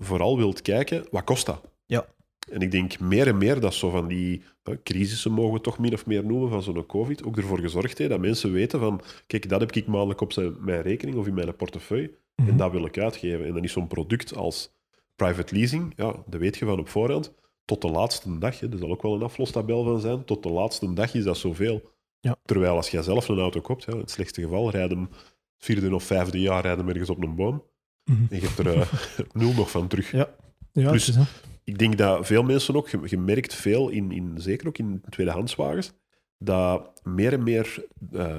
vooral 0.00 0.36
wilt 0.36 0.62
kijken, 0.62 1.06
wat 1.10 1.24
kost 1.24 1.46
dat? 1.46 1.60
Ja. 1.86 2.06
En 2.50 2.60
ik 2.60 2.70
denk 2.70 3.00
meer 3.00 3.26
en 3.26 3.38
meer 3.38 3.60
dat 3.60 3.74
zo 3.74 3.90
van 3.90 4.08
die 4.08 4.42
uh, 4.64 4.74
crisissen, 4.82 5.32
mogen 5.32 5.52
we 5.52 5.60
toch 5.60 5.78
min 5.78 5.92
of 5.92 6.06
meer 6.06 6.24
noemen, 6.24 6.48
van 6.48 6.62
zo'n 6.62 6.86
COVID, 6.86 7.24
ook 7.24 7.36
ervoor 7.36 7.58
gezorgd 7.58 7.98
heeft 7.98 8.10
dat 8.10 8.20
mensen 8.20 8.52
weten 8.52 8.80
van, 8.80 9.00
kijk, 9.26 9.48
dat 9.48 9.60
heb 9.60 9.72
ik 9.72 9.86
maandelijk 9.86 10.20
op 10.20 10.32
zijn, 10.32 10.56
mijn 10.58 10.82
rekening 10.82 11.18
of 11.18 11.26
in 11.26 11.34
mijn 11.34 11.56
portefeuille 11.56 12.08
mm 12.08 12.14
-hmm. 12.34 12.48
en 12.48 12.56
dat 12.56 12.70
wil 12.70 12.84
ik 12.84 12.98
uitgeven. 12.98 13.46
En 13.46 13.54
dan 13.54 13.64
is 13.64 13.72
zo'n 13.72 13.86
product 13.86 14.36
als 14.36 14.72
private 15.16 15.54
leasing, 15.54 15.92
ja, 15.96 16.14
dat 16.26 16.40
weet 16.40 16.56
je 16.56 16.64
van 16.64 16.78
op 16.78 16.88
voorhand, 16.88 17.32
tot 17.64 17.82
de 17.82 17.90
laatste 17.90 18.38
dag, 18.38 18.60
hè, 18.60 18.72
er 18.72 18.78
zal 18.78 18.90
ook 18.90 19.02
wel 19.02 19.14
een 19.14 19.22
aflostabel 19.22 19.84
van 19.84 20.00
zijn, 20.00 20.24
tot 20.24 20.42
de 20.42 20.50
laatste 20.50 20.92
dag 20.92 21.14
is 21.14 21.24
dat 21.24 21.36
zoveel. 21.36 21.82
Ja. 22.20 22.36
Terwijl 22.44 22.76
als 22.76 22.90
jij 22.90 23.02
zelf 23.02 23.28
een 23.28 23.38
auto 23.38 23.60
koopt, 23.60 23.84
ja, 23.84 23.92
in 23.92 23.98
het 23.98 24.10
slechtste 24.10 24.42
geval, 24.42 24.70
rijden 24.70 25.10
vierde 25.56 25.94
of 25.94 26.04
vijfde 26.04 26.40
jaar 26.40 26.62
rijden 26.62 26.88
ergens 26.88 27.10
op 27.10 27.22
een 27.22 27.34
boom 27.34 27.54
Mhm. 27.54 27.69
Mm 28.10 28.16
-hmm. 28.16 28.26
en 28.30 28.40
je 28.40 28.46
hebt 28.46 28.58
er 28.58 28.76
uh, 28.76 28.92
nul 29.42 29.52
nog 29.52 29.70
van 29.70 29.88
terug. 29.88 30.12
Ja. 30.12 30.28
Ja, 30.72 30.92
is, 30.92 31.06
hè? 31.06 31.22
ik 31.64 31.78
denk 31.78 31.98
dat 31.98 32.26
veel 32.26 32.42
mensen 32.42 32.76
ook, 32.76 32.88
je, 32.88 32.98
je 33.04 33.18
merkt 33.18 33.54
veel, 33.54 33.88
in, 33.88 34.12
in, 34.12 34.34
zeker 34.36 34.68
ook 34.68 34.78
in 34.78 35.02
tweedehandswagens, 35.08 35.92
dat 36.38 37.00
meer 37.02 37.32
en 37.32 37.42
meer 37.42 37.84
uh, 38.12 38.36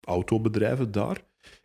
autobedrijven 0.00 0.92
daar 0.92 1.20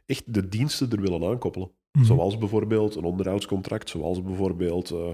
echt 0.05 0.33
de 0.33 0.49
diensten 0.49 0.91
er 0.91 1.01
willen 1.01 1.23
aankoppelen. 1.23 1.67
Mhm. 1.67 1.77
Mm 1.91 2.07
-hmm. 2.07 2.15
Zoals 2.15 2.37
bijvoorbeeld 2.37 2.95
een 2.95 3.03
onderhoudscontract, 3.03 3.89
zoals 3.89 4.23
bijvoorbeeld... 4.23 4.91
Uh, 4.91 5.13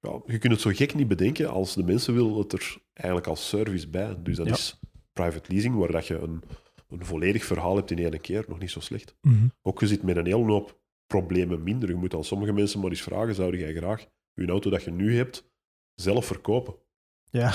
ja, 0.00 0.20
je 0.26 0.38
kunt 0.38 0.52
het 0.52 0.62
zo 0.62 0.70
gek 0.74 0.94
niet 0.94 1.08
bedenken 1.08 1.50
als 1.50 1.74
de 1.74 1.82
mensen 1.82 2.14
willen 2.14 2.34
het 2.34 2.52
er 2.52 2.76
eigenlijk 2.92 3.26
als 3.26 3.48
service 3.48 3.88
bij. 3.88 4.16
Dus 4.22 4.36
dat 4.36 4.46
Ja. 4.46 4.52
is 4.52 4.78
private 5.12 5.52
leasing, 5.52 5.74
waar 5.74 5.92
dat 5.92 6.06
je 6.06 6.18
een, 6.18 6.42
een 6.90 7.04
volledig 7.04 7.44
verhaal 7.44 7.76
hebt 7.76 7.90
in 7.90 7.98
één 7.98 8.20
keer, 8.20 8.44
nog 8.48 8.58
niet 8.58 8.70
zo 8.70 8.80
slecht. 8.80 9.14
Mhm. 9.20 9.46
Ook 9.62 9.80
je 9.80 9.86
zit 9.86 10.02
met 10.02 10.16
een 10.16 10.26
hele 10.26 10.52
hoop 10.52 10.80
problemen 11.18 11.62
minder. 11.62 11.88
Je 11.88 11.94
moet 11.94 12.14
aan 12.14 12.24
sommige 12.24 12.52
mensen 12.52 12.80
maar 12.80 12.90
eens 12.90 13.02
vragen, 13.02 13.34
zou 13.34 13.58
jij 13.58 13.74
graag 13.74 14.06
je 14.34 14.46
auto 14.46 14.70
dat 14.70 14.82
je 14.82 14.90
nu 14.90 15.16
hebt 15.16 15.44
zelf 15.94 16.26
verkopen? 16.26 16.74
Ja. 17.30 17.52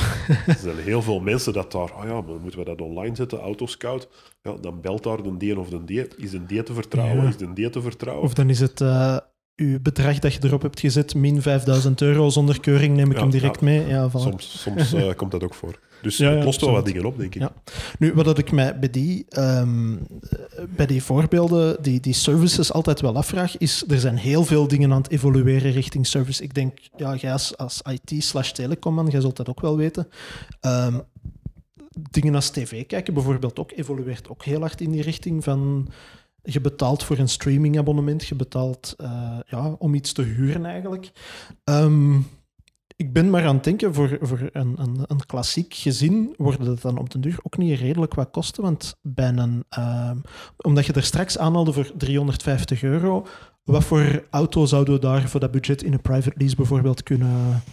er 0.48 0.58
zijn 0.68 0.78
heel 0.78 1.02
veel 1.02 1.20
mensen 1.20 1.54
dat 1.54 1.72
daar, 1.72 1.96
oh 1.98 2.04
ja, 2.04 2.22
maar 2.22 2.40
moeten 2.40 2.60
we 2.60 2.66
dat 2.66 2.82
online 2.82 3.16
zetten, 3.16 3.40
Autoscout? 3.40 4.10
Ja, 4.42 4.54
dan 4.62 4.82
belt 4.82 5.04
daar 5.04 5.24
de 5.24 5.38
die 5.38 5.60
of 5.60 5.70
de 5.70 5.84
die. 5.84 6.08
Is 6.18 6.32
de 6.32 6.46
die 6.46 6.64
te 6.64 6.74
vertrouwen? 6.74 7.24
Ja. 7.24 7.30
Is 7.30 7.38
de 7.38 7.54
die 7.54 7.70
te 7.70 7.82
vertrouwen? 7.82 8.24
Of 8.26 8.34
dan 8.34 8.50
is 8.50 8.60
het 8.60 8.80
uh, 8.80 9.18
uw 9.56 9.80
bedrag 9.82 10.20
dat 10.20 10.34
je 10.34 10.40
erop 10.44 10.62
hebt 10.62 10.80
gezet, 10.80 11.16
min 11.16 11.42
5000 11.42 12.02
euro 12.02 12.30
zonder 12.30 12.60
keuring, 12.60 12.96
neem 12.96 13.10
ik 13.10 13.16
Ja, 13.16 13.22
hem 13.22 13.30
direct 13.30 13.60
ja. 13.60 13.66
mee. 13.66 13.88
Ja, 13.88 14.10
voilà. 14.10 14.12
Soms, 14.12 14.62
soms 14.62 14.94
uh, 14.94 15.14
komt 15.14 15.32
dat 15.32 15.44
ook 15.44 15.54
voor. 15.54 15.80
Dus 16.02 16.18
Ja, 16.18 16.32
het 16.32 16.44
lost 16.44 16.62
wel 16.62 16.72
wat 16.72 16.86
dingen 16.86 17.06
op, 17.06 17.18
denk 17.18 17.36
ik. 17.36 17.42
Ja. 17.42 17.52
Nu, 18.00 18.14
wat 18.14 18.26
dat 18.26 18.38
ik 18.38 18.52
mij 18.52 18.80
bij 18.80 18.90
die, 18.90 19.26
ehm, 19.30 19.96
bij 20.76 20.86
die 20.86 21.04
voorbeelden, 21.04 21.84
die, 21.84 22.00
die 22.00 22.14
services 22.14 22.74
altijd 22.74 23.02
wel 23.02 23.16
afvraag, 23.16 23.58
is 23.58 23.84
er 23.88 24.00
zijn 24.00 24.18
heel 24.18 24.46
veel 24.46 24.68
dingen 24.68 24.92
aan 24.92 25.02
het 25.02 25.12
evolueren 25.12 25.72
richting 25.72 26.08
service. 26.08 26.44
Ik 26.44 26.54
denk, 26.54 26.80
ja, 26.96 27.16
jij 27.16 27.32
als, 27.32 27.58
als 27.58 27.82
IT 27.82 28.24
slash 28.24 28.52
telecomman, 28.52 29.08
jij 29.08 29.22
zult 29.22 29.36
dat 29.36 29.50
ook 29.50 29.62
wel 29.62 29.78
weten. 29.78 30.08
Ehm, 30.60 31.00
dingen 32.12 32.36
als 32.36 32.50
tv 32.50 32.86
kijken 32.86 33.14
bijvoorbeeld 33.14 33.60
ook, 33.60 33.72
evolueert 33.72 34.30
ook 34.30 34.44
heel 34.44 34.60
hard 34.60 34.82
in 34.82 34.92
die 34.92 35.02
richting 35.02 35.44
van... 35.44 35.88
Je 36.44 36.62
betaalt 36.62 37.04
voor 37.04 37.18
een 37.18 37.30
streamingabonnement, 37.30 38.28
je 38.28 38.36
betaalt 38.36 38.96
uh, 38.98 39.38
ja, 39.48 39.76
om 39.78 39.94
iets 39.94 40.12
te 40.12 40.22
huren 40.22 40.66
eigenlijk. 40.66 41.12
Um, 41.64 42.28
ik 42.98 43.14
ben 43.14 43.30
maar 43.30 43.46
aan 43.46 43.56
het 43.56 43.64
denken, 43.64 43.94
voor, 43.94 44.18
voor 44.22 44.50
een, 44.52 44.76
een, 44.78 45.00
een 45.08 45.26
klassiek 45.26 45.74
gezin 45.74 46.34
worden 46.38 46.68
het 46.68 46.82
dan 46.82 46.98
op 46.98 47.12
den 47.12 47.22
duur 47.22 47.38
ook 47.44 47.58
niet 47.58 47.80
redelijk 47.80 48.14
wat 48.14 48.32
kosten. 48.32 48.64
Want 48.64 48.96
bij 49.02 49.28
een, 49.28 49.66
uh, 49.80 50.12
omdat 50.58 50.86
je 50.86 50.94
er 50.94 51.04
straks 51.04 51.38
aanhaalde 51.38 51.74
voor 51.74 51.92
350 51.98 52.84
euro, 52.84 53.26
wat 53.64 53.84
voor 53.84 54.24
auto 54.30 54.66
zouden 54.66 54.94
we 54.94 55.00
daar 55.00 55.30
voor 55.30 55.40
dat 55.40 55.52
budget 55.52 55.84
in 55.84 55.94
een 55.94 56.02
private 56.02 56.38
lease 56.38 56.56
bijvoorbeeld 56.56 57.04
kunnen... 57.04 57.64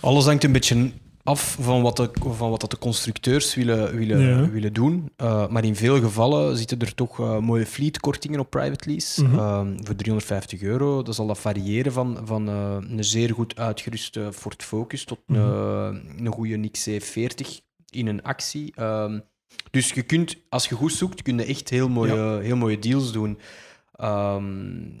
Alles 0.00 0.24
hangt 0.24 0.44
een 0.44 0.52
beetje 0.52 0.92
af 1.24 1.56
van 1.60 1.82
wat 1.82 1.96
de, 1.96 2.10
van 2.20 2.50
wat 2.50 2.70
de 2.70 2.78
constructeurs 2.78 3.54
willen, 3.54 3.96
willen, 3.96 4.20
Ja. 4.20 4.50
willen 4.50 4.72
doen. 4.72 5.10
Uh, 5.22 5.48
maar 5.48 5.64
in 5.64 5.76
veel 5.76 6.00
gevallen 6.00 6.56
zitten 6.56 6.78
er 6.80 6.94
toch 6.94 7.18
uh, 7.20 7.38
mooie 7.38 7.66
fleetkortingen 7.66 8.40
op 8.40 8.50
private 8.50 8.88
lease. 8.90 9.24
Mhm. 9.24 9.34
Uh, 9.34 9.60
voor 9.82 9.94
350 9.96 10.62
euro. 10.62 11.02
Dat 11.02 11.14
zal 11.14 11.26
dat 11.26 11.38
variëren 11.38 11.92
van, 11.92 12.18
van 12.24 12.48
uh, 12.48 12.76
een 12.80 13.04
zeer 13.04 13.30
goed 13.34 13.56
uitgeruste 13.56 14.32
Ford 14.32 14.62
Focus 14.62 15.04
tot 15.04 15.18
Mhm. 15.26 15.40
een, 15.40 16.12
een 16.26 16.32
goede 16.32 16.70
XC40 16.70 17.60
in 17.90 18.06
een 18.06 18.22
actie. 18.22 18.80
Um, 18.82 19.22
dus 19.70 19.92
je 19.92 20.02
kunt, 20.02 20.36
als 20.48 20.68
je 20.68 20.74
goed 20.74 20.92
zoekt, 20.92 21.22
kun 21.22 21.36
je 21.38 21.44
echt 21.44 21.68
heel 21.68 21.88
mooie, 21.88 22.40
heel 22.42 22.56
mooie 22.56 22.78
deals 22.78 23.12
doen. 23.12 23.38
Um, 24.00 25.00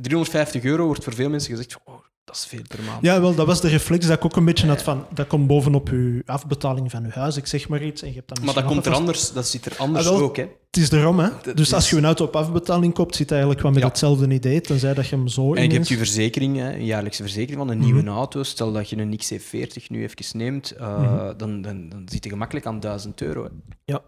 350 0.00 0.64
euro 0.64 0.86
wordt 0.86 1.04
voor 1.04 1.12
veel 1.14 1.28
mensen 1.28 1.50
gezegd, 1.50 1.76
oh, 1.84 1.94
dat 2.26 2.36
is 2.36 2.46
veel 2.46 2.62
per 2.68 2.82
maand. 2.82 3.02
Ja, 3.02 3.20
wel, 3.20 3.34
dat 3.34 3.46
was 3.46 3.60
de 3.60 3.68
reflex 3.68 4.06
dat 4.06 4.16
ik 4.16 4.24
ook 4.24 4.36
een 4.36 4.44
beetje 4.44 4.66
had 4.66 4.82
van... 4.82 5.06
Dat 5.14 5.26
komt 5.26 5.46
bovenop 5.46 5.88
je 5.88 6.22
afbetaling 6.26 6.90
van 6.90 7.02
je 7.02 7.10
huis, 7.10 7.36
ik 7.36 7.46
zeg 7.46 7.68
maar 7.68 7.82
iets. 7.82 8.02
En 8.02 8.08
je 8.08 8.14
hebt 8.14 8.28
dan 8.34 8.44
maar 8.44 8.54
dat 8.54 8.64
komt 8.64 8.86
er 8.86 8.92
anders, 8.94 9.32
dat 9.32 9.48
zit 9.48 9.66
er 9.66 9.76
anders 9.76 10.06
Ah, 10.06 10.12
wel, 10.12 10.22
ook. 10.22 10.36
Hè. 10.36 10.42
Het 10.42 10.76
is 10.84 10.90
erom, 10.90 11.18
hè. 11.18 11.28
Dat 11.42 11.56
Dus 11.56 11.72
als 11.74 11.90
je 11.90 11.96
een 11.96 12.04
auto 12.04 12.24
op 12.24 12.36
afbetaling 12.36 12.94
koopt, 12.94 13.16
zit 13.16 13.28
hij 13.30 13.38
eigenlijk 13.38 13.62
wel 13.62 13.72
met 13.72 13.82
Ja. 13.82 13.88
hetzelfde 13.88 14.28
idee, 14.34 14.60
tenzij 14.60 14.94
dat 14.94 15.08
je 15.08 15.16
hem 15.16 15.28
zo 15.28 15.54
En 15.54 15.68
je 15.68 15.72
hebt 15.74 15.88
je 15.88 15.96
verzekering, 15.96 16.56
hè, 16.56 16.72
een 16.74 16.84
jaarlijkse 16.84 17.22
verzekering 17.22 17.58
van 17.58 17.68
een 17.68 17.78
Mhm. 17.78 17.86
nieuwe 17.92 18.10
auto. 18.10 18.42
Stel 18.42 18.72
dat 18.72 18.90
je 18.90 18.96
een 18.96 19.16
XC40 19.16 19.88
nu 19.90 20.02
even 20.02 20.38
neemt, 20.38 20.70
eh, 20.70 20.98
Mhm. 21.00 21.36
dan, 21.36 21.62
dan, 21.62 21.88
dan 21.88 22.02
zit 22.08 22.24
je 22.24 22.30
gemakkelijk 22.30 22.66
aan 22.66 22.80
1000 22.80 23.20
euro. 23.20 23.42
hè. 23.44 23.50
Ja. 23.84 24.02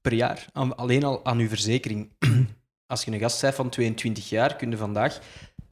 Per 0.00 0.12
jaar. 0.14 0.46
Aan- 0.52 0.76
alleen 0.76 1.04
al 1.04 1.24
aan 1.24 1.38
je 1.38 1.48
verzekering. 1.48 2.10
Als 2.86 3.04
je 3.04 3.10
een 3.12 3.18
gast 3.18 3.40
bent 3.40 3.54
van 3.54 3.68
22 3.68 4.28
jaar, 4.28 4.56
kun 4.56 4.70
je 4.70 4.76
vandaag 4.76 5.20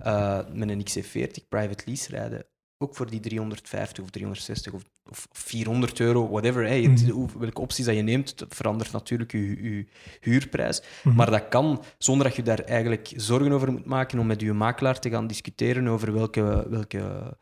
eh, 0.02 0.38
met 0.52 0.68
een 0.68 0.84
XC40 0.88 1.48
private 1.48 1.82
lease 1.86 2.10
rijden. 2.10 2.44
Ook 2.82 2.96
voor 2.96 3.10
die 3.10 3.20
350 3.20 4.04
of 4.04 4.10
360 4.10 4.72
of, 4.72 4.82
of 5.10 5.26
400 5.32 6.00
euro, 6.00 6.28
whatever. 6.28 6.68
Het- 6.68 7.02
Mhm. 7.02 7.10
hoe- 7.10 7.28
welke 7.38 7.60
opties 7.60 7.84
dat 7.84 7.94
je 7.94 8.02
neemt, 8.02 8.38
dat 8.38 8.54
verandert 8.54 8.92
natuurlijk 8.92 9.32
je, 9.32 9.62
je 9.62 9.86
huurprijs. 10.20 10.82
Mhm. 11.04 11.16
Maar 11.16 11.30
dat 11.30 11.48
kan 11.48 11.82
zonder 11.98 12.26
dat 12.26 12.36
je 12.36 12.42
daar 12.42 12.58
eigenlijk 12.60 13.12
zorgen 13.16 13.52
over 13.52 13.72
moet 13.72 13.84
maken 13.84 14.18
om 14.18 14.26
met 14.26 14.40
je 14.40 14.52
makelaar 14.52 14.98
te 15.00 15.10
gaan 15.10 15.26
discussiëren 15.26 15.88
over 15.88 16.12
welke, 16.12 16.66
welke, 16.70 17.36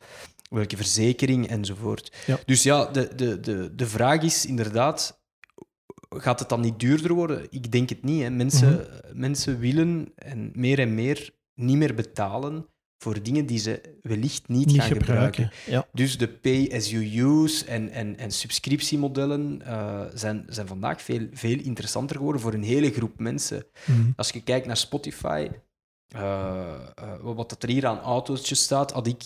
welke 0.50 0.76
verzekering 0.76 1.46
enzovoort. 1.48 2.16
Ja. 2.26 2.38
Dus 2.46 2.62
ja, 2.62 2.84
de, 2.84 3.14
de, 3.14 3.40
de, 3.40 3.74
de 3.74 3.86
vraag 3.86 4.22
is 4.22 4.46
inderdaad, 4.46 5.20
gaat 6.08 6.38
het 6.38 6.48
dan 6.48 6.60
niet 6.60 6.78
duurder 6.80 7.12
worden? 7.14 7.46
Ik 7.50 7.72
denk 7.72 7.88
het 7.88 8.02
niet. 8.02 8.22
Hè. 8.22 8.30
Mensen, 8.30 8.72
Mhm. 8.72 9.18
mensen 9.20 9.58
willen 9.58 10.12
en 10.14 10.50
meer 10.54 10.78
en 10.78 10.94
meer 10.94 11.36
niet 11.58 11.76
meer 11.76 11.94
betalen 11.94 12.66
voor 13.02 13.22
dingen 13.22 13.46
die 13.46 13.58
ze 13.58 13.80
wellicht 14.02 14.48
niet, 14.48 14.66
niet 14.66 14.76
gaan 14.80 14.86
gebruiken. 14.88 15.44
gebruiken. 15.44 15.72
Ja. 15.72 15.86
Dus 15.92 16.18
de 16.18 16.28
pay-as-you-use 16.28 17.64
en, 17.64 17.90
en, 17.90 18.16
en 18.18 18.30
subscriptiemodellen 18.30 19.62
eh, 19.64 20.00
zijn, 20.14 20.44
zijn 20.48 20.66
vandaag 20.66 21.02
veel, 21.02 21.26
veel 21.32 21.58
interessanter 21.62 22.16
geworden 22.16 22.40
voor 22.40 22.52
een 22.54 22.62
hele 22.62 22.90
groep 22.92 23.18
mensen. 23.18 23.64
Mhm. 23.86 24.10
Als 24.16 24.30
je 24.30 24.42
kijkt 24.42 24.66
naar 24.66 24.76
Spotify, 24.76 25.48
eh, 26.08 26.20
eh, 26.94 27.12
wat 27.22 27.48
dat 27.50 27.62
er 27.62 27.68
hier 27.68 27.86
aan 27.86 28.00
autootjes 28.00 28.62
staat, 28.62 28.92
had 28.92 29.06
ik 29.06 29.22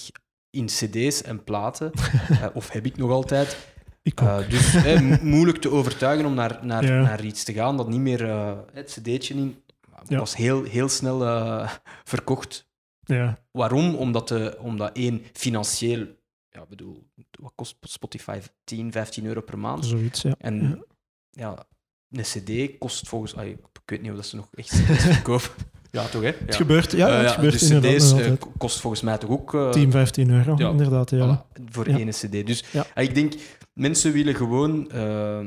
in 0.51 0.66
cd's 0.66 1.23
en 1.23 1.45
platen, 1.45 1.90
of 2.55 2.71
heb 2.71 2.87
ik 2.87 2.97
nog 2.97 3.11
altijd. 3.11 3.71
Ik 4.03 4.23
ook. 4.23 4.51
Dus 4.51 4.75
eh, 4.75 5.01
mo- 5.01 5.18
moeilijk 5.23 5.59
te 5.59 5.71
overtuigen 5.71 6.27
om 6.27 6.35
naar, 6.35 6.59
naar, 6.62 6.85
Ja. 6.85 7.01
naar 7.03 7.25
iets 7.25 7.45
te 7.45 7.53
gaan 7.53 7.77
dat 7.77 7.88
niet 7.88 8.01
meer 8.01 8.27
het 8.73 8.99
cd'tje 9.01 9.35
in 9.35 9.62
Ja. 10.09 10.19
was 10.19 10.37
heel, 10.37 10.62
heel 10.65 10.88
snel 10.88 11.25
eh, 11.27 11.73
verkocht. 12.05 12.69
ja. 13.01 13.38
Waarom? 13.51 13.95
Omdat, 13.95 14.29
de, 14.29 14.57
omdat 14.61 14.97
één, 14.97 15.23
financieel, 15.33 16.07
ja, 16.49 16.67
bedoel, 16.67 17.07
wat 17.41 17.53
kost 17.55 17.77
Spotify? 17.81 18.38
10, 18.65 18.93
15 18.93 19.27
euro 19.27 19.41
per 19.41 19.59
maand. 19.59 19.87
Zoiets, 19.87 20.23
ja. 20.23 20.35
En 20.38 20.85
ja, 21.31 21.67
een 22.11 22.23
CD 22.23 22.79
kost 22.79 23.09
volgens. 23.09 23.35
ah, 23.37 23.47
ik 23.47 23.59
weet 23.85 24.01
niet 24.03 24.11
of 24.11 24.17
dat 24.17 24.27
ze 24.27 24.37
nog 24.37 24.49
echt 24.55 24.75
verkopen. 25.15 25.51
Ja, 25.91 26.07
toch, 26.09 26.23
hè? 26.23 26.29
Ja. 26.29 26.35
Het 26.47 26.55
gebeurt, 26.55 26.93
ja, 26.93 27.09
Eh, 27.09 27.23
het 27.23 27.31
gebeurt 27.31 27.53
dus 27.53 27.62
inderdaad 27.71 27.93
CD's 28.01 28.11
eh, 28.11 28.17
altijd. 28.17 28.38
kost 28.59 28.81
volgens 28.81 29.03
mij 29.03 29.19
toch 29.19 29.31
ook. 29.31 29.55
eh, 29.55 29.71
10, 29.71 29.91
15 29.91 30.31
euro, 30.31 30.55
ja. 30.59 30.71
inderdaad. 30.71 31.11
Ja. 31.11 31.47
voilà, 31.47 31.62
voor 31.71 31.88
Ja. 31.91 31.99
één 31.99 32.09
CD. 32.11 32.47
Dus 32.47 32.65
ik 32.95 33.15
denk, 33.15 33.35
mensen 33.73 34.12
willen 34.12 34.35
gewoon 34.35 34.91
eh, 34.91 35.47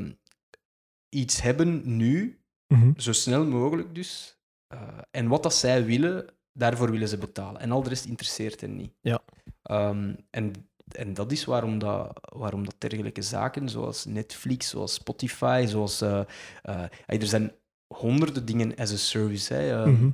iets 1.08 1.42
hebben 1.42 1.96
nu, 1.96 2.40
Mhm. 2.74 2.90
zo 2.96 3.12
snel 3.12 3.44
mogelijk 3.46 3.94
dus. 3.94 4.38
Eh, 4.68 4.78
en 5.10 5.28
wat 5.28 5.42
dat 5.42 5.54
zij 5.54 5.84
willen, 5.84 6.26
daarvoor 6.52 6.90
willen 6.90 7.08
ze 7.08 7.18
betalen. 7.18 7.60
En 7.60 7.70
al 7.72 7.82
de 7.82 7.88
rest 7.88 8.04
interesseert 8.04 8.60
hen 8.60 8.76
niet. 8.76 8.92
Ja. 9.00 9.20
Ehm, 9.62 10.14
en, 10.30 10.52
en 10.88 11.14
dat 11.14 11.32
is 11.32 11.44
waarom 11.44 11.78
dat, 11.78 12.20
waarom 12.36 12.64
dat 12.64 12.74
dergelijke 12.78 13.22
zaken, 13.22 13.68
zoals 13.68 14.04
Netflix, 14.04 14.68
zoals 14.68 14.94
Spotify, 14.94 15.64
zoals... 15.68 16.00
eh, 16.00 16.20
eh, 16.62 16.82
er 17.06 17.26
zijn 17.26 17.52
honderden 17.94 18.44
dingen 18.46 18.74
as 18.76 18.92
a 18.92 18.96
service. 18.96 19.54
Hè. 19.54 19.82
Ehm, 19.82 19.90
Mhm. 19.92 20.10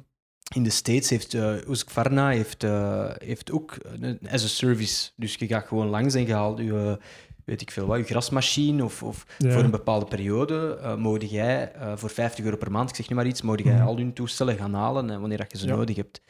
In 0.55 0.62
de 0.62 0.71
States 0.71 1.11
heeft 1.11 1.35
uh, 1.35 1.55
Husqvarna 1.67 2.29
heeft, 2.31 2.62
heeft 3.25 3.51
ook 3.51 3.77
een 3.83 4.19
as 4.31 4.45
a 4.45 4.47
service. 4.47 5.11
Dus 5.17 5.35
je 5.35 5.47
gaat 5.47 5.67
gewoon 5.67 5.87
langs 5.88 6.15
en 6.15 6.27
je 6.27 6.33
haalt 6.33 6.59
je, 6.59 6.99
weet 7.45 7.61
ik 7.61 7.71
veel 7.71 7.87
wat, 7.87 7.99
je 7.99 8.05
grasmachine 8.05 8.85
of, 8.85 9.03
of 9.03 9.27
Ja. 9.39 9.53
voor 9.53 9.63
een 9.63 9.71
bepaalde 9.71 10.07
periode 10.07 10.79
uh, 10.81 10.97
mogen 10.97 11.27
jij 11.27 11.73
uh, 11.77 11.93
voor 11.97 12.11
50 12.11 12.45
euro 12.45 12.57
per 12.57 12.71
maand, 12.71 12.89
ik 12.89 12.97
zeg 12.97 13.09
nu 13.09 13.17
maar 13.17 13.27
iets, 13.27 13.43
mogen 13.43 13.65
jij 13.65 13.75
Mhm. 13.75 13.87
al 13.87 13.97
hun 13.97 14.13
toestellen 14.13 14.57
gaan 14.57 14.75
halen 14.75 15.11
en 15.11 15.21
wanneer 15.21 15.39
dat 15.39 15.53
je 15.53 15.59
ze 15.59 15.67
Ja. 15.67 15.75
nodig 15.77 15.97
hebt. 15.97 16.21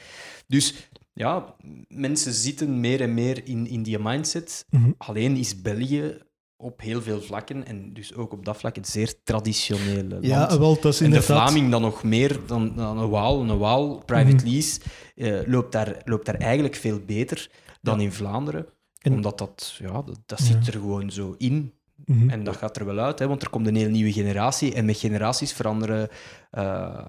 Dus 0.47 0.89
ja, 1.13 1.55
mensen 1.89 2.33
zitten 2.33 2.81
meer 2.81 3.01
en 3.01 3.15
meer 3.15 3.47
in, 3.49 3.67
in 3.67 3.83
die 3.83 3.99
mindset. 3.99 4.67
Mhm. 4.71 4.91
Alleen 4.99 5.37
is 5.37 5.63
België 5.63 6.19
op 6.57 6.81
heel 6.81 7.03
veel 7.03 7.21
vlakken, 7.21 7.67
en 7.67 7.93
dus 7.93 8.15
ook 8.15 8.33
op 8.33 8.45
dat 8.45 8.57
vlak, 8.57 8.77
een 8.77 8.85
zeer 8.85 9.15
traditioneel 9.23 10.05
land. 10.05 10.27
Ja, 10.27 10.59
wel, 10.59 10.81
dat 10.81 10.93
is 10.93 11.01
En 11.01 11.11
de. 11.11 11.23
Vlaming 11.23 11.71
dan 11.71 11.81
nog 11.83 12.03
meer 12.03 12.39
dan, 12.47 12.73
dan 12.77 12.99
een 12.99 13.09
Waal. 13.09 13.41
Een 13.41 13.59
Waal, 13.59 14.03
private 14.07 14.35
Mhm. 14.37 14.47
lease, 14.49 14.81
eh, 15.15 15.41
loopt, 15.47 15.73
daar, 15.73 16.01
loopt 16.05 16.27
daar 16.27 16.35
eigenlijk 16.35 16.75
veel 16.75 17.01
beter 17.07 17.51
dan 17.81 17.99
Ja. 17.99 18.05
in 18.05 18.13
Vlaanderen. 18.13 18.67
En- 19.03 19.13
Omdat 19.13 19.39
dat, 19.39 19.75
ja, 19.79 19.93
dat, 19.93 20.19
dat 20.27 20.39
Ja. 20.39 20.45
zit 20.45 20.67
er 20.67 20.73
gewoon 20.73 21.11
zo 21.11 21.35
in. 21.39 21.73
Mhm. 22.07 22.31
En 22.31 22.45
dat 22.45 22.57
gaat 22.57 22.77
er 22.77 22.85
wel 22.85 22.99
uit, 22.99 23.19
hè, 23.19 23.27
want 23.29 23.43
er 23.43 23.51
komt 23.51 23.67
een 23.67 23.75
hele 23.77 23.91
nieuwe 23.91 24.13
generatie. 24.13 24.75
En 24.75 24.85
met 24.85 24.97
generaties 24.97 25.53
veranderen... 25.53 26.09
eh, 26.51 26.63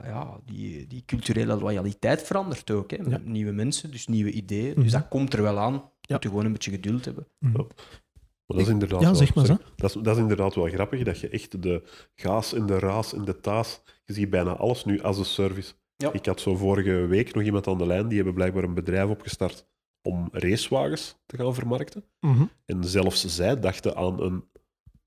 ja, 0.03 0.39
die, 0.45 0.87
die 0.87 1.03
culturele 1.05 1.55
loyaliteit 1.55 2.21
verandert 2.21 2.71
ook. 2.71 2.91
Hè. 2.91 2.97
Ja. 3.07 3.21
Nieuwe 3.23 3.51
mensen, 3.51 3.91
dus 3.91 4.07
nieuwe 4.07 4.31
ideeën. 4.31 4.71
Mhm. 4.71 4.81
Dus 4.81 4.91
dat 4.91 5.07
komt 5.07 5.33
er 5.33 5.41
wel 5.41 5.59
aan. 5.59 5.73
Ja. 5.73 5.81
moeten 6.07 6.29
gewoon 6.29 6.45
een 6.45 6.51
beetje 6.53 6.71
geduld 6.71 7.05
hebben. 7.05 7.27
Mhm. 7.39 7.51
Maar 7.57 7.65
dat 8.57 8.59
is 8.59 8.67
inderdaad 8.67 8.99
Ja, 8.99 9.05
wel, 9.05 9.15
zeg 9.15 9.35
maar 9.35 9.45
zo. 9.45 9.57
dat, 9.75 9.95
is, 9.95 10.01
dat 10.01 10.15
is 10.15 10.21
inderdaad 10.21 10.55
wel 10.55 10.67
grappig, 10.67 11.03
dat 11.03 11.19
je 11.19 11.29
echt 11.29 11.61
de 11.61 11.83
gaas 12.15 12.53
en 12.53 12.65
de 12.65 12.79
raas 12.79 13.13
en 13.13 13.25
de 13.25 13.39
taas, 13.39 13.81
je 14.05 14.13
ziet 14.13 14.29
bijna 14.29 14.51
alles 14.55 14.85
nu 14.85 15.01
als 15.01 15.17
een 15.17 15.25
service. 15.25 15.73
Ja. 15.97 16.11
Ik 16.13 16.25
had 16.25 16.41
zo 16.41 16.55
vorige 16.55 16.91
week 16.91 17.33
nog 17.33 17.43
iemand 17.43 17.67
aan 17.67 17.77
de 17.77 17.85
lijn, 17.85 18.07
die 18.07 18.15
hebben 18.15 18.33
blijkbaar 18.33 18.63
een 18.63 18.73
bedrijf 18.73 19.09
opgestart 19.09 19.65
om 20.03 20.27
racewagens 20.31 21.15
te 21.25 21.37
gaan 21.37 21.53
vermarkten. 21.53 22.03
Mhm. 22.19 22.43
En 22.65 22.83
zelfs 22.83 23.25
zij 23.25 23.59
dachten 23.59 23.95
aan 23.95 24.21
een... 24.21 24.43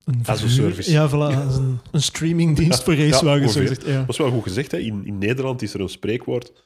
Een 0.04 0.20
As 0.24 0.44
a 0.44 0.48
service. 0.48 0.90
Ja, 0.90 1.08
voilà, 1.08 1.36
een, 1.56 1.78
een 1.90 2.02
streamingdienst 2.02 2.82
voor 2.82 2.96
racewagens. 2.96 3.52
zo 3.52 3.60
gezegd, 3.60 3.86
ja. 3.86 4.00
Dat 4.00 4.08
is 4.08 4.16
wel 4.16 4.30
goed 4.30 4.42
gezegd, 4.42 4.70
hè. 4.70 4.78
In, 4.78 5.06
in 5.06 5.18
Nederland 5.18 5.62
is 5.62 5.74
er 5.74 5.80
een 5.80 5.88
spreekwoord, 5.88 6.65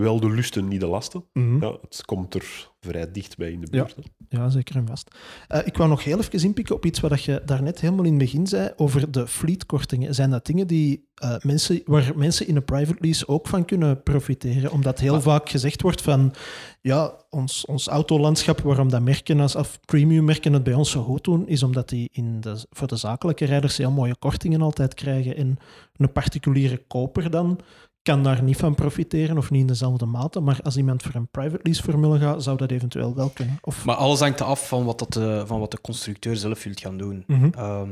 wel 0.00 0.20
de 0.20 0.30
lusten, 0.30 0.68
niet 0.68 0.80
de 0.80 0.86
lasten. 0.86 1.24
Mhm. 1.32 1.62
Ja, 1.64 1.72
het 1.82 2.04
komt 2.04 2.34
er 2.34 2.68
vrij 2.80 3.12
dicht 3.12 3.36
bij 3.36 3.50
in 3.52 3.60
de 3.60 3.66
Ja. 3.70 3.82
buurt. 3.82 3.96
hè. 3.96 4.02
Ja, 4.38 4.48
zeker 4.48 4.76
en 4.76 4.86
vast. 4.86 5.10
Eh, 5.48 5.60
ik 5.66 5.76
wou 5.76 5.88
nog 5.88 6.04
heel 6.04 6.18
even 6.18 6.42
inpikken 6.42 6.74
op 6.74 6.84
iets 6.84 7.00
wat 7.00 7.24
je 7.24 7.42
daarnet 7.44 7.80
helemaal 7.80 8.04
in 8.04 8.10
het 8.10 8.20
begin 8.22 8.46
zei 8.46 8.70
over 8.76 9.10
de 9.10 9.26
fleetkortingen. 9.26 10.14
Zijn 10.14 10.30
dat 10.30 10.46
dingen 10.46 10.66
die, 10.66 11.08
eh, 11.14 11.36
mensen, 11.42 11.80
waar 11.84 12.12
mensen 12.16 12.46
in 12.46 12.56
een 12.56 12.64
private 12.64 12.98
lease 13.00 13.28
ook 13.28 13.48
van 13.48 13.64
kunnen 13.64 14.02
profiteren? 14.02 14.70
Omdat 14.72 14.98
heel 15.00 15.12
Maar- 15.12 15.22
vaak 15.22 15.48
gezegd 15.48 15.82
wordt 15.82 16.02
van 16.02 16.34
ja, 16.80 17.14
ons, 17.30 17.64
ons 17.66 17.86
autolandschap, 17.88 18.60
waarom 18.60 18.88
dat 18.90 19.02
merken 19.02 19.40
als 19.40 19.56
of 19.56 19.80
premium 19.84 20.24
merken 20.24 20.52
het 20.52 20.62
bij 20.62 20.74
ons 20.74 20.90
zo 20.90 21.02
goed 21.02 21.24
doen, 21.24 21.48
is 21.48 21.62
omdat 21.62 21.88
die 21.88 22.08
in 22.12 22.40
de, 22.40 22.64
voor 22.70 22.86
de 22.88 22.96
zakelijke 22.96 23.44
rijders 23.44 23.76
heel 23.76 23.90
mooie 23.90 24.16
kortingen 24.18 24.62
altijd 24.62 24.94
krijgen. 24.94 25.36
En 25.36 25.58
een 25.96 26.12
particuliere 26.12 26.76
koper 26.86 27.30
dan 27.30 27.58
kan 28.02 28.22
daar 28.22 28.42
niet 28.42 28.56
van 28.56 28.74
profiteren 28.74 29.38
of 29.38 29.50
niet 29.50 29.60
in 29.60 29.66
dezelfde 29.66 30.06
mate. 30.06 30.40
Maar 30.40 30.58
als 30.62 30.76
iemand 30.76 31.02
voor 31.02 31.14
een 31.14 31.28
private 31.30 31.60
lease 31.62 31.82
formule 31.82 32.18
gaat, 32.18 32.42
zou 32.42 32.56
dat 32.56 32.70
eventueel 32.70 33.14
wel 33.14 33.28
kunnen. 33.28 33.58
Of, 33.60 33.84
Maar 33.84 33.94
alles 33.94 34.20
hangt 34.20 34.40
af 34.40 34.68
van 34.68 34.84
wat, 34.84 34.98
dat 34.98 35.12
de, 35.12 35.42
van 35.46 35.60
wat 35.60 35.70
de 35.70 35.80
constructeur 35.80 36.36
zelf 36.36 36.64
wil 36.64 36.72
gaan 36.74 36.98
doen. 36.98 37.24
Mhm. 37.26 37.48
Ehm, 37.52 37.88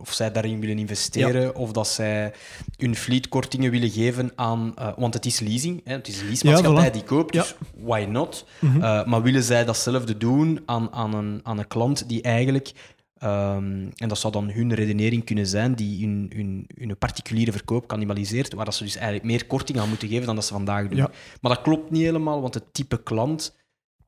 of 0.00 0.12
zij 0.12 0.32
daarin 0.32 0.60
willen 0.60 0.78
investeren, 0.78 1.54
of 1.56 1.72
dat 1.72 1.88
zij 1.88 2.32
hun 2.76 2.96
fleetkortingen 2.96 3.70
willen 3.70 3.90
geven 3.90 4.32
aan... 4.34 4.72
eh, 4.76 4.88
want 4.96 5.14
het 5.14 5.26
is 5.26 5.40
leasing, 5.40 5.80
hè, 5.84 5.92
het 5.92 6.08
is 6.08 6.20
een 6.20 6.26
leasemaatschappij 6.26 6.84
Ja, 6.84 6.90
voilà. 6.90 6.92
die 6.92 7.04
koopt, 7.04 7.32
dus 7.32 7.54
why 7.84 8.06
not? 8.08 8.46
Mhm. 8.58 8.82
Eh, 8.82 9.04
maar 9.06 9.22
willen 9.22 9.42
zij 9.42 9.64
datzelfde 9.64 10.16
doen 10.16 10.60
aan, 10.66 10.92
aan, 10.92 11.14
een, 11.14 11.40
aan 11.42 11.58
een 11.58 11.68
klant 11.68 12.08
die 12.08 12.22
eigenlijk... 12.22 12.72
ehm, 13.20 13.88
en 13.94 14.08
dat 14.08 14.18
zou 14.18 14.32
dan 14.32 14.50
hun 14.50 14.74
redenering 14.74 15.24
kunnen 15.24 15.46
zijn, 15.46 15.74
die 15.74 16.06
hun, 16.06 16.30
hun, 16.34 16.66
hun 16.74 16.98
particuliere 16.98 17.52
verkoop 17.52 17.86
cannibaliseert, 17.86 18.52
waar 18.52 18.64
dat 18.64 18.74
ze 18.74 18.84
dus 18.84 18.96
eigenlijk 18.96 19.24
meer 19.24 19.46
korting 19.46 19.78
aan 19.78 19.88
moeten 19.88 20.08
geven 20.08 20.26
dan 20.26 20.34
dat 20.34 20.44
ze 20.44 20.52
vandaag 20.52 20.88
doen. 20.88 20.96
Ja. 20.96 21.10
Maar 21.40 21.54
dat 21.54 21.62
klopt 21.62 21.90
niet 21.90 22.02
helemaal, 22.02 22.40
want 22.40 22.54
het 22.54 22.74
type 22.74 23.02
klant 23.02 23.56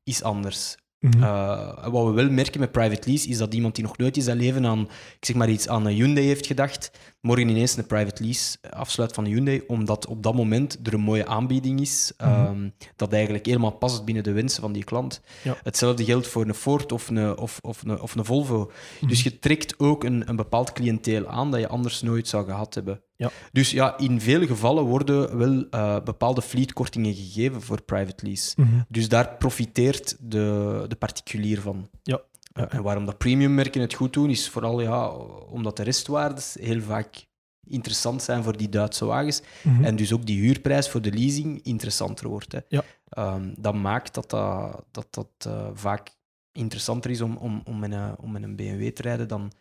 is 0.02 0.22
anders. 0.22 0.76
Mhm. 0.98 1.22
Uh, 1.22 1.88
wat 1.88 2.06
we 2.06 2.12
wel 2.12 2.30
merken 2.30 2.60
met 2.60 2.72
private 2.72 3.08
lease 3.08 3.28
is 3.28 3.38
dat 3.38 3.54
iemand 3.54 3.74
die 3.74 3.84
nog 3.84 3.96
nooit 3.96 4.16
in 4.16 4.22
zijn 4.22 4.36
leven 4.36 4.66
aan, 4.66 4.80
ik 5.18 5.24
zeg 5.24 5.36
maar 5.36 5.50
iets, 5.50 5.68
aan 5.68 5.86
een 5.86 5.94
Hyundai 5.94 6.26
heeft 6.26 6.46
gedacht, 6.46 6.90
morgen 7.22 7.48
ineens 7.48 7.76
een 7.76 7.86
private 7.86 8.22
lease 8.24 8.56
afsluit 8.70 9.12
van 9.12 9.24
Hyundai, 9.24 9.62
omdat 9.66 10.06
op 10.06 10.22
dat 10.22 10.34
moment 10.34 10.78
er 10.82 10.94
een 10.94 11.00
mooie 11.00 11.26
aanbieding 11.26 11.80
is, 11.80 12.12
Mhm. 12.18 12.44
um, 12.44 12.74
dat 12.96 13.12
eigenlijk 13.12 13.46
helemaal 13.46 13.70
past 13.70 14.04
binnen 14.04 14.24
de 14.24 14.32
wensen 14.32 14.62
van 14.62 14.72
die 14.72 14.84
klant. 14.84 15.20
Ja. 15.42 15.56
Hetzelfde 15.62 16.04
geldt 16.04 16.26
voor 16.26 16.46
een 16.46 16.54
Ford 16.54 16.92
of 16.92 17.08
een, 17.08 17.38
of, 17.38 17.58
of 17.60 17.82
een, 17.82 18.00
of 18.00 18.14
een 18.14 18.24
Volvo. 18.24 18.70
Mhm. 19.00 19.08
Dus 19.08 19.22
je 19.22 19.38
trekt 19.38 19.78
ook 19.78 20.04
een, 20.04 20.28
een 20.28 20.36
bepaald 20.36 20.72
cliënteel 20.72 21.26
aan 21.26 21.50
dat 21.50 21.60
je 21.60 21.68
anders 21.68 22.02
nooit 22.02 22.28
zou 22.28 22.44
gehad 22.44 22.74
hebben. 22.74 23.00
Ja. 23.16 23.30
Dus 23.52 23.70
ja, 23.70 23.98
in 23.98 24.20
veel 24.20 24.46
gevallen 24.46 24.84
worden 24.84 25.38
wel 25.38 25.64
eh, 25.70 26.00
bepaalde 26.04 26.42
fleetkortingen 26.42 27.14
gegeven 27.14 27.62
voor 27.62 27.82
private 27.82 28.26
lease. 28.26 28.52
Mhm. 28.56 28.68
Dus 28.88 29.08
daar 29.08 29.36
profiteert 29.38 30.16
de, 30.20 30.84
de 30.88 30.96
particulier 30.96 31.60
van. 31.60 31.88
Ja. 32.02 32.20
En 32.52 32.82
waarom 32.82 33.04
dat 33.04 33.18
premiummerken 33.18 33.80
het 33.80 33.94
goed 33.94 34.12
doen, 34.12 34.30
is 34.30 34.48
vooral 34.48 34.80
ja, 34.80 35.08
omdat 35.50 35.76
de 35.76 35.82
restwaardes 35.82 36.56
heel 36.60 36.80
vaak 36.80 37.26
interessant 37.66 38.22
zijn 38.22 38.42
voor 38.42 38.56
die 38.56 38.68
Duitse 38.68 39.04
wagens. 39.04 39.42
Mhm. 39.62 39.84
En 39.84 39.96
dus 39.96 40.12
ook 40.12 40.26
die 40.26 40.40
huurprijs 40.40 40.88
voor 40.88 41.02
de 41.02 41.12
leasing 41.12 41.62
interessanter 41.62 42.28
wordt. 42.28 42.52
Hè. 42.52 42.58
Ja. 42.68 42.82
Ehm, 43.08 43.54
dat 43.58 43.74
maakt 43.74 44.14
dat 44.14 44.30
dat, 44.30 44.84
dat, 44.90 45.06
dat 45.10 45.28
eh, 45.38 45.68
vaak 45.74 46.10
interessanter 46.52 47.10
is 47.10 47.20
om, 47.20 47.36
om, 47.36 47.60
om, 47.64 47.78
met 47.78 47.92
een, 47.92 48.18
om 48.18 48.32
met 48.32 48.42
een 48.42 48.56
BMW 48.56 48.88
te 48.88 49.02
rijden 49.02 49.28
dan, 49.28 49.52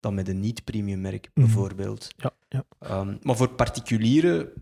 dan 0.00 0.14
met 0.14 0.28
een 0.28 0.40
niet-premium 0.40 1.00
merk, 1.00 1.30
Mhm. 1.34 1.46
bijvoorbeeld. 1.46 2.08
Ja, 2.16 2.30
ja. 2.48 2.64
Ehm, 2.78 3.16
maar 3.22 3.36
voor 3.36 3.48
particulieren 3.54 4.52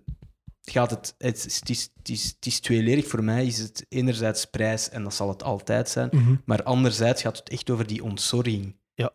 gaat 0.62 0.90
het... 0.90 1.14
Het 1.18 1.44
is, 1.46 1.56
het, 1.60 1.68
is, 1.68 1.88
het, 1.96 2.08
is, 2.08 2.24
het 2.36 2.46
is 2.46 2.60
tweeledig. 2.60 3.06
Voor 3.06 3.24
mij 3.24 3.46
is 3.46 3.58
het 3.58 3.86
enerzijds 3.88 4.44
prijs, 4.44 4.88
en 4.90 5.02
dat 5.02 5.14
zal 5.14 5.28
het 5.28 5.42
altijd 5.42 5.88
zijn, 5.88 6.08
Mhm. 6.12 6.34
maar 6.44 6.62
anderzijds 6.62 7.22
gaat 7.22 7.36
het 7.38 7.48
echt 7.48 7.70
over 7.70 7.86
die 7.86 8.04
ontzorging. 8.04 8.76
Ja. 8.94 9.12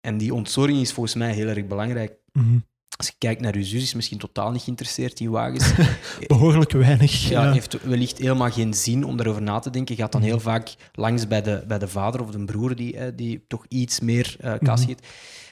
En 0.00 0.18
die 0.18 0.34
ontzorging 0.34 0.80
is 0.80 0.92
volgens 0.92 1.14
mij 1.14 1.32
heel 1.32 1.46
erg 1.48 1.66
belangrijk. 1.66 2.12
Mhm. 2.32 2.58
Als 2.96 3.06
je 3.08 3.14
kijkt 3.18 3.40
naar 3.40 3.54
uw 3.54 3.62
zus, 3.64 3.82
is 3.82 3.94
misschien 3.94 4.18
totaal 4.18 4.50
niet 4.50 4.62
geïnteresseerd 4.62 5.20
in 5.20 5.30
wagens. 5.30 5.72
Behoorlijk 6.26 6.72
weinig. 6.72 7.28
Ja, 7.28 7.44
Ja. 7.44 7.52
heeft 7.52 7.82
wellicht 7.82 8.18
helemaal 8.18 8.50
geen 8.50 8.74
zin 8.74 9.04
om 9.04 9.16
daarover 9.16 9.42
na 9.42 9.58
te 9.58 9.70
denken. 9.70 9.94
Je 9.96 10.00
gaat 10.02 10.12
dan 10.12 10.20
Mhm. 10.20 10.30
heel 10.30 10.40
vaak 10.40 10.74
langs 10.92 11.26
bij 11.28 11.42
de, 11.42 11.64
bij 11.68 11.78
de 11.78 11.88
vader 11.88 12.20
of 12.22 12.30
de 12.30 12.44
broer 12.44 12.76
die, 12.76 12.96
eh, 12.96 13.12
die 13.16 13.44
toch 13.48 13.64
iets 13.68 14.00
meer 14.00 14.36
eh 14.40 14.54
kaas 14.58 14.84
geeft. 14.84 15.06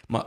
Maar 0.07 0.25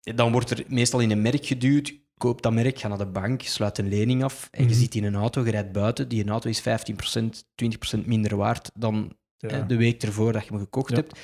dan 0.00 0.32
wordt 0.32 0.50
er 0.50 0.64
meestal 0.68 1.00
in 1.00 1.10
een 1.10 1.22
merk 1.22 1.46
geduwd. 1.46 1.92
Koop 2.24 2.42
dat 2.42 2.52
merk, 2.52 2.78
ga 2.78 2.88
naar 2.88 2.98
de 2.98 3.06
bank, 3.06 3.42
sluit 3.42 3.78
een 3.78 3.88
lening 3.88 4.24
af 4.24 4.48
en 4.50 4.62
je 4.62 4.68
Mhm. 4.70 4.78
zit 4.78 4.94
in 4.94 5.04
een 5.04 5.14
auto, 5.14 5.44
je 5.44 5.50
rijdt 5.50 5.72
buiten. 5.72 6.08
Die 6.08 6.28
auto 6.28 6.48
is 6.48 6.60
15%, 6.60 7.44
20% 7.54 8.06
minder 8.06 8.36
waard 8.36 8.70
dan 8.74 9.16
Ja. 9.36 9.60
de 9.62 9.76
week 9.76 10.02
ervoor 10.02 10.32
dat 10.32 10.42
je 10.44 10.48
hem 10.50 10.58
gekocht 10.58 10.90
Ja. 10.90 10.96
hebt. 10.96 11.18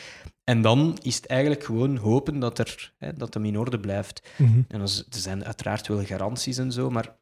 En 0.44 0.62
dan 0.62 0.98
is 1.02 1.16
het 1.16 1.26
eigenlijk 1.26 1.64
gewoon 1.64 1.96
hopen 1.96 2.38
dat, 2.38 2.58
er, 2.58 2.92
hè, 2.98 3.12
dat 3.14 3.34
hem 3.34 3.44
in 3.44 3.58
orde 3.58 3.80
blijft. 3.80 4.28
Mhm. 4.38 4.52
En 4.68 4.78
dan 4.78 4.80
er 4.80 5.04
zijn 5.08 5.44
uiteraard 5.44 5.86
wel 5.86 6.04
garanties 6.04 6.58
en 6.58 6.72
zo, 6.72 6.90
maar 6.90 7.16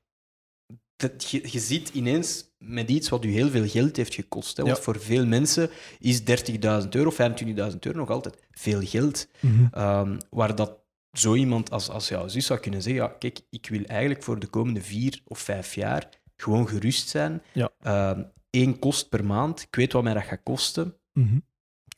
dat, 0.96 1.30
je, 1.30 1.48
je 1.50 1.58
ziet 1.58 1.88
ineens 1.88 2.44
met 2.58 2.90
iets 2.90 3.08
wat 3.08 3.24
u 3.24 3.30
heel 3.30 3.48
veel 3.50 3.68
geld 3.68 3.96
heeft 3.96 4.14
gekost. 4.14 4.56
Hè, 4.56 4.62
want 4.62 4.76
Ja. 4.76 4.82
voor 4.82 5.00
veel 5.00 5.26
mensen 5.26 5.70
is 5.98 6.24
30.000 6.24 6.94
euro, 6.94 7.10
25.000 7.10 7.86
euro 7.86 7.98
nog 7.98 8.10
altijd 8.10 8.42
veel 8.50 8.80
geld. 8.82 9.28
Mhm. 9.40 9.66
Ehm, 9.70 10.18
waar 10.30 10.54
dat 10.54 10.78
zo 11.18 11.34
iemand 11.34 11.70
als, 11.70 11.88
als 11.88 12.08
jouw 12.08 12.28
zus 12.28 12.46
zou 12.46 12.60
kunnen 12.60 12.82
zeggen, 12.82 13.02
ja, 13.02 13.08
kijk, 13.18 13.40
ik 13.50 13.68
wil 13.68 13.84
eigenlijk 13.84 14.22
voor 14.22 14.38
de 14.38 14.46
komende 14.46 14.82
vier 14.82 15.20
of 15.24 15.38
vijf 15.38 15.74
jaar 15.74 16.08
gewoon 16.36 16.68
gerust 16.68 17.08
zijn. 17.08 17.42
Ja. 17.52 17.70
Ehm, 17.80 18.22
één 18.50 18.78
kost 18.78 19.08
per 19.08 19.24
maand, 19.24 19.62
ik 19.62 19.74
weet 19.76 19.92
wat 19.92 20.02
mij 20.02 20.14
dat 20.14 20.22
gaat 20.24 20.42
kosten 20.42 20.94
Mhm. 21.12 21.38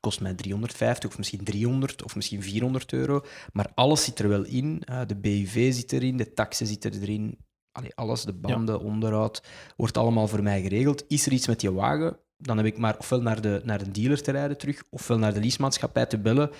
kost 0.00 0.20
mij 0.20 0.34
350 0.34 1.10
of 1.10 1.18
misschien 1.18 1.44
300 1.44 2.02
of 2.04 2.16
misschien 2.16 2.42
400 2.42 2.92
euro. 2.92 3.24
Maar 3.52 3.70
alles 3.74 4.04
zit 4.04 4.18
er 4.18 4.28
wel 4.28 4.44
in. 4.44 4.82
Eh, 4.84 5.00
de 5.06 5.16
BUV 5.16 5.72
zit 5.72 5.92
erin, 5.92 6.16
de 6.16 6.32
taxen 6.32 6.66
zitten 6.66 6.92
erin. 7.02 7.38
Allee, 7.72 7.94
alles, 7.94 8.22
de 8.24 8.32
banden, 8.32 8.80
onderhoud, 8.80 9.42
wordt 9.76 9.96
allemaal 9.98 10.28
voor 10.28 10.42
mij 10.42 10.62
geregeld. 10.62 11.04
Is 11.08 11.26
er 11.26 11.32
iets 11.32 11.46
met 11.46 11.60
je 11.60 11.72
wagen, 11.72 12.16
dan 12.36 12.56
heb 12.56 12.66
ik 12.66 12.78
maar 12.78 12.98
ofwel 12.98 13.22
naar 13.22 13.40
de, 13.40 13.60
naar 13.64 13.80
een 13.80 13.92
dealer 13.92 14.22
te 14.22 14.30
rijden 14.30 14.58
terug, 14.58 14.82
ofwel 14.90 15.18
naar 15.18 15.34
de 15.34 15.40
leasemaatschappij 15.40 16.06
te 16.06 16.18
bellen. 16.18 16.50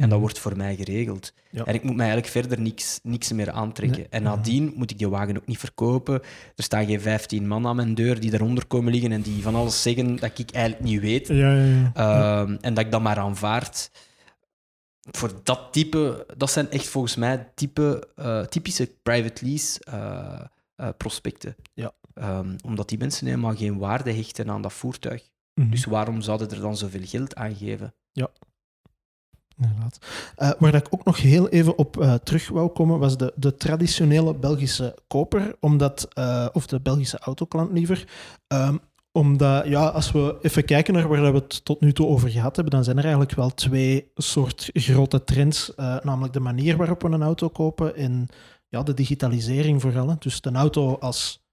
En 0.00 0.08
dat 0.08 0.18
Mhm. 0.18 0.18
wordt 0.20 0.38
voor 0.38 0.56
mij 0.56 0.76
geregeld. 0.76 1.32
Ja. 1.50 1.64
En 1.64 1.74
ik 1.74 1.82
moet 1.82 1.96
mij 1.96 2.06
eigenlijk 2.10 2.32
verder 2.32 2.60
niks, 2.60 3.00
niks 3.02 3.32
meer 3.32 3.50
aantrekken. 3.50 3.98
Nee. 3.98 4.08
En 4.10 4.22
nadien 4.22 4.72
moet 4.76 4.90
ik 4.90 4.98
die 4.98 5.08
wagen 5.08 5.36
ook 5.36 5.46
niet 5.46 5.58
verkopen. 5.58 6.14
Er 6.56 6.62
staan 6.64 6.86
geen 6.86 7.00
15 7.00 7.48
man 7.48 7.66
aan 7.66 7.76
mijn 7.76 7.94
deur 7.94 8.20
die 8.20 8.30
daaronder 8.30 8.66
komen 8.66 8.92
liggen 8.92 9.12
en 9.12 9.20
die 9.22 9.42
van 9.42 9.54
alles 9.54 9.82
zeggen 9.82 10.16
dat 10.16 10.38
ik 10.38 10.50
eigenlijk 10.50 10.84
niet 10.84 11.00
weet. 11.00 11.28
Ja, 11.28 11.52
ja, 11.54 11.64
ja. 11.64 11.90
Ehm, 11.94 12.56
en 12.60 12.74
dat 12.74 12.84
ik 12.84 12.90
dat 12.90 13.00
maar 13.02 13.18
aanvaard. 13.18 13.90
Voor 15.10 15.30
dat 15.42 15.68
type, 15.72 16.26
dat 16.36 16.50
zijn 16.50 16.70
echt 16.70 16.86
volgens 16.86 17.16
mij 17.16 17.48
type, 17.54 18.08
eh, 18.16 18.40
typische 18.40 18.90
private 19.02 19.44
lease 19.46 19.80
eh, 19.84 20.40
eh, 20.76 20.88
prospecten. 20.96 21.56
Ja. 21.74 21.92
Ehm, 22.14 22.56
omdat 22.64 22.88
die 22.88 22.98
mensen 22.98 23.26
helemaal 23.26 23.56
geen 23.56 23.78
waarde 23.78 24.12
hechten 24.12 24.50
aan 24.50 24.62
dat 24.62 24.72
voertuig. 24.72 25.22
Mhm. 25.54 25.70
Dus 25.70 25.84
waarom 25.84 26.20
zouden 26.20 26.50
er 26.50 26.60
dan 26.60 26.76
zoveel 26.76 27.04
geld 27.04 27.34
aan 27.34 27.54
geven? 27.54 27.94
Inderdaad. 29.60 29.98
Eh, 30.36 30.50
waar 30.58 30.74
ik 30.74 30.86
ook 30.90 31.04
nog 31.04 31.20
heel 31.20 31.48
even 31.48 31.78
op 31.78 32.00
eh, 32.00 32.14
terug 32.14 32.48
wou 32.48 32.68
komen, 32.68 32.98
was 32.98 33.16
de, 33.16 33.32
de 33.36 33.54
traditionele 33.54 34.34
Belgische 34.34 34.94
koper, 35.06 35.56
omdat, 35.60 36.08
eh, 36.12 36.46
of 36.52 36.66
de 36.66 36.80
Belgische 36.80 37.18
autoklant 37.18 37.72
liever. 37.72 38.08
Ehm, 38.46 38.76
omdat, 39.12 39.66
ja, 39.66 39.86
als 39.86 40.12
we 40.12 40.38
even 40.42 40.64
kijken 40.64 40.94
naar 40.94 41.08
waar 41.08 41.32
we 41.32 41.38
het 41.38 41.64
tot 41.64 41.80
nu 41.80 41.92
toe 41.92 42.06
over 42.06 42.30
gehad 42.30 42.56
hebben, 42.56 42.74
dan 42.74 42.84
zijn 42.84 42.96
er 42.96 43.02
eigenlijk 43.02 43.34
wel 43.34 43.54
twee 43.54 44.10
soort 44.14 44.70
grote 44.72 45.24
trends. 45.24 45.72
namelijk 45.76 46.32
de 46.32 46.40
manier 46.40 46.76
waarop 46.76 47.02
we 47.02 47.08
een 47.08 47.22
auto 47.22 47.48
kopen 47.48 47.96
en 47.96 48.28
ja, 48.68 48.82
de 48.82 48.94
digitalisering 48.94 49.80
vooral. 49.80 50.08
hè. 50.08 50.14
Dus 50.18 50.38
een 50.40 50.56
auto 50.56 50.96
als 50.96 51.44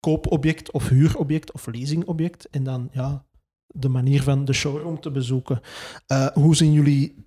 koopobject 0.00 0.70
of 0.70 0.88
huurobject 0.88 1.52
of 1.52 1.66
leasingobject. 1.66 2.48
En 2.50 2.64
dan 2.64 2.88
ja, 2.92 3.24
de 3.66 3.88
manier 3.88 4.22
van 4.22 4.44
de 4.44 4.52
showroom 4.52 5.00
te 5.00 5.10
bezoeken. 5.10 5.60
Hoe 6.34 6.56
zien 6.56 6.72
jullie 6.72 7.22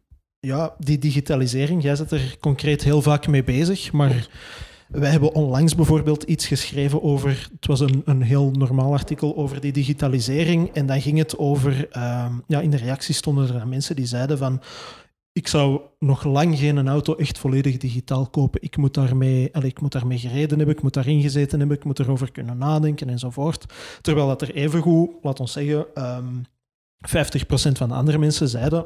ja, 0.45 0.75
die 0.79 0.97
digitalisering? 0.97 1.83
Jij 1.83 1.95
zit 1.95 2.11
er 2.11 2.35
concreet 2.39 2.83
heel 2.83 3.01
vaak 3.01 3.27
mee 3.27 3.43
bezig, 3.43 3.91
maar 3.91 4.27
wij 4.87 5.09
hebben 5.09 5.33
onlangs 5.33 5.75
bijvoorbeeld 5.75 6.23
iets 6.23 6.47
geschreven 6.47 7.03
over, 7.03 7.49
het 7.51 7.67
was 7.67 7.79
een, 7.79 8.01
een 8.05 8.21
heel 8.21 8.51
normaal 8.51 8.93
artikel 8.93 9.35
over 9.35 9.61
die 9.61 9.71
digitalisering, 9.71 10.69
en 10.73 10.85
dan 10.85 11.01
ging 11.01 11.17
het 11.17 11.37
over, 11.37 11.89
ehm, 11.89 12.33
ja, 12.47 12.59
in 12.59 12.69
de 12.69 12.77
reacties 12.77 13.17
stonden 13.17 13.55
er 13.55 13.67
mensen 13.67 13.95
die 13.95 14.05
zeiden 14.05 14.37
van, 14.37 14.61
ik 15.31 15.47
zou 15.47 15.81
nog 15.99 16.23
lang 16.23 16.57
geen 16.57 16.87
auto 16.87 17.15
echt 17.15 17.37
volledig 17.37 17.77
digitaal 17.77 18.27
kopen. 18.29 18.61
Ik 18.61 18.77
moet 18.77 18.93
daarmee, 18.93 19.51
ik 19.51 19.81
moet 19.81 19.91
daarmee 19.91 20.17
gereden 20.17 20.57
hebben, 20.57 20.75
ik 20.75 20.81
moet 20.81 20.93
daarin 20.93 21.21
gezeten 21.21 21.59
hebben, 21.59 21.77
ik 21.77 21.83
moet 21.83 21.99
erover 21.99 22.31
kunnen 22.31 22.57
nadenken 22.57 23.09
enzovoort. 23.09 23.65
Terwijl 24.01 24.27
dat 24.27 24.41
er 24.41 24.55
evengoed, 24.55 25.09
laat 25.21 25.39
ons 25.39 25.51
zeggen, 25.51 25.85
ehm 25.93 26.25
50% 27.05 27.77
van 27.77 27.89
de 27.89 27.95
andere 27.95 28.17
mensen 28.17 28.49
zeiden, 28.49 28.85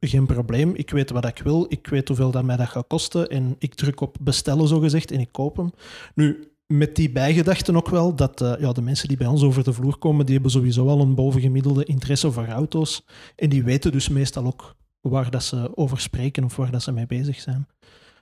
geen 0.00 0.26
probleem, 0.26 0.74
ik 0.74 0.90
weet 0.90 1.10
wat 1.10 1.26
ik 1.26 1.38
wil, 1.38 1.66
ik 1.68 1.86
weet 1.86 2.08
hoeveel 2.08 2.30
dat 2.30 2.44
mij 2.44 2.56
dat 2.56 2.68
gaat 2.68 2.86
kosten 2.86 3.28
en 3.28 3.56
ik 3.58 3.74
druk 3.74 4.00
op 4.00 4.16
bestellen, 4.20 4.68
zogezegd, 4.68 5.10
en 5.10 5.20
ik 5.20 5.32
koop 5.32 5.56
hem. 5.56 5.72
Nu, 6.14 6.52
met 6.66 6.96
die 6.96 7.10
bijgedachten 7.10 7.76
ook 7.76 7.88
wel, 7.88 8.14
dat 8.14 8.40
eh, 8.40 8.60
ja, 8.60 8.72
de 8.72 8.82
mensen 8.82 9.08
die 9.08 9.16
bij 9.16 9.26
ons 9.26 9.42
over 9.42 9.64
de 9.64 9.72
vloer 9.72 9.98
komen, 9.98 10.24
die 10.24 10.34
hebben 10.34 10.52
sowieso 10.52 10.88
al 10.88 11.00
een 11.00 11.14
bovengemiddelde 11.14 11.84
interesse 11.84 12.32
voor 12.32 12.48
auto's 12.48 13.04
en 13.36 13.48
die 13.48 13.64
weten 13.64 13.92
dus 13.92 14.08
meestal 14.08 14.44
ook 14.44 14.76
waar 15.00 15.30
dat 15.30 15.42
ze 15.42 15.76
over 15.76 16.00
spreken 16.00 16.44
of 16.44 16.56
waar 16.56 16.70
dat 16.70 16.82
ze 16.82 16.92
mee 16.92 17.06
bezig 17.06 17.40
zijn. 17.40 17.66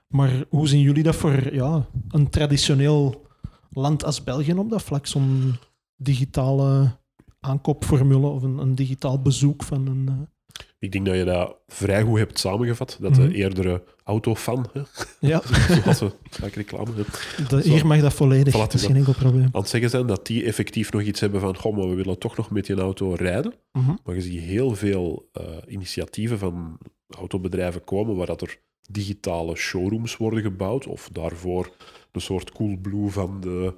Maar 0.07 0.45
hoe 0.49 0.67
zien 0.67 0.81
jullie 0.81 1.03
dat 1.03 1.15
voor 1.15 1.53
ja, 1.53 1.85
een 2.09 2.29
traditioneel 2.29 3.25
land 3.69 4.03
als 4.03 4.23
België 4.23 4.53
op 4.53 4.69
dat 4.69 4.83
vlak? 4.83 5.07
Zo'n 5.07 5.55
digitale 5.95 6.97
aankoopformule 7.39 8.27
of 8.27 8.43
een, 8.43 8.57
een 8.57 8.75
digitaal 8.75 9.21
bezoek 9.21 9.63
van 9.63 9.87
een... 9.87 10.27
Ik 10.79 10.91
denk 10.91 11.05
dat 11.05 11.15
je 11.15 11.23
dat 11.23 11.55
vrij 11.67 12.01
goed 12.03 12.17
hebt 12.17 12.39
samengevat. 12.39 12.97
Dat 13.01 13.11
Mhm. 13.11 13.27
de 13.27 13.35
eerdere 13.35 13.83
autofan, 14.03 14.67
hè, 14.73 14.81
Ja, 15.19 15.41
zoals 15.83 15.99
we 15.99 16.11
vaak 16.29 16.53
reclame 16.53 16.85
hebben, 16.85 17.05
de, 17.47 17.69
hier 17.69 17.85
mag 17.87 18.01
dat 18.01 18.13
volledig. 18.13 18.53
Voilà, 18.53 18.57
Dat 18.57 18.73
is 18.73 18.85
geen 18.85 18.95
enkel 18.95 19.13
probleem. 19.13 19.43
aan 19.51 19.61
het 19.61 19.69
zeggen 19.69 19.89
zijn 19.89 20.07
dat 20.07 20.25
die 20.25 20.43
effectief 20.43 20.91
nog 20.91 21.01
iets 21.01 21.19
hebben 21.19 21.41
van 21.41 21.57
goh, 21.57 21.77
maar 21.77 21.89
we 21.89 21.95
willen 21.95 22.19
toch 22.19 22.37
nog 22.37 22.51
met 22.51 22.65
die 22.65 22.75
auto 22.75 23.13
rijden. 23.13 23.53
Mhm. 23.71 23.93
Maar 24.03 24.15
je 24.15 24.21
ziet 24.21 24.39
heel 24.41 24.75
veel 24.75 25.29
eh, 25.31 25.43
initiatieven 25.67 26.39
van 26.39 26.77
autobedrijven 27.17 27.83
komen 27.83 28.15
waar 28.15 28.25
dat 28.27 28.41
er 28.41 28.57
digitale 28.89 29.55
showrooms 29.55 30.17
worden 30.17 30.41
gebouwd 30.41 30.87
of 30.87 31.09
daarvoor 31.11 31.69
een 32.11 32.21
soort 32.21 32.51
Coolblue 32.51 33.09
van 33.09 33.41
de, 33.41 33.73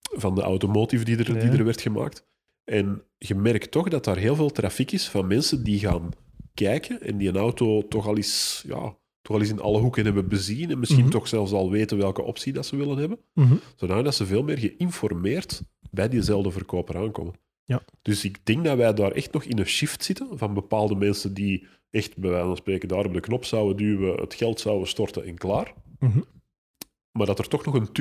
van 0.00 0.34
de 0.34 0.42
automotive 0.42 1.04
die 1.04 1.16
er, 1.16 1.24
die 1.40 1.50
er 1.58 1.64
werd 1.64 1.80
gemaakt. 1.80 2.26
En 2.66 3.02
je 3.18 3.34
merkt 3.34 3.70
toch 3.70 3.88
dat 3.88 4.04
daar 4.04 4.16
heel 4.16 4.34
veel 4.36 4.50
trafiek 4.50 4.92
is 4.92 5.08
van 5.08 5.26
mensen 5.26 5.64
die 5.64 5.78
gaan 5.78 6.10
kijken 6.54 7.00
en 7.02 7.16
die 7.16 7.28
een 7.28 7.36
auto 7.36 7.88
toch 7.88 8.06
al 8.06 8.16
eens, 8.16 8.64
ja, 8.66 8.96
toch 9.22 9.34
al 9.36 9.40
eens 9.40 9.50
in 9.50 9.60
alle 9.60 9.78
hoeken 9.80 10.04
hebben 10.04 10.28
bezien 10.28 10.70
en 10.70 10.78
misschien 10.78 11.00
Mhm. 11.02 11.10
toch 11.10 11.28
zelfs 11.28 11.52
al 11.52 11.70
weten 11.70 11.98
welke 11.98 12.22
optie 12.22 12.52
dat 12.52 12.66
ze 12.66 12.76
willen 12.76 12.98
hebben 12.98 13.18
Mhm. 13.32 13.54
zodat 13.76 14.14
ze 14.14 14.26
veel 14.26 14.42
meer 14.42 14.58
geïnformeerd 14.58 15.62
bij 15.90 16.08
diezelfde 16.08 16.50
verkoper 16.50 16.96
aankomen. 16.96 17.34
Ja. 17.64 17.82
Dus 18.02 18.24
ik 18.24 18.46
denk 18.46 18.64
dat 18.64 18.76
wij 18.76 18.94
daar 18.94 19.10
echt 19.12 19.32
nog 19.32 19.44
in 19.44 19.58
een 19.58 19.66
shift 19.66 20.04
zitten 20.04 20.38
van 20.38 20.54
bepaalde 20.54 20.94
mensen 20.94 21.34
die 21.34 21.66
echt 21.90 22.16
bij 22.16 22.30
wijze 22.30 22.46
van 22.46 22.56
spreken 22.56 22.88
daar 22.88 23.06
op 23.06 23.12
de 23.12 23.20
knop 23.20 23.44
zouden 23.44 23.76
duwen, 23.76 24.20
het 24.20 24.34
geld 24.34 24.60
zouden 24.60 24.88
storten 24.88 25.24
en 25.24 25.34
klaar. 25.38 25.74
Mhm. 25.98 26.20
Maar 27.12 27.26
dat 27.26 27.38
er 27.38 27.48
toch 27.48 27.64
nog 27.64 27.74
een 27.74 27.92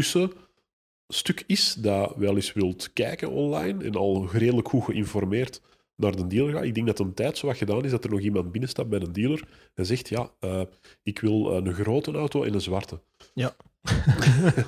tussenstuk 1.07 1.43
is 1.47 1.73
dat 1.73 2.15
wel 2.15 2.35
eens 2.35 2.53
wilt 2.53 2.93
kijken 2.93 3.29
online 3.31 3.83
en 3.83 3.95
al 3.95 4.27
redelijk 4.31 4.69
goed 4.69 4.83
geïnformeerd 4.83 5.61
naar 5.95 6.15
de 6.15 6.27
dealer 6.27 6.53
gaat. 6.53 6.63
Ik 6.63 6.75
denk 6.75 6.87
dat 6.87 6.99
een 6.99 7.13
tijd 7.13 7.37
zo 7.37 7.47
wat 7.47 7.57
gedaan 7.57 7.85
is 7.85 7.91
dat 7.91 8.03
er 8.03 8.09
nog 8.09 8.19
iemand 8.19 8.51
binnenstapt 8.51 8.89
bij 8.89 8.99
een 8.99 9.13
dealer 9.13 9.47
en 9.73 9.85
zegt, 9.85 10.09
ja, 10.09 10.31
eh, 10.39 10.61
ik 11.03 11.19
wil 11.19 11.51
eh, 11.51 11.65
een 11.65 11.73
grote 11.73 12.11
auto 12.11 12.43
en 12.43 12.53
een 12.53 12.61
zwarte. 12.61 12.99
Ja. 13.33 13.55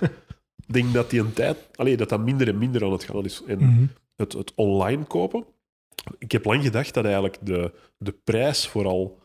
denk 0.68 0.94
dat 0.94 1.10
die 1.10 1.20
een 1.20 1.34
tijd, 1.34 1.58
allee, 1.76 1.98
dat 1.98 2.10
dat 2.10 2.20
minder 2.20 2.48
en 2.48 2.58
minder 2.58 2.84
aan 2.84 2.92
het 2.92 3.04
gaan 3.04 3.26
is. 3.26 3.42
En 3.48 3.58
Mhm. 3.58 3.86
het, 4.16 4.34
het 4.34 4.54
online 4.56 5.04
kopen, 5.04 5.46
ik 6.18 6.32
heb 6.32 6.46
lang 6.46 6.64
gedacht 6.64 6.94
dat 6.94 7.04
eigenlijk 7.04 7.38
de, 7.42 7.72
de 7.98 8.12
prijs 8.12 8.68
vooral 8.68 9.20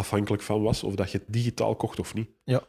afhankelijk 0.00 0.42
van 0.42 0.62
was 0.62 0.82
of 0.84 0.94
dat 0.94 1.10
je 1.12 1.18
het 1.18 1.26
digitaal 1.32 1.76
kocht 1.76 1.98
of 2.00 2.14
niet. 2.14 2.28
Ja. 2.44 2.62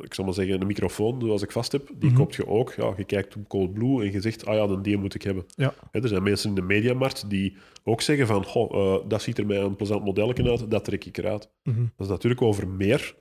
Ik 0.00 0.14
zal 0.14 0.24
maar 0.24 0.34
zeggen, 0.34 0.60
een 0.60 0.66
microfoon, 0.66 1.20
zoals 1.20 1.42
ik 1.42 1.50
vast 1.52 1.72
heb, 1.72 1.90
die 1.94 2.10
Mhm. 2.10 2.18
koopt 2.18 2.34
je 2.34 2.46
ook. 2.46 2.72
Ja, 2.72 2.94
je 2.96 3.04
kijkt 3.04 3.36
op 3.36 3.48
Coldblue 3.48 4.04
en 4.04 4.12
je 4.12 4.20
zegt, 4.20 4.46
ah 4.46 4.54
ja, 4.54 4.66
dan 4.66 4.82
die 4.82 4.96
moet 4.96 5.14
ik 5.14 5.22
hebben. 5.22 5.44
Ja. 5.54 5.74
Er 5.92 6.08
zijn 6.08 6.22
mensen 6.22 6.48
in 6.48 6.54
de 6.54 6.62
mediamarkt 6.62 7.30
die 7.30 7.56
ook 7.84 8.00
zeggen 8.00 8.26
van, 8.26 8.44
goh, 8.44 8.94
eh, 9.02 9.08
dat 9.08 9.22
ziet 9.22 9.38
er 9.38 9.46
mij 9.46 9.58
een 9.60 9.76
plezant 9.76 10.04
modelletje 10.04 10.50
uit, 10.50 10.70
dat 10.70 10.84
trek 10.84 11.04
ik 11.04 11.18
eruit. 11.18 11.50
Mhm. 11.62 11.80
Als 11.80 11.90
het 11.96 12.08
natuurlijk 12.08 12.42
over 12.42 12.68
meer 12.68 13.14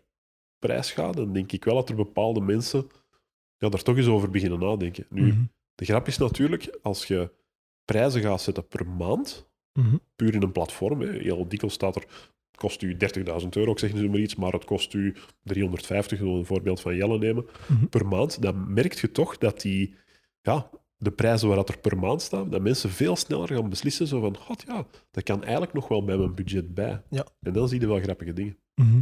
prijs 0.60 0.92
gaat, 0.92 1.16
dan 1.16 1.34
denk 1.34 1.52
ik 1.52 1.64
wel 1.66 1.76
dat 1.76 1.90
er 1.90 1.96
bepaalde 1.96 2.42
mensen 2.42 2.88
ja, 3.58 3.70
daar 3.70 3.82
toch 3.84 3.98
eens 3.98 4.08
over 4.08 4.30
beginnen 4.30 4.60
nadenken. 4.60 5.06
Nu, 5.10 5.28
Mhm. 5.28 5.42
de 5.76 5.86
grap 5.86 6.08
is 6.08 6.18
natuurlijk, 6.18 6.78
als 6.82 7.06
je 7.06 7.32
prijzen 7.86 8.22
gaat 8.22 8.42
zetten 8.42 8.68
per 8.68 8.88
maand, 8.88 9.48
Mhm. 9.74 9.96
puur 10.16 10.34
in 10.34 10.42
een 10.44 10.52
platform, 10.52 11.02
hè, 11.02 11.12
heel 11.12 11.48
dikwijls 11.48 11.74
staat 11.76 11.96
er, 11.96 12.06
kost 12.60 12.82
u 12.82 12.98
30.000 12.98 13.48
euro, 13.50 13.72
ik 13.72 13.80
zeg 13.80 13.94
nu 13.94 14.10
maar 14.10 14.20
iets, 14.20 14.36
maar 14.36 14.52
het 14.52 14.66
kost 14.66 14.94
u 14.94 15.16
350, 15.44 16.20
wil 16.20 16.36
een 16.36 16.46
voorbeeld 16.46 16.82
van 16.82 16.96
Jelle 16.96 17.18
nemen, 17.18 17.46
Mhm. 17.68 17.86
per 17.86 18.06
maand, 18.08 18.42
dan 18.42 18.74
merk 18.74 18.94
je 18.94 19.12
toch 19.12 19.38
dat 19.38 19.62
die, 19.62 19.96
ja, 20.42 20.70
de 20.98 21.12
prijzen 21.12 21.48
waar 21.48 21.58
dat 21.58 21.70
er 21.70 21.78
per 21.78 21.98
maand 21.98 22.22
staan, 22.22 22.50
dat 22.50 22.62
mensen 22.62 22.90
veel 22.90 23.16
sneller 23.16 23.48
gaan 23.48 23.70
beslissen, 23.70 24.08
zo 24.08 24.20
van, 24.20 24.38
god 24.38 24.64
ja, 24.68 24.86
dat 25.12 25.24
kan 25.24 25.42
eigenlijk 25.44 25.74
nog 25.74 25.88
wel 25.88 26.04
bij 26.06 26.18
mijn 26.18 26.36
budget 26.36 26.74
bij. 26.74 27.02
Ja. 27.10 27.26
En 27.42 27.54
dan 27.54 27.68
zie 27.68 27.80
je 27.80 27.88
wel 27.88 28.00
grappige 28.00 28.34
dingen. 28.34 28.58
Mhm. 28.76 29.00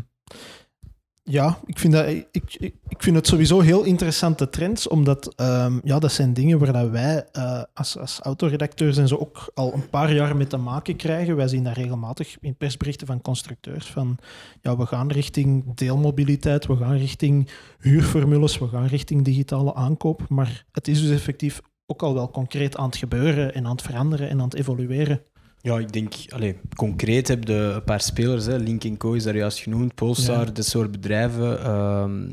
Ja, 1.30 1.60
ik 1.66 1.80
vind, 1.80 1.94
dat, 1.94 2.08
ik, 2.08 2.56
ik, 2.88 3.04
vind 3.04 3.16
het 3.16 3.28
sowieso 3.28 3.60
heel 3.60 3.84
interessante 3.84 4.50
trends, 4.50 4.88
omdat 4.88 5.34
ehm, 5.36 5.80
ja, 5.84 6.00
dat 6.00 6.12
zijn 6.12 6.34
dingen 6.34 6.60
waar 6.60 6.74
dat 6.74 6.90
wij 6.90 7.26
eh, 7.32 7.64
als, 7.74 7.98
als 7.98 8.20
autoredacteurs 8.20 8.98
en 8.98 9.08
zo 9.08 9.16
ook 9.16 9.52
al 9.54 9.74
een 9.74 9.90
paar 9.90 10.14
jaar 10.14 10.36
mee 10.36 10.48
te 10.48 10.58
maken 10.58 10.96
krijgen. 10.96 11.36
Wij 11.36 11.48
zien 11.48 11.64
dat 11.64 11.76
regelmatig 11.76 12.38
in 12.42 12.56
persberichten 12.56 13.08
van 13.08 13.22
constructeurs 13.22 13.86
van 13.86 14.18
ja, 14.62 14.78
we 14.78 14.86
gaan 14.86 15.12
richting 15.12 15.76
deelmobiliteit, 15.76 16.66
we 16.66 16.76
gaan 16.76 16.98
richting 16.98 17.50
huurformules, 17.80 18.58
we 18.58 18.68
gaan 18.68 18.88
richting 18.88 19.24
digitale 19.24 19.76
aankoop, 19.76 20.30
maar 20.30 20.66
het 20.72 20.88
is 20.88 21.02
dus 21.02 21.12
effectief 21.12 21.62
ook 21.86 22.04
al 22.04 22.14
wel 22.14 22.32
concreet 22.32 22.78
aan 22.78 22.86
het 22.86 22.98
gebeuren 22.98 23.54
en 23.54 23.66
aan 23.66 23.72
het 23.72 23.82
veranderen 23.82 24.30
en 24.30 24.40
aan 24.40 24.50
het 24.50 24.56
evolueren. 24.56 25.22
Ja, 25.62 25.80
ik 25.80 25.92
denk, 25.94 26.14
allez, 26.30 26.56
concreet 26.76 27.28
heb 27.28 27.48
je 27.48 27.54
een 27.54 27.84
paar 27.84 28.02
spelers, 28.02 28.46
hè, 28.46 28.56
Link 28.58 28.98
Co 28.98 29.14
is 29.14 29.24
daar 29.24 29.36
juist 29.36 29.60
genoemd, 29.60 29.96
Polestar, 29.96 30.46
Ja. 30.46 30.52
dit 30.52 30.66
soort 30.66 30.92
bedrijven, 30.92 31.64
ehm, 31.64 32.30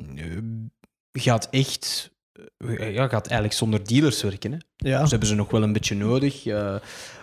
gaat 1.12 1.48
echt, 1.50 2.10
eh, 2.66 2.92
ja, 2.94 3.08
gaat 3.08 3.26
eigenlijk 3.26 3.52
zonder 3.58 3.86
dealers 3.86 4.22
werken. 4.22 4.52
Hè. 4.52 4.58
Ja, 4.76 5.00
Dus 5.00 5.10
hebben 5.10 5.28
ze 5.28 5.34
nog 5.34 5.50
wel 5.50 5.62
een 5.62 5.72
beetje 5.72 5.94
nodig 5.94 6.46
eh, 6.46 6.74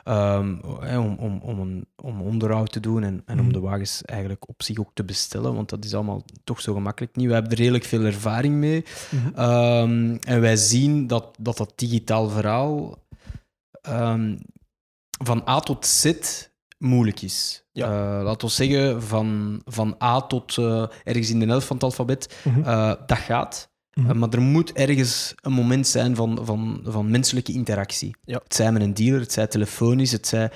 ehm, 0.04 0.56
om, 0.97 1.16
om, 1.20 1.39
om, 1.43 1.60
een, 1.60 1.86
om 1.95 2.22
onderhoud 2.22 2.72
te 2.72 2.80
doen 2.80 3.04
en, 3.04 3.22
en 3.26 3.36
Mhm. 3.38 3.45
om 3.45 3.54
de 3.54 3.60
wagens 3.60 4.02
eigenlijk 4.06 4.47
op 4.49 4.64
zich 4.64 4.78
ook 4.80 4.91
te 4.93 5.04
bestellen, 5.04 5.54
want 5.56 5.70
dat 5.70 5.86
is 5.86 5.93
allemaal 5.93 6.24
toch 6.43 6.62
zo 6.62 6.74
gemakkelijk 6.74 7.16
niet. 7.16 7.28
We 7.28 7.34
hebben 7.34 7.52
er 7.52 7.58
redelijk 7.58 7.84
veel 7.84 8.04
ervaring 8.04 8.56
mee. 8.56 8.84
Mhm. 9.12 9.28
Ehm, 9.36 10.16
en 10.24 10.41
wij 10.41 10.56
zien 10.56 11.08
dat 11.08 11.36
dat, 11.39 11.58
dat 11.58 11.74
digitaal 11.76 12.30
verhaal 12.30 12.97
van 15.24 15.43
A 15.47 15.59
tot 15.59 15.86
Z 15.86 16.11
moeilijk 16.78 17.22
is. 17.22 17.63
Ja. 17.72 17.86
Eh, 18.17 18.24
laten 18.24 18.47
we 18.47 18.53
zeggen, 18.53 19.03
van, 19.03 19.61
van 19.65 19.95
A 20.03 20.22
tot 20.22 20.57
eh, 20.57 20.86
ergens 21.03 21.30
in 21.30 21.39
de 21.39 21.45
helft 21.45 21.67
van 21.67 21.76
het 21.76 21.86
alfabet, 21.86 22.36
Mhm. 22.43 22.63
eh, 22.63 22.93
dat 23.05 23.17
gaat. 23.17 23.69
Mhm. 23.93 24.17
Maar 24.17 24.30
er 24.30 24.41
moet 24.41 24.74
ergens 24.74 25.34
een 25.41 25.51
moment 25.51 25.88
zijn 25.88 26.15
van, 26.15 26.39
van, 26.43 26.82
van 26.84 27.09
menselijke 27.11 27.51
interactie. 27.53 28.15
Ja. 28.24 28.39
Het 28.43 28.55
zij 28.55 28.72
met 28.72 28.82
een 28.82 28.93
dealer, 28.93 29.19
het 29.19 29.32
zij 29.32 29.47
telefonisch, 29.47 30.11
het 30.11 30.28
zij... 30.28 30.51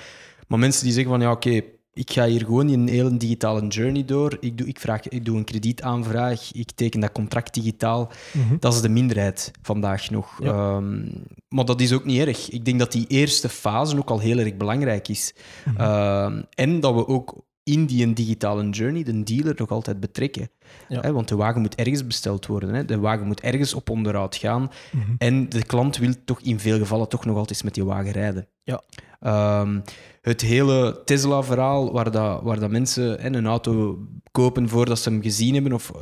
Maar 0.46 0.58
mensen 0.58 0.84
die 0.84 0.92
zeggen 0.92 1.10
van, 1.12 1.20
ja, 1.20 1.30
oké, 1.30 1.60
ik 1.96 2.10
ga 2.10 2.26
hier 2.26 2.44
gewoon 2.44 2.68
een 2.68 2.88
hele 2.88 3.16
digitale 3.16 3.66
journey 3.66 4.04
door. 4.04 4.36
Ik 4.40 4.58
doe, 4.58 4.66
ik, 4.66 4.80
vraag, 4.80 5.08
ik 5.08 5.24
doe 5.24 5.36
een 5.36 5.44
kredietaanvraag, 5.44 6.52
ik 6.52 6.70
teken 6.70 7.00
dat 7.00 7.12
contract 7.12 7.54
digitaal. 7.54 8.10
Mhm. 8.32 8.56
Dat 8.60 8.74
is 8.74 8.80
de 8.80 8.88
minderheid 8.88 9.50
vandaag 9.62 10.10
nog. 10.10 10.38
Ja. 10.42 10.52
Ehm, 10.52 11.08
maar 11.48 11.64
dat 11.64 11.80
is 11.80 11.92
ook 11.92 12.04
niet 12.04 12.20
erg. 12.20 12.50
Ik 12.50 12.64
denk 12.64 12.78
dat 12.78 12.92
die 12.92 13.06
eerste 13.06 13.48
fase 13.48 13.98
ook 13.98 14.10
al 14.10 14.18
heel 14.18 14.38
erg 14.38 14.56
belangrijk 14.56 15.08
is. 15.08 15.34
Mhm. 15.64 15.80
Ehm, 15.80 16.42
en 16.54 16.80
dat 16.80 16.94
we 16.94 17.06
ook 17.06 17.44
in 17.66 17.86
die 17.86 18.12
digitale 18.12 18.68
journey 18.70 19.02
de 19.02 19.22
dealer 19.22 19.54
nog 19.56 19.70
altijd 19.70 20.00
betrekken. 20.00 20.50
Ja. 20.88 21.00
Hè, 21.00 21.12
want 21.12 21.28
de 21.28 21.36
wagen 21.36 21.60
moet 21.60 21.74
ergens 21.74 22.06
besteld 22.06 22.46
worden. 22.46 22.74
Hè. 22.74 22.84
De 22.84 22.98
wagen 22.98 23.26
moet 23.26 23.40
ergens 23.40 23.74
op 23.74 23.90
onderhoud 23.90 24.36
gaan. 24.36 24.70
Mhm. 24.92 25.14
En 25.18 25.48
de 25.48 25.64
klant 25.64 25.96
wil 25.96 26.12
toch 26.24 26.40
in 26.40 26.60
veel 26.60 26.78
gevallen 26.78 27.08
toch 27.08 27.24
nog 27.24 27.36
altijd 27.36 27.64
met 27.64 27.74
die 27.74 27.84
wagen 27.84 28.10
rijden. 28.12 28.48
Ja. 28.62 28.82
Ehm, 29.20 29.80
het 30.20 30.40
hele 30.40 31.02
Tesla-verhaal, 31.04 31.92
waar, 31.92 32.10
dat, 32.10 32.42
waar 32.42 32.60
dat 32.60 32.70
mensen 32.70 33.20
hè, 33.20 33.34
een 33.36 33.46
auto 33.46 33.98
kopen 34.30 34.68
voordat 34.68 34.98
ze 34.98 35.08
hem 35.08 35.22
gezien 35.22 35.54
hebben, 35.54 35.72
of, 35.72 35.92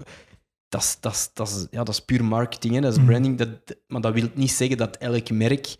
dat, 0.69 0.83
is, 0.83 0.97
dat, 1.01 1.13
is, 1.13 1.31
dat, 1.35 1.49
is, 1.49 1.67
ja, 1.71 1.85
dat 1.85 1.95
is 1.95 2.01
puur 2.01 2.25
marketing, 2.25 2.75
hè, 2.75 2.81
dat 2.81 2.93
is 2.93 2.99
Mhm. 2.99 3.07
branding. 3.07 3.39
Dat, 3.39 3.49
maar 3.87 4.01
dat 4.01 4.15
wil 4.15 4.29
niet 4.35 4.51
zeggen 4.51 4.77
dat 4.77 4.97
elk 4.97 5.31
merk 5.31 5.77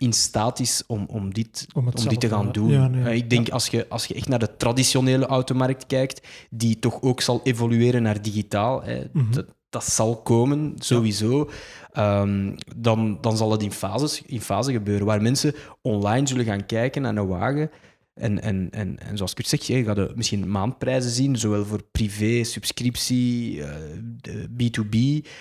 in 0.00 0.12
staat 0.12 0.60
is 0.60 0.82
om, 0.86 1.04
om 1.08 1.34
dit 1.34 1.66
Om 1.72 1.90
die 2.08 2.18
te 2.18 2.28
gaan 2.28 2.46
eh, 2.46 2.52
doen. 2.52 2.70
ja, 2.70 2.88
nee, 2.88 3.04
Eh, 3.04 3.14
ik 3.14 3.30
denk 3.30 3.46
ja. 3.46 3.52
als, 3.52 3.66
je, 3.68 3.86
als 3.88 4.06
je 4.06 4.14
echt 4.14 4.28
naar 4.28 4.38
de 4.38 4.56
traditionele 4.56 5.26
automarkt 5.26 5.86
kijkt, 5.86 6.26
die 6.50 6.78
toch 6.78 7.02
ook 7.02 7.20
zal 7.20 7.40
evolueren 7.44 8.02
naar 8.02 8.22
digitaal, 8.22 8.82
hè, 8.82 9.00
Mhm. 9.12 9.32
dat, 9.32 9.46
dat 9.68 9.84
zal 9.84 10.16
komen, 10.22 10.74
sowieso. 10.78 11.50
Ehm, 11.92 12.52
dan, 12.76 13.18
dan 13.20 13.36
zal 13.36 13.50
het 13.52 13.62
in 13.62 13.72
fases, 13.72 14.22
in 14.26 14.40
fase 14.40 14.72
gebeuren, 14.72 15.06
waar 15.06 15.22
mensen 15.22 15.54
online 15.82 16.26
zullen 16.26 16.44
gaan 16.44 16.66
kijken 16.66 17.02
naar 17.02 17.16
een 17.16 17.26
wagen. 17.26 17.70
En, 18.14 18.42
en, 18.42 18.68
en, 18.70 18.98
en 18.98 19.16
zoals 19.16 19.34
Kurt 19.34 19.48
zegt, 19.48 19.66
je 19.66 19.84
gaat 19.84 20.16
misschien 20.16 20.50
maandprijzen 20.50 21.10
zien, 21.10 21.36
zowel 21.36 21.64
voor 21.64 21.82
privé, 21.92 22.44
subscriptie, 22.44 23.62
eh, 23.64 23.74
de 24.20 24.48
B2B. 24.56 24.96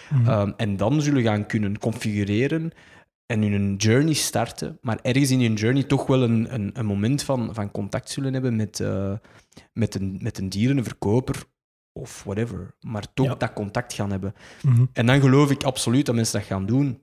Mhm. 0.09 0.29
Ehm, 0.29 0.51
en 0.57 0.77
dan 0.77 1.01
zullen 1.01 1.23
gaan 1.23 1.45
kunnen 1.45 1.79
configureren 1.79 2.71
en 3.29 3.41
hun 3.41 3.75
journey 3.75 4.13
starten, 4.13 4.77
maar 4.81 4.99
ergens 5.01 5.31
in 5.31 5.41
hun 5.41 5.53
journey 5.53 5.83
toch 5.83 6.07
wel 6.07 6.23
een, 6.23 6.53
een, 6.53 6.69
een 6.73 6.85
moment 6.85 7.23
van, 7.23 7.53
van 7.53 7.71
contact 7.71 8.09
zullen 8.09 8.33
hebben 8.33 8.55
met, 8.55 8.79
eh, 8.79 9.13
met, 9.73 9.95
een, 9.95 10.19
met 10.21 10.37
een 10.37 10.49
dier, 10.49 10.69
een 10.69 10.83
verkoper 10.83 11.43
of 11.93 12.23
whatever. 12.23 12.75
Maar 12.79 13.13
toch 13.13 13.25
Ja. 13.25 13.35
dat 13.35 13.53
contact 13.53 13.93
gaan 13.93 14.11
hebben. 14.11 14.33
Mhm. 14.61 14.85
En 14.93 15.05
dan 15.05 15.19
geloof 15.21 15.51
ik 15.51 15.63
absoluut 15.63 16.05
dat 16.05 16.15
mensen 16.15 16.39
dat 16.39 16.47
gaan 16.47 16.65
doen. 16.65 17.01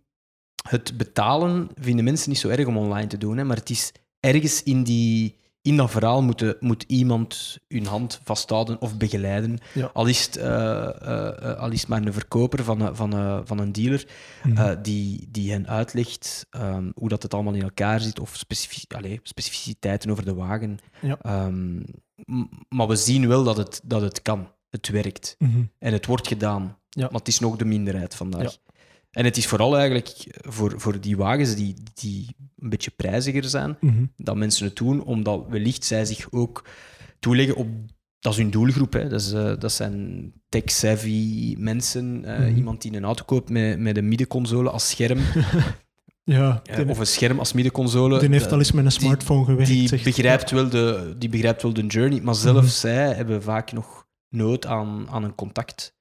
Het 0.68 0.97
betalen 0.97 1.68
vinden 1.74 2.05
mensen 2.05 2.31
niet 2.31 2.39
zo 2.39 2.49
erg 2.49 2.66
om 2.66 2.77
online 2.77 3.07
te 3.07 3.18
doen, 3.18 3.37
hè, 3.37 3.45
maar 3.45 3.57
het 3.57 3.70
is 3.70 3.93
ergens 4.20 4.62
in, 4.62 4.83
die, 4.83 5.37
in 5.67 5.77
dat 5.77 5.91
verhaal 5.91 6.23
moet, 6.23 6.61
moet 6.61 6.85
iemand 6.87 7.59
hun 7.69 7.87
hand 7.87 8.21
vasthouden 8.25 8.81
of 8.81 8.97
begeleiden. 8.97 9.59
Ja. 9.75 9.91
Al, 9.93 10.07
is 10.07 10.25
het, 10.27 10.37
eh, 10.37 10.47
eh, 10.47 11.51
eh, 11.51 11.59
al 11.59 11.71
is 11.71 11.81
het 11.81 11.89
maar 11.89 12.03
een 12.03 12.12
verkoper 12.12 12.64
van, 12.64 12.81
een- 12.81 12.97
van, 12.97 13.43
van 13.47 13.59
een 13.59 13.73
dealer 13.73 14.07
Mhm. 14.45 14.83
die, 14.83 15.29
die 15.31 15.53
hen 15.53 15.69
uitlegt 15.69 16.47
ehm, 16.51 16.91
hoe 16.95 17.09
dat 17.09 17.23
het 17.23 17.35
allemaal 17.35 17.55
in 17.55 17.62
elkaar 17.62 18.01
zit 18.01 18.21
of 18.21 18.37
specificiteiten 19.23 20.11
over 20.11 20.25
de 20.25 20.35
wagen. 20.35 20.79
Ja. 21.03 21.19
Ehm, 21.23 21.77
maar 22.69 22.87
we 22.89 22.97
zien 22.97 23.29
wel 23.29 23.45
dat 23.45 23.57
het, 23.57 23.81
dat 23.85 24.01
het 24.03 24.23
kan. 24.23 24.49
Het 24.71 24.89
werkt. 24.89 25.35
Mhm. 25.39 25.62
En 25.79 25.93
het 25.93 26.07
wordt 26.07 26.29
gedaan. 26.29 26.79
Ja. 26.89 27.03
Maar 27.11 27.19
het 27.19 27.29
is 27.29 27.39
nog 27.39 27.57
de 27.57 27.64
minderheid 27.64 28.14
vandaag. 28.14 28.57
En 29.17 29.25
het 29.25 29.37
is 29.37 29.47
vooral 29.47 29.77
eigenlijk 29.79 30.27
voor, 30.49 30.75
voor 30.81 31.01
die 31.01 31.17
wagens 31.17 31.55
die, 31.55 31.75
die 31.95 32.27
een 32.59 32.69
beetje 32.69 32.91
prijziger 32.91 33.45
zijn, 33.45 33.77
Mhm. 33.81 34.05
dat 34.17 34.37
mensen 34.37 34.67
het 34.67 34.77
doen, 34.77 35.03
omdat 35.05 35.45
wellicht 35.49 35.85
zij 35.85 36.05
zich 36.05 36.27
ook 36.31 36.64
toeleggen 37.19 37.57
op... 37.57 37.69
Dat 38.19 38.33
is 38.33 38.39
hun 38.39 38.51
doelgroep. 38.51 38.93
Hè. 38.93 39.09
Dat, 39.09 39.21
is, 39.21 39.33
eh, 39.33 39.53
dat 39.59 39.73
zijn 39.73 40.33
tech-savvy 40.49 41.55
mensen. 41.59 42.25
eh, 42.25 42.39
Mhm. 42.39 42.57
Iemand 42.57 42.83
die 42.83 42.97
een 42.97 43.05
auto 43.05 43.25
koopt 43.25 43.51
met, 43.51 43.79
met 43.79 43.97
een 43.97 44.09
middenconsole 44.09 44.71
als 44.71 44.89
scherm. 44.89 45.19
Ja, 46.25 46.61
eh, 46.64 46.77
die, 46.77 46.89
of 46.89 46.99
een 46.99 47.07
scherm 47.07 47.39
als 47.39 47.53
middenconsole. 47.53 48.19
die 48.19 48.29
heeft 48.29 48.53
al 48.53 48.59
eens 48.59 48.73
met 48.73 48.85
een 48.85 48.91
smartphone 48.93 49.45
gewerkt. 49.45 49.69
die 49.71 49.89
zegt- 49.89 50.05
begrijpt, 50.05 50.51
wel 50.51 50.69
de, 50.69 51.14
die 51.19 51.29
begrijpt 51.29 51.62
wel 51.62 51.73
de 51.73 51.87
journey, 51.87 52.21
maar 52.21 52.35
zelfs 52.35 52.59
Mhm. 52.61 52.69
zij 52.69 53.12
hebben 53.14 53.43
vaak 53.43 53.73
nog 53.73 54.07
nood 54.29 54.67
aan, 54.67 55.07
aan 55.11 55.25
een 55.25 55.35
contact. 55.35 55.95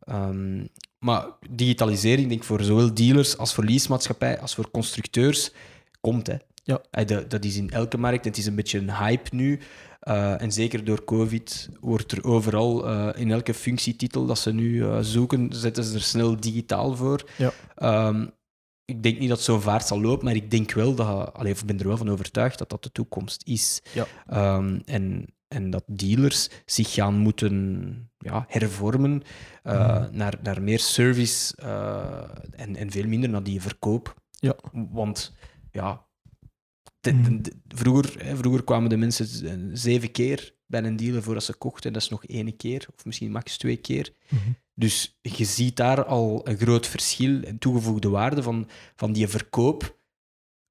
Ehm, 0.00 0.64
maar 0.98 1.26
digitalisering, 1.50 2.28
denk 2.28 2.40
ik, 2.40 2.46
voor 2.46 2.62
zowel 2.62 2.94
dealers 2.94 3.38
als 3.38 3.54
voor 3.54 3.64
leasemaatschappij, 3.64 4.40
als 4.40 4.54
voor 4.54 4.70
constructeurs, 4.70 5.52
komt. 6.00 6.26
Hè. 6.26 6.36
Ja. 6.62 7.04
Dat, 7.04 7.30
dat 7.30 7.44
is 7.44 7.56
in 7.56 7.70
elke 7.70 7.98
markt. 7.98 8.24
Het 8.24 8.36
is 8.36 8.46
een 8.46 8.54
beetje 8.54 8.78
een 8.78 8.96
hype 8.96 9.34
nu. 9.34 9.60
Eh, 10.00 10.42
en 10.42 10.52
zeker 10.52 10.84
door 10.84 11.04
COVID 11.04 11.68
wordt 11.80 12.12
er 12.12 12.24
overal, 12.24 12.86
eh, 12.86 13.20
in 13.20 13.30
elke 13.30 13.54
functietitel 13.54 14.26
dat 14.26 14.38
ze 14.38 14.52
nu 14.52 14.82
eh, 14.84 14.98
zoeken, 15.00 15.48
zetten 15.52 15.84
ze 15.84 15.94
er 15.94 16.02
snel 16.02 16.40
digitaal 16.40 16.96
voor. 16.96 17.24
Ja. 17.36 17.52
Ehm, 17.74 18.26
ik 18.84 19.02
denk 19.02 19.18
niet 19.18 19.28
dat 19.28 19.40
zo'n 19.40 19.60
vaart 19.60 19.86
zal 19.86 20.00
lopen, 20.00 20.24
maar 20.24 20.34
ik 20.34 20.50
denk 20.50 20.72
wel 20.72 20.94
dat, 20.94 21.34
allee, 21.34 21.52
ik 21.52 21.64
ben 21.64 21.78
er 21.78 21.86
wel 21.86 21.96
van 21.96 22.10
overtuigd 22.10 22.58
dat 22.58 22.70
dat 22.70 22.82
de 22.82 22.92
toekomst 22.92 23.42
is. 23.44 23.82
Ja. 23.92 24.06
Ehm, 24.26 24.80
en 24.84 25.26
en 25.48 25.70
dat 25.70 25.84
dealers 25.86 26.48
zich 26.64 26.92
gaan 26.92 27.18
moeten 27.18 28.10
ja, 28.18 28.44
hervormen 28.48 29.22
uh, 29.64 30.08
naar, 30.10 30.38
naar 30.42 30.62
meer 30.62 30.78
service 30.78 31.56
uh, 31.62 32.22
en, 32.50 32.76
en 32.76 32.90
veel 32.90 33.06
minder 33.06 33.28
naar 33.28 33.42
die 33.42 33.62
verkoop. 33.62 34.14
Ja. 34.30 34.56
Want 34.72 35.34
ja, 35.70 36.06
de, 37.00 37.20
de, 37.20 37.40
de, 37.40 37.52
vroeger, 37.68 38.24
hè, 38.24 38.36
vroeger 38.36 38.64
kwamen 38.64 38.88
de 38.88 38.96
mensen 38.96 39.76
zeven 39.78 40.10
keer 40.10 40.54
bij 40.66 40.82
een 40.82 40.96
dealer 40.96 41.22
voordat 41.22 41.44
ze 41.44 41.54
kochten. 41.54 41.92
Dat 41.92 42.02
is 42.02 42.08
nog 42.08 42.24
één 42.24 42.56
keer, 42.56 42.86
of 42.96 43.04
misschien 43.04 43.30
max 43.30 43.56
twee 43.56 43.76
keer. 43.76 44.12
Mm 44.28 44.38
-hmm. 44.38 44.56
Dus 44.74 45.18
je 45.22 45.44
ziet 45.44 45.76
daar 45.76 46.04
al 46.04 46.48
een 46.48 46.56
groot 46.56 46.86
verschil. 46.86 47.42
En 47.42 47.58
toegevoegde 47.58 48.08
waarde 48.08 48.42
van, 48.42 48.68
van 48.96 49.12
die 49.12 49.28
verkoop 49.28 49.98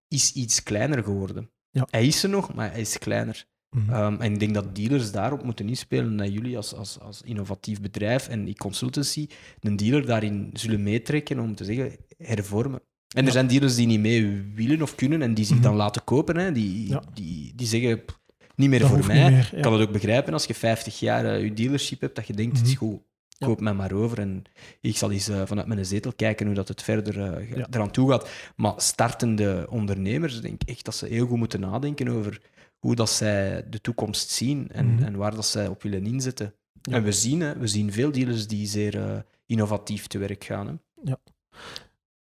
is 0.07 0.33
iets 0.33 0.63
kleiner 0.63 1.03
geworden. 1.03 1.49
Ja. 1.69 1.87
Hij 1.89 2.05
is 2.05 2.23
er 2.23 2.29
nog, 2.29 2.53
maar 2.53 2.71
hij 2.71 2.81
is 2.81 2.97
kleiner. 2.97 3.47
Mm 3.75 3.83
-hmm. 3.89 4.03
um, 4.13 4.21
en 4.21 4.33
ik 4.33 4.39
denk 4.39 4.53
dat 4.53 4.75
dealers 4.75 5.11
daarop 5.11 5.43
moeten 5.43 5.67
inspelen. 5.69 6.17
Dat 6.17 6.33
jullie 6.33 6.57
als, 6.57 6.73
als, 6.75 6.99
als 6.99 7.21
innovatief 7.21 7.81
bedrijf 7.81 8.27
en 8.27 8.45
die 8.45 8.55
consultancy 8.55 9.27
een 9.59 9.75
dealer 9.75 10.05
daarin 10.05 10.49
zullen 10.53 10.83
meetrekken 10.83 11.39
om 11.39 11.55
te 11.55 11.65
zeggen 11.65 11.91
hervormen. 12.17 12.81
En 13.15 13.25
er 13.25 13.31
zijn 13.31 13.47
dealers 13.47 13.75
die 13.75 13.87
niet 13.87 13.99
mee 13.99 14.51
willen 14.55 14.81
of 14.81 14.95
kunnen 14.95 15.21
en 15.21 15.33
die 15.33 15.45
zich 15.45 15.55
Mhm. 15.55 15.63
dan 15.63 15.75
laten 15.75 16.03
kopen. 16.03 16.37
Hè. 16.37 16.51
Die, 16.51 16.89
Ja. 16.89 17.03
die, 17.13 17.53
die 17.55 17.67
zeggen, 17.67 18.05
"Pff, 18.05 18.19
niet 18.55 18.69
meer 18.69 18.79
Dat 18.79 18.89
voor 18.89 19.05
mij. 19.05 19.23
niet 19.23 19.31
meer, 19.31 19.49
ja. 19.51 19.57
Ik 19.57 19.61
kan 19.63 19.73
het 19.73 19.81
ook 19.81 19.91
begrijpen 19.91 20.33
als 20.33 20.45
je 20.45 20.53
50 20.53 20.99
jaar 20.99 21.25
eh, 21.25 21.43
je 21.43 21.53
dealership 21.53 22.01
hebt, 22.01 22.15
dat 22.15 22.27
je 22.27 22.33
denkt, 22.33 22.57
het 22.57 22.67
is 22.67 22.73
Mhm. 22.75 22.83
goed, 22.85 22.99
koop 23.39 23.59
mij 23.61 23.73
maar 23.73 23.91
over 23.91 24.19
en 24.19 24.43
ik 24.81 24.97
zal 24.97 25.11
eens 25.11 25.27
eh, 25.29 25.41
vanuit 25.45 25.67
mijn 25.67 25.85
zetel 25.85 26.13
kijken 26.15 26.45
hoe 26.45 26.55
dat 26.55 26.67
het 26.67 26.81
verder 26.83 27.21
eh, 27.21 27.63
eraan 27.71 27.91
toe 27.91 28.09
gaat. 28.11 28.29
Maar 28.55 28.73
startende 28.77 29.67
ondernemers, 29.69 30.41
denk 30.41 30.61
ik 30.61 30.69
echt 30.69 30.85
dat 30.85 30.95
ze 30.95 31.05
heel 31.07 31.27
goed 31.27 31.37
moeten 31.37 31.59
nadenken 31.59 32.07
over 32.07 32.41
hoe 32.85 32.95
dat 32.95 33.09
zij 33.09 33.65
de 33.69 33.81
toekomst 33.81 34.29
zien 34.29 34.67
en, 34.71 34.93
Mhm. 34.93 35.03
en 35.03 35.15
waar 35.15 35.35
dat 35.35 35.45
zij 35.45 35.67
op 35.67 35.83
willen 35.83 36.05
inzetten. 36.05 36.53
Ja. 36.81 36.93
En 36.95 37.03
we 37.03 37.11
zien, 37.11 37.39
hè, 37.41 37.57
we 37.57 37.67
zien 37.67 37.91
veel 37.91 38.11
dealers 38.11 38.47
die 38.47 38.67
zeer 38.67 38.97
eh, 38.99 39.17
innovatief 39.45 40.07
te 40.07 40.17
werk 40.17 40.43
gaan. 40.43 40.67
Hè. 41.03 41.13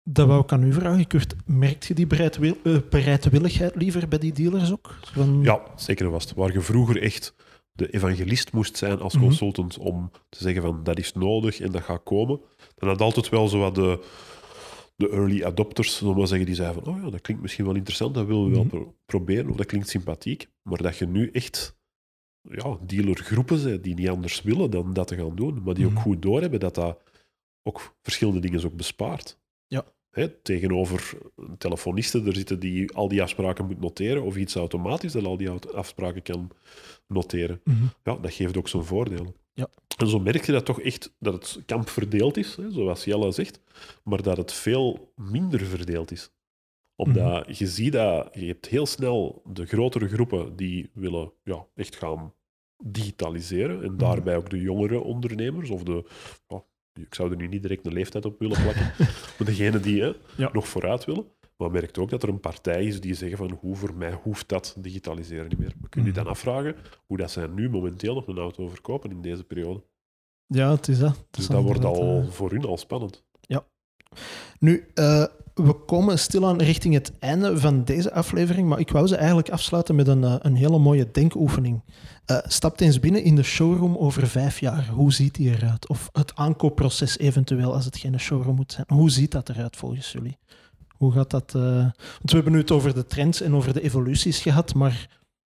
Dat 0.04 0.26
wou 0.26 0.42
ik 0.42 0.52
aan 0.52 0.62
u 0.62 0.72
vragen, 0.72 1.06
Kurt. 1.06 1.34
Merkt 1.46 1.86
je 1.86 1.94
die 1.94 2.06
bereidwil- 2.06 2.56
eh, 2.64 2.76
bereidwilligheid 2.90 3.74
liever 3.76 4.08
bij 4.08 4.18
die 4.18 4.32
dealers 4.32 4.72
ook? 4.72 4.94
Van, 5.12 5.40
Ja, 5.42 5.60
zeker 5.76 6.06
en 6.06 6.12
vast. 6.12 6.34
Waar 6.34 6.52
je 6.52 6.60
vroeger 6.60 7.02
echt 7.02 7.34
de 7.72 7.90
evangelist 7.90 8.52
moest 8.52 8.76
zijn 8.76 9.00
als 9.00 9.14
Mhm. 9.14 9.22
consultant 9.24 9.78
om 9.78 10.10
te 10.28 10.38
zeggen 10.42 10.62
van 10.62 10.82
dat 10.82 10.98
is 10.98 11.12
nodig 11.12 11.60
en 11.60 11.72
dat 11.72 11.82
gaat 11.82 12.02
komen, 12.02 12.40
dan 12.74 12.88
had 12.88 13.00
altijd 13.00 13.28
wel 13.28 13.48
zo 13.48 13.58
wat 13.58 13.74
de, 13.74 14.04
de 14.96 15.08
early 15.10 15.44
adopters, 15.44 15.96
zullen 15.96 16.14
we 16.16 16.26
zeggen, 16.26 16.46
die 16.46 16.54
zeiden 16.54 16.82
van 16.84 16.94
oh 16.94 17.02
ja, 17.02 17.10
dat 17.10 17.20
klinkt 17.20 17.42
misschien 17.42 17.64
wel 17.64 17.74
interessant, 17.74 18.14
dat 18.14 18.26
willen 18.26 18.44
we 18.44 18.50
wel 18.50 18.60
Mhm. 18.64 18.68
pro- 18.68 18.94
proberen, 19.06 19.50
of 19.50 19.56
dat 19.56 19.66
klinkt 19.66 19.88
sympathiek. 19.88 20.48
Maar 20.62 20.82
dat 20.82 20.96
je 20.96 21.06
nu 21.06 21.30
echt 21.30 21.76
ja, 22.48 22.78
dealergroepen 22.86 23.62
bent 23.64 23.84
die 23.84 23.94
niet 23.94 24.08
anders 24.08 24.42
willen 24.42 24.70
dan 24.70 24.92
dat 24.92 25.06
te 25.08 25.16
gaan 25.16 25.36
doen, 25.36 25.62
maar 25.62 25.74
die 25.74 25.86
ook 25.86 25.98
goed 25.98 26.22
doorhebben 26.22 26.60
dat 26.60 26.74
dat 26.74 26.98
ook 27.62 27.96
verschillende 28.02 28.40
dingen 28.40 28.64
ook 28.64 28.76
bespaart. 28.76 29.40
Ja. 29.66 29.84
Hè, 30.10 30.28
tegenover 30.28 31.18
een 31.36 31.56
telefoniste 31.58 32.22
er 32.22 32.34
zitten 32.34 32.60
die 32.60 32.92
al 32.92 33.08
die 33.08 33.22
afspraken 33.22 33.66
moet 33.66 33.80
noteren, 33.80 34.22
of 34.22 34.36
iets 34.36 34.54
automatisch 34.54 35.12
dat 35.12 35.24
al 35.24 35.36
die 35.36 35.50
afspraken 35.50 36.22
kan 36.22 36.50
noteren. 37.06 37.60
Mhm. 37.64 37.84
Ja, 38.04 38.16
dat 38.16 38.32
geeft 38.32 38.56
ook 38.56 38.68
zijn 38.68 38.84
voordelen. 38.84 39.34
Ja. 39.52 39.68
En 39.96 40.08
zo 40.08 40.18
merk 40.18 40.46
je 40.46 40.52
dat 40.52 40.64
toch 40.64 40.80
echt 40.80 41.14
dat 41.18 41.32
het 41.34 41.62
kamp 41.66 41.88
verdeeld 41.88 42.36
is, 42.36 42.56
hè, 42.56 42.70
zoals 42.70 43.04
Jelle 43.04 43.32
zegt, 43.32 43.60
maar 44.04 44.22
dat 44.22 44.36
het 44.36 44.52
veel 44.52 45.12
minder 45.16 45.60
verdeeld 45.60 46.10
is. 46.10 46.30
Omdat 46.96 47.46
Mhm. 47.48 47.52
je 47.58 47.66
ziet 47.66 47.92
dat 47.92 48.28
je 48.32 48.46
hebt 48.46 48.66
heel 48.66 48.86
snel 48.86 49.42
de 49.52 49.66
grotere 49.66 50.08
groepen 50.08 50.56
die 50.56 50.90
willen 50.94 51.32
ja, 51.44 51.66
echt 51.74 51.96
gaan 51.96 52.34
digitaliseren. 52.84 53.76
Mhm. 53.76 53.84
En 53.84 53.96
daarbij 53.96 54.36
ook 54.36 54.50
de 54.50 54.60
jongere 54.60 55.00
ondernemers, 55.00 55.70
of 55.70 55.82
de, 55.82 56.04
ik 57.00 57.14
zou 57.14 57.30
er 57.30 57.36
nu 57.36 57.46
niet 57.48 57.62
direct 57.62 57.86
een 57.86 57.92
leeftijd 57.92 58.24
op 58.24 58.38
willen 58.38 58.62
plakken, 58.62 58.92
maar 59.38 59.46
degene 59.46 59.80
die 59.80 60.00
hè, 60.02 60.12
Ja. 60.36 60.50
nog 60.52 60.68
vooruit 60.68 61.04
willen. 61.04 61.26
Maar 61.62 61.70
merkt 61.70 61.98
ook 61.98 62.10
dat 62.10 62.22
er 62.22 62.28
een 62.28 62.40
partij 62.40 62.84
is 62.84 63.00
die 63.00 63.14
zeggen 63.14 63.38
van 63.38 63.58
hoe 63.60 63.76
voor 63.76 63.94
mij 63.94 64.12
hoeft 64.22 64.48
dat 64.48 64.74
digitaliseren 64.78 65.48
niet 65.48 65.58
meer. 65.58 65.72
We 65.80 65.88
kunnen 65.88 66.10
je 66.10 66.16
Mhm. 66.16 66.24
dan 66.24 66.32
afvragen 66.34 66.74
hoe 67.06 67.16
dat 67.16 67.30
zij 67.30 67.46
nu 67.46 67.70
momenteel 67.70 68.14
nog 68.14 68.26
een 68.26 68.38
auto 68.38 68.68
verkopen 68.68 69.10
in 69.10 69.22
deze 69.22 69.44
periode. 69.44 69.82
Ja, 70.46 70.70
het 70.70 70.88
is 70.88 70.98
dat. 70.98 71.24
Dus 71.30 71.46
dat 71.46 71.62
wordt 71.62 71.84
al 71.84 72.20
eh, 72.22 72.28
voor 72.30 72.50
hun 72.50 72.64
al 72.64 72.76
spannend. 72.76 73.24
Nu, 74.58 74.86
eh, 74.94 75.24
we 75.54 75.72
komen 75.72 76.18
stilaan 76.18 76.58
richting 76.62 76.94
het 76.94 77.18
einde 77.18 77.58
van 77.58 77.84
deze 77.84 78.12
aflevering, 78.12 78.68
maar 78.68 78.78
ik 78.78 78.90
wou 78.90 79.06
ze 79.06 79.16
eigenlijk 79.16 79.50
afsluiten 79.50 79.94
met 79.94 80.08
een, 80.08 80.24
eh, 80.24 80.34
een 80.38 80.54
hele 80.54 80.78
mooie 80.78 81.10
denkoefening. 81.10 81.82
Eh 82.24 82.38
stap 82.46 82.80
eens 82.80 83.00
binnen 83.00 83.22
in 83.22 83.36
de 83.36 83.42
showroom 83.42 83.96
over 83.96 84.28
vijf 84.28 84.60
jaar. 84.60 84.88
Hoe 84.88 85.12
ziet 85.12 85.34
die 85.34 85.50
eruit? 85.50 85.88
Of 85.88 86.08
het 86.12 86.34
aankoopproces 86.34 87.18
eventueel, 87.18 87.74
als 87.74 87.84
het 87.84 87.96
geen 87.96 88.20
showroom 88.20 88.54
moet 88.54 88.72
zijn. 88.72 88.86
Hoe 88.88 89.10
ziet 89.10 89.30
dat 89.30 89.48
eruit 89.48 89.76
volgens 89.76 90.12
jullie? 90.12 90.38
Hoe 91.02 91.12
gaat 91.12 91.30
dat... 91.30 91.54
eh, 91.54 91.62
Want 91.62 92.30
we 92.30 92.34
hebben 92.34 92.52
nu 92.52 92.58
het 92.58 92.70
over 92.70 92.94
de 92.94 93.06
trends 93.06 93.40
en 93.40 93.54
over 93.54 93.72
de 93.72 93.80
evoluties 93.82 94.38
gehad, 94.38 94.74
maar 94.74 95.08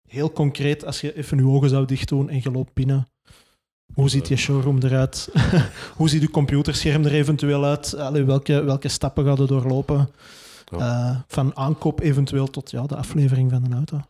heel 0.09 0.33
concreet, 0.33 0.85
als 0.87 1.01
je 1.01 1.17
even 1.17 1.39
je 1.39 1.47
ogen 1.47 1.69
zou 1.69 1.87
dicht 1.87 2.09
doen 2.09 2.29
en 2.31 2.41
je 2.43 2.51
loopt 2.51 2.73
binnen, 2.75 3.09
hoe 3.95 4.09
ziet 4.09 4.29
je 4.29 4.37
showroom 4.37 4.79
eruit? 4.83 5.29
Hoe 5.97 6.09
ziet 6.09 6.23
uw 6.23 6.29
computerscherm 6.29 7.05
er 7.05 7.13
eventueel 7.13 7.65
uit? 7.65 7.95
Allee, 7.95 8.25
welke, 8.25 8.63
welke 8.65 8.89
stappen 8.89 9.25
gaan 9.25 9.39
er 9.39 9.47
doorlopen? 9.47 10.09
Eh, 10.71 11.21
van 11.27 11.57
aankoop 11.57 12.01
eventueel 12.01 12.47
tot 12.47 12.71
ja, 12.71 12.87
de 12.87 12.97
aflevering 12.97 13.51
van 13.51 13.65
een 13.65 13.75
auto. 13.75 14.01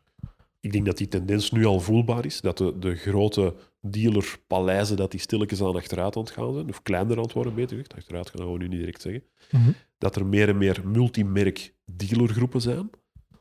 Ik 0.61 0.72
denk 0.72 0.87
dat 0.87 0.97
die 0.99 1.09
tendens 1.09 1.51
nu 1.51 1.64
al 1.64 1.80
voelbaar 1.80 2.24
is. 2.24 2.41
Dat 2.41 2.59
de, 2.59 2.78
de 2.78 2.95
grote 2.95 3.55
dealerpaleizen 3.80 4.97
dat 4.97 5.11
die 5.11 5.20
stilletjes 5.20 5.62
aan 5.62 5.74
achteruit 5.76 6.16
aan 6.16 6.22
het 6.22 6.30
gaan 6.33 6.55
zijn. 6.55 6.68
Of 6.68 6.83
kleiner 6.83 7.16
aan 7.16 7.22
het 7.22 7.33
worden, 7.33 7.55
beter 7.55 7.76
gezegd. 7.76 7.95
Achteruit 7.95 8.30
gaan 8.30 8.53
we 8.53 8.59
nu 8.59 8.68
niet 8.68 8.78
direct 8.78 9.03
zeggen. 9.03 9.22
Dat 10.03 10.16
er 10.16 10.26
meer 10.26 10.48
en 10.48 10.59
meer 10.59 10.80
multimerk 10.84 11.74
dealergroepen 11.84 12.61
zijn. 12.61 12.90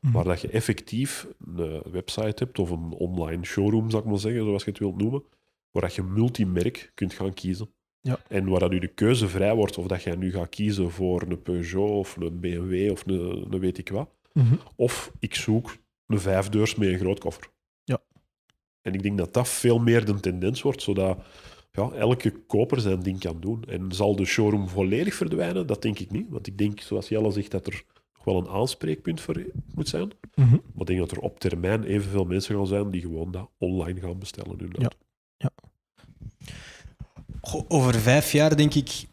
Mhm. 0.01 0.13
Waar 0.13 0.23
dat 0.23 0.41
je 0.41 0.47
effectief 0.47 1.27
een 1.55 1.81
website 1.91 2.43
hebt 2.43 2.59
of 2.59 2.69
een 2.69 2.91
online 2.91 3.45
showroom, 3.45 3.89
zou 3.89 4.03
ik 4.03 4.09
maar 4.09 4.19
zeggen, 4.19 4.43
zoals 4.43 4.63
je 4.63 4.69
het 4.69 4.79
wilt 4.79 4.97
noemen. 4.97 5.23
Waar 5.71 5.81
dat 5.81 5.95
je 5.95 6.03
multimerk 6.03 6.91
kunt 6.93 7.13
gaan 7.13 7.33
kiezen. 7.33 7.73
Ja. 8.01 8.19
En 8.27 8.49
waar 8.49 8.59
dat 8.59 8.71
nu 8.71 8.79
de 8.79 8.87
keuze 8.87 9.27
vrij 9.27 9.55
wordt 9.55 9.77
of 9.77 9.87
dat 9.87 10.03
jij 10.03 10.15
nu 10.15 10.31
gaat 10.31 10.49
kiezen 10.49 10.91
voor 10.91 11.21
een 11.21 11.41
Peugeot 11.41 11.89
of 11.89 12.15
een 12.15 12.39
BMW 12.39 12.91
of 12.91 13.05
een, 13.05 13.47
een 13.49 13.59
weet 13.59 13.77
ik 13.77 13.89
wat. 13.89 14.09
Mhm. 14.33 14.55
Of 14.75 15.11
ik 15.19 15.35
zoek 15.35 15.77
een 16.07 16.19
vijfdeurs 16.19 16.75
met 16.75 16.87
een 16.87 16.99
groot 16.99 17.19
koffer. 17.19 17.49
Ja. 17.83 18.01
En 18.81 18.93
ik 18.93 19.03
denk 19.03 19.17
dat 19.17 19.33
dat 19.33 19.49
veel 19.49 19.79
meer 19.79 20.05
de 20.05 20.19
tendens 20.19 20.61
wordt, 20.61 20.81
zodat 20.81 21.25
ja, 21.71 21.91
elke 21.91 22.31
koper 22.47 22.81
zijn 22.81 22.99
ding 23.03 23.19
kan 23.19 23.39
doen. 23.39 23.63
En 23.67 23.91
zal 23.91 24.15
de 24.15 24.25
showroom 24.25 24.69
volledig 24.69 25.13
verdwijnen? 25.13 25.67
Dat 25.67 25.81
denk 25.81 25.99
ik 25.99 26.11
niet. 26.11 26.25
Want 26.29 26.47
ik 26.47 26.57
denk, 26.57 26.81
zoals 26.81 27.07
Jelle 27.09 27.31
zegt, 27.31 27.51
dat 27.51 27.67
er 27.67 27.83
nog 28.15 28.23
wel 28.23 28.37
een 28.37 28.47
aanspreekpunt 28.59 29.21
voor 29.21 29.45
moet 29.75 29.87
zijn. 29.89 30.11
Mhm. 30.35 30.49
Maar 30.51 30.61
ik 30.81 30.85
denk 30.85 30.99
dat 30.99 31.11
er 31.11 31.19
op 31.19 31.39
termijn 31.39 31.83
evenveel 31.83 32.25
mensen 32.25 32.55
gaan 32.55 32.67
zijn 32.67 32.91
die 32.91 33.01
gewoon 33.01 33.31
dat 33.31 33.49
online 33.57 33.99
gaan 33.99 34.19
bestellen. 34.19 34.59
hun 34.59 34.75
Ja. 35.37 35.49
Goh, 37.41 37.65
Over 37.67 37.95
vijf 37.99 38.31
jaar, 38.31 38.57
denk 38.57 38.73
ik, 38.73 39.05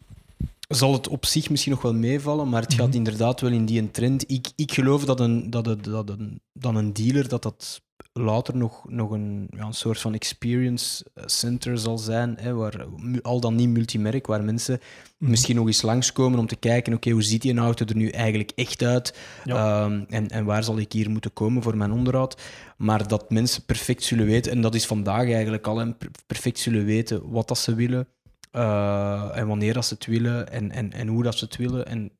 zal 0.68 0.92
het 0.92 1.08
op 1.08 1.26
zich 1.26 1.50
misschien 1.50 1.72
nog 1.72 1.82
wel 1.82 1.94
meevallen, 1.94 2.48
maar 2.48 2.62
het 2.62 2.74
gaat 2.74 2.86
Mhm. 2.88 2.96
inderdaad 2.96 3.40
wel 3.40 3.50
in 3.50 3.64
die 3.66 3.80
een 3.80 3.90
trend. 3.90 4.30
Ik, 4.30 4.48
ik 4.56 4.72
geloof 4.72 5.04
dat 5.04 5.20
een, 5.20 5.50
dat, 5.50 5.66
het, 5.66 5.84
dat, 5.84 6.08
een, 6.08 6.40
dat 6.52 6.74
een 6.74 6.92
dealer 6.92 7.28
dat 7.28 7.42
dat 7.42 7.82
later 8.18 8.56
nog, 8.56 8.84
nog 8.88 9.10
een, 9.10 9.48
ja, 9.56 9.64
een 9.64 9.72
soort 9.72 10.00
van 10.00 10.14
experience 10.14 11.04
center 11.14 11.78
zal 11.78 11.98
zijn, 11.98 12.36
hè, 12.40 12.54
waar, 12.54 12.86
al 13.22 13.40
dan 13.40 13.54
niet 13.54 13.68
multimerk, 13.68 14.26
waar 14.26 14.44
mensen 14.44 14.80
Mhm. 15.18 15.30
misschien 15.30 15.56
nog 15.56 15.66
eens 15.66 15.82
langskomen 15.82 16.38
om 16.38 16.46
te 16.46 16.56
kijken, 16.56 16.94
oké, 16.94 17.10
hoe 17.10 17.22
ziet 17.22 17.42
die 17.42 17.58
auto 17.58 17.84
er 17.84 17.96
nu 17.96 18.08
eigenlijk 18.08 18.52
echt 18.54 18.82
uit? 18.82 19.18
Ja. 19.44 19.84
Ehm, 19.84 20.04
en, 20.08 20.28
en 20.28 20.44
waar 20.44 20.64
zal 20.64 20.78
ik 20.78 20.92
hier 20.92 21.10
moeten 21.10 21.32
komen 21.32 21.62
voor 21.62 21.76
mijn 21.76 21.92
onderhoud? 21.92 22.40
Maar 22.76 23.08
dat 23.08 23.30
mensen 23.30 23.64
perfect 23.64 24.02
zullen 24.02 24.26
weten, 24.26 24.52
en 24.52 24.60
dat 24.60 24.74
is 24.74 24.86
vandaag 24.86 25.30
eigenlijk 25.32 25.66
al, 25.66 25.94
per- 25.94 26.10
perfect 26.26 26.58
zullen 26.58 26.84
weten 26.84 27.30
wat 27.30 27.48
dat 27.48 27.58
ze 27.58 27.74
willen, 27.74 28.06
eh, 28.50 29.30
en 29.36 29.46
wanneer 29.46 29.74
dat 29.74 29.84
ze 29.86 29.94
het 29.94 30.06
willen 30.06 30.52
en, 30.52 30.70
en, 30.70 30.92
en 30.92 31.06
hoe 31.08 31.22
dat 31.22 31.38
ze 31.38 31.44
het 31.44 31.56
willen. 31.56 31.86
En 31.86 32.10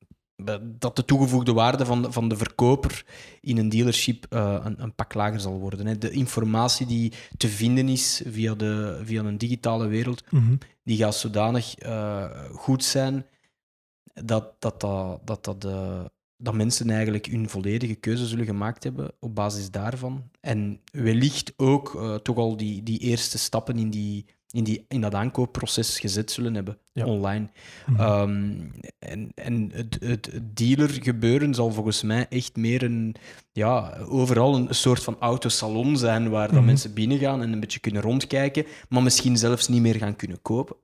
dat 0.79 0.97
de 0.97 1.05
toegevoegde 1.05 1.53
waarde 1.53 1.85
van 1.87 2.03
de, 2.03 2.13
van 2.13 2.29
de 2.29 2.37
verkoper 2.37 3.05
in 3.41 3.57
een 3.59 3.69
dealership 3.69 4.27
eh, 4.31 4.61
een, 4.65 4.83
een 4.83 4.95
pak 4.95 5.15
lager 5.15 5.41
zal 5.41 5.59
worden. 5.59 5.87
Hè. 5.87 5.99
De 5.99 6.11
informatie 6.11 6.87
die 6.87 7.13
te 7.37 7.49
vinden 7.49 7.89
is 7.89 8.23
via, 8.27 8.55
de, 8.55 9.01
via 9.05 9.23
een 9.23 9.39
digitale 9.39 9.87
wereld, 9.87 10.23
Mhm. 10.31 10.57
die 10.85 10.97
gaat 10.97 11.15
zodanig 11.15 11.75
eh, 11.75 12.45
goed 12.53 12.85
zijn 12.85 13.27
dat 14.15 14.55
dat, 14.59 14.81
dat, 14.81 15.21
dat, 15.25 15.45
dat, 15.45 15.65
eh, 15.65 16.05
dat 16.37 16.55
mensen 16.55 16.91
eigenlijk 16.91 17.27
hun 17.27 17.49
volledige 17.49 17.95
keuze 17.95 18.27
zullen 18.27 18.45
gemaakt 18.45 18.85
hebben 18.85 19.11
op 19.21 19.35
basis 19.35 19.71
daarvan. 19.71 20.31
En 20.41 20.81
wellicht 20.93 21.53
ook 21.57 22.19
toch 22.23 22.37
al 22.37 22.57
die, 22.57 22.83
die 22.83 22.99
eerste 22.99 23.39
stappen 23.39 23.79
in, 23.79 23.91
die, 23.91 24.27
in, 24.51 24.65
die, 24.65 24.85
in 24.89 25.01
dat 25.01 25.15
aankoopproces 25.15 25.99
gezet 26.01 26.31
zullen 26.31 26.55
hebben, 26.55 26.79
Ja. 26.93 27.05
online. 27.07 27.49
Mhm. 27.87 28.01
Ehm, 28.01 28.55
en 28.99 29.31
en 29.35 29.71
het, 29.73 29.97
het, 30.01 30.31
dealergebeuren 30.43 31.55
zal 31.55 31.73
volgens 31.73 32.03
mij 32.03 32.27
echt 32.29 32.57
meer 32.57 32.83
een, 32.83 33.15
ja, 33.53 33.97
overal 34.09 34.55
een 34.57 34.75
soort 34.75 35.03
van 35.03 35.17
autosalon 35.21 35.97
zijn 35.97 36.29
waar 36.31 36.47
dat 36.47 36.57
Mhm. 36.57 36.65
mensen 36.65 36.95
binnengaan 36.95 37.43
en 37.43 37.53
een 37.53 37.61
beetje 37.61 37.81
kunnen 37.81 38.03
rondkijken, 38.03 38.67
maar 38.89 39.03
misschien 39.03 39.37
zelfs 39.37 39.69
niet 39.69 39.81
meer 39.83 39.95
gaan 39.97 40.17
kunnen 40.17 40.43
kopen. 40.43 40.77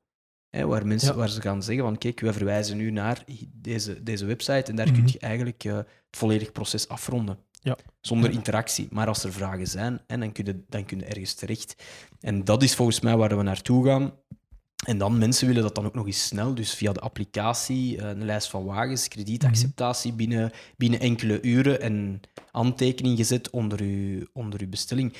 Hè, 0.51 0.67
waar, 0.67 0.87
mensen, 0.87 1.09
Ja. 1.12 1.15
waar 1.19 1.29
ze 1.29 1.41
gaan 1.41 1.62
zeggen 1.62 1.85
van 1.85 1.99
kijk, 1.99 2.21
we 2.21 2.33
verwijzen 2.33 2.77
nu 2.77 2.91
naar 2.91 3.25
deze, 3.53 4.03
deze 4.03 4.25
website 4.25 4.71
en 4.71 4.77
daar 4.77 4.87
Mhm. 4.87 4.95
kun 4.95 5.07
je 5.12 5.19
eigenlijk 5.19 5.65
eh, 5.65 5.77
het 5.77 5.87
volledig 6.11 6.53
proces 6.53 6.89
afronden. 6.89 7.39
Ja. 7.65 7.77
Zonder 8.01 8.31
Ja. 8.31 8.37
interactie. 8.37 8.89
Maar 8.91 9.07
als 9.09 9.25
er 9.25 9.33
vragen 9.33 9.67
zijn, 9.67 10.01
en 10.07 10.21
dan, 10.21 10.33
kun 10.33 10.45
je, 10.45 10.65
dan 10.69 10.85
kun 10.85 10.99
je 10.99 11.05
ergens 11.05 11.35
terecht. 11.35 11.75
En 12.21 12.45
dat 12.45 12.62
is 12.62 12.75
volgens 12.75 13.01
mij 13.01 13.17
waar 13.17 13.37
we 13.37 13.43
naartoe 13.43 13.87
gaan. 13.87 14.12
En 14.87 14.99
dan, 14.99 15.19
mensen 15.19 15.47
willen 15.47 15.62
dat 15.62 15.75
dan 15.75 15.87
ook 15.87 15.95
nog 15.95 16.07
eens 16.07 16.27
snel. 16.27 16.55
Dus 16.55 16.75
via 16.75 16.93
de 16.93 17.01
applicatie, 17.01 17.99
eh, 17.99 18.09
een 18.09 18.25
lijst 18.25 18.49
van 18.51 18.65
wagens, 18.65 19.09
kredietacceptatie 19.09 20.12
binnen, 20.12 20.53
binnen 20.77 21.01
enkele 21.01 21.43
uren 21.43 21.81
en 21.81 22.21
handtekening 22.51 23.17
gezet 23.17 23.51
onder 23.51 23.81
uw, 23.81 24.27
onder 24.33 24.61
uw 24.61 24.69
bestelling. 24.69 25.15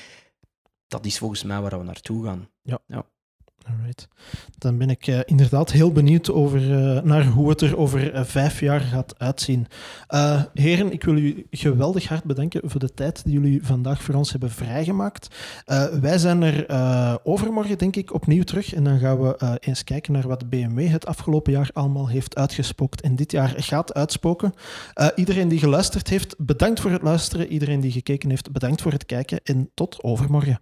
Dat 0.87 1.05
is 1.05 1.17
volgens 1.17 1.43
mij 1.43 1.61
waar 1.61 1.77
we 1.77 1.83
naartoe 1.83 2.25
gaan. 2.25 2.49
Dan 4.57 4.77
ben 4.77 4.89
ik 4.89 5.07
eh, 5.07 5.19
inderdaad 5.25 5.71
heel 5.71 5.91
benieuwd 5.91 6.31
over, 6.31 6.59
eh, 6.59 7.01
naar 7.01 7.25
hoe 7.25 7.49
het 7.49 7.61
er 7.61 7.77
over 7.77 8.13
eh, 8.13 8.23
vijf 8.23 8.59
jaar 8.59 8.79
gaat 8.79 9.19
uitzien. 9.19 9.67
Heren, 10.53 10.91
ik 10.91 11.03
wil 11.03 11.15
u 11.15 11.45
geweldig 11.51 12.07
hard 12.07 12.23
bedanken 12.23 12.61
voor 12.69 12.79
de 12.79 12.93
tijd 12.93 13.23
die 13.23 13.33
jullie 13.33 13.65
vandaag 13.65 14.03
voor 14.03 14.15
ons 14.15 14.31
hebben 14.31 14.51
vrijgemaakt. 14.51 15.35
Wij 16.01 16.17
zijn 16.17 16.41
er 16.41 16.65
overmorgen, 17.23 17.77
denk 17.77 17.95
ik, 17.95 18.13
opnieuw 18.13 18.43
terug. 18.43 18.73
En 18.73 18.83
dan 18.83 18.99
gaan 18.99 19.21
we 19.21 19.57
eens 19.59 19.83
kijken 19.83 20.13
naar 20.13 20.27
wat 20.27 20.49
BMW 20.49 20.87
het 20.87 21.05
afgelopen 21.05 21.51
jaar 21.51 21.69
allemaal 21.73 22.09
heeft 22.09 22.35
uitgespookt 22.35 23.01
en 23.01 23.15
dit 23.15 23.31
jaar 23.31 23.53
gaat 23.57 23.93
uitspoken. 23.93 24.53
Iedereen 25.15 25.47
die 25.47 25.59
geluisterd 25.59 26.09
heeft, 26.09 26.35
bedankt 26.37 26.79
voor 26.79 26.91
het 26.91 27.01
luisteren. 27.01 27.47
Iedereen 27.47 27.79
die 27.79 27.91
gekeken 27.91 28.29
heeft, 28.29 28.51
bedankt 28.51 28.81
voor 28.81 28.91
het 28.91 29.05
kijken. 29.05 29.39
En 29.43 29.69
tot 29.73 30.03
overmorgen. 30.03 30.59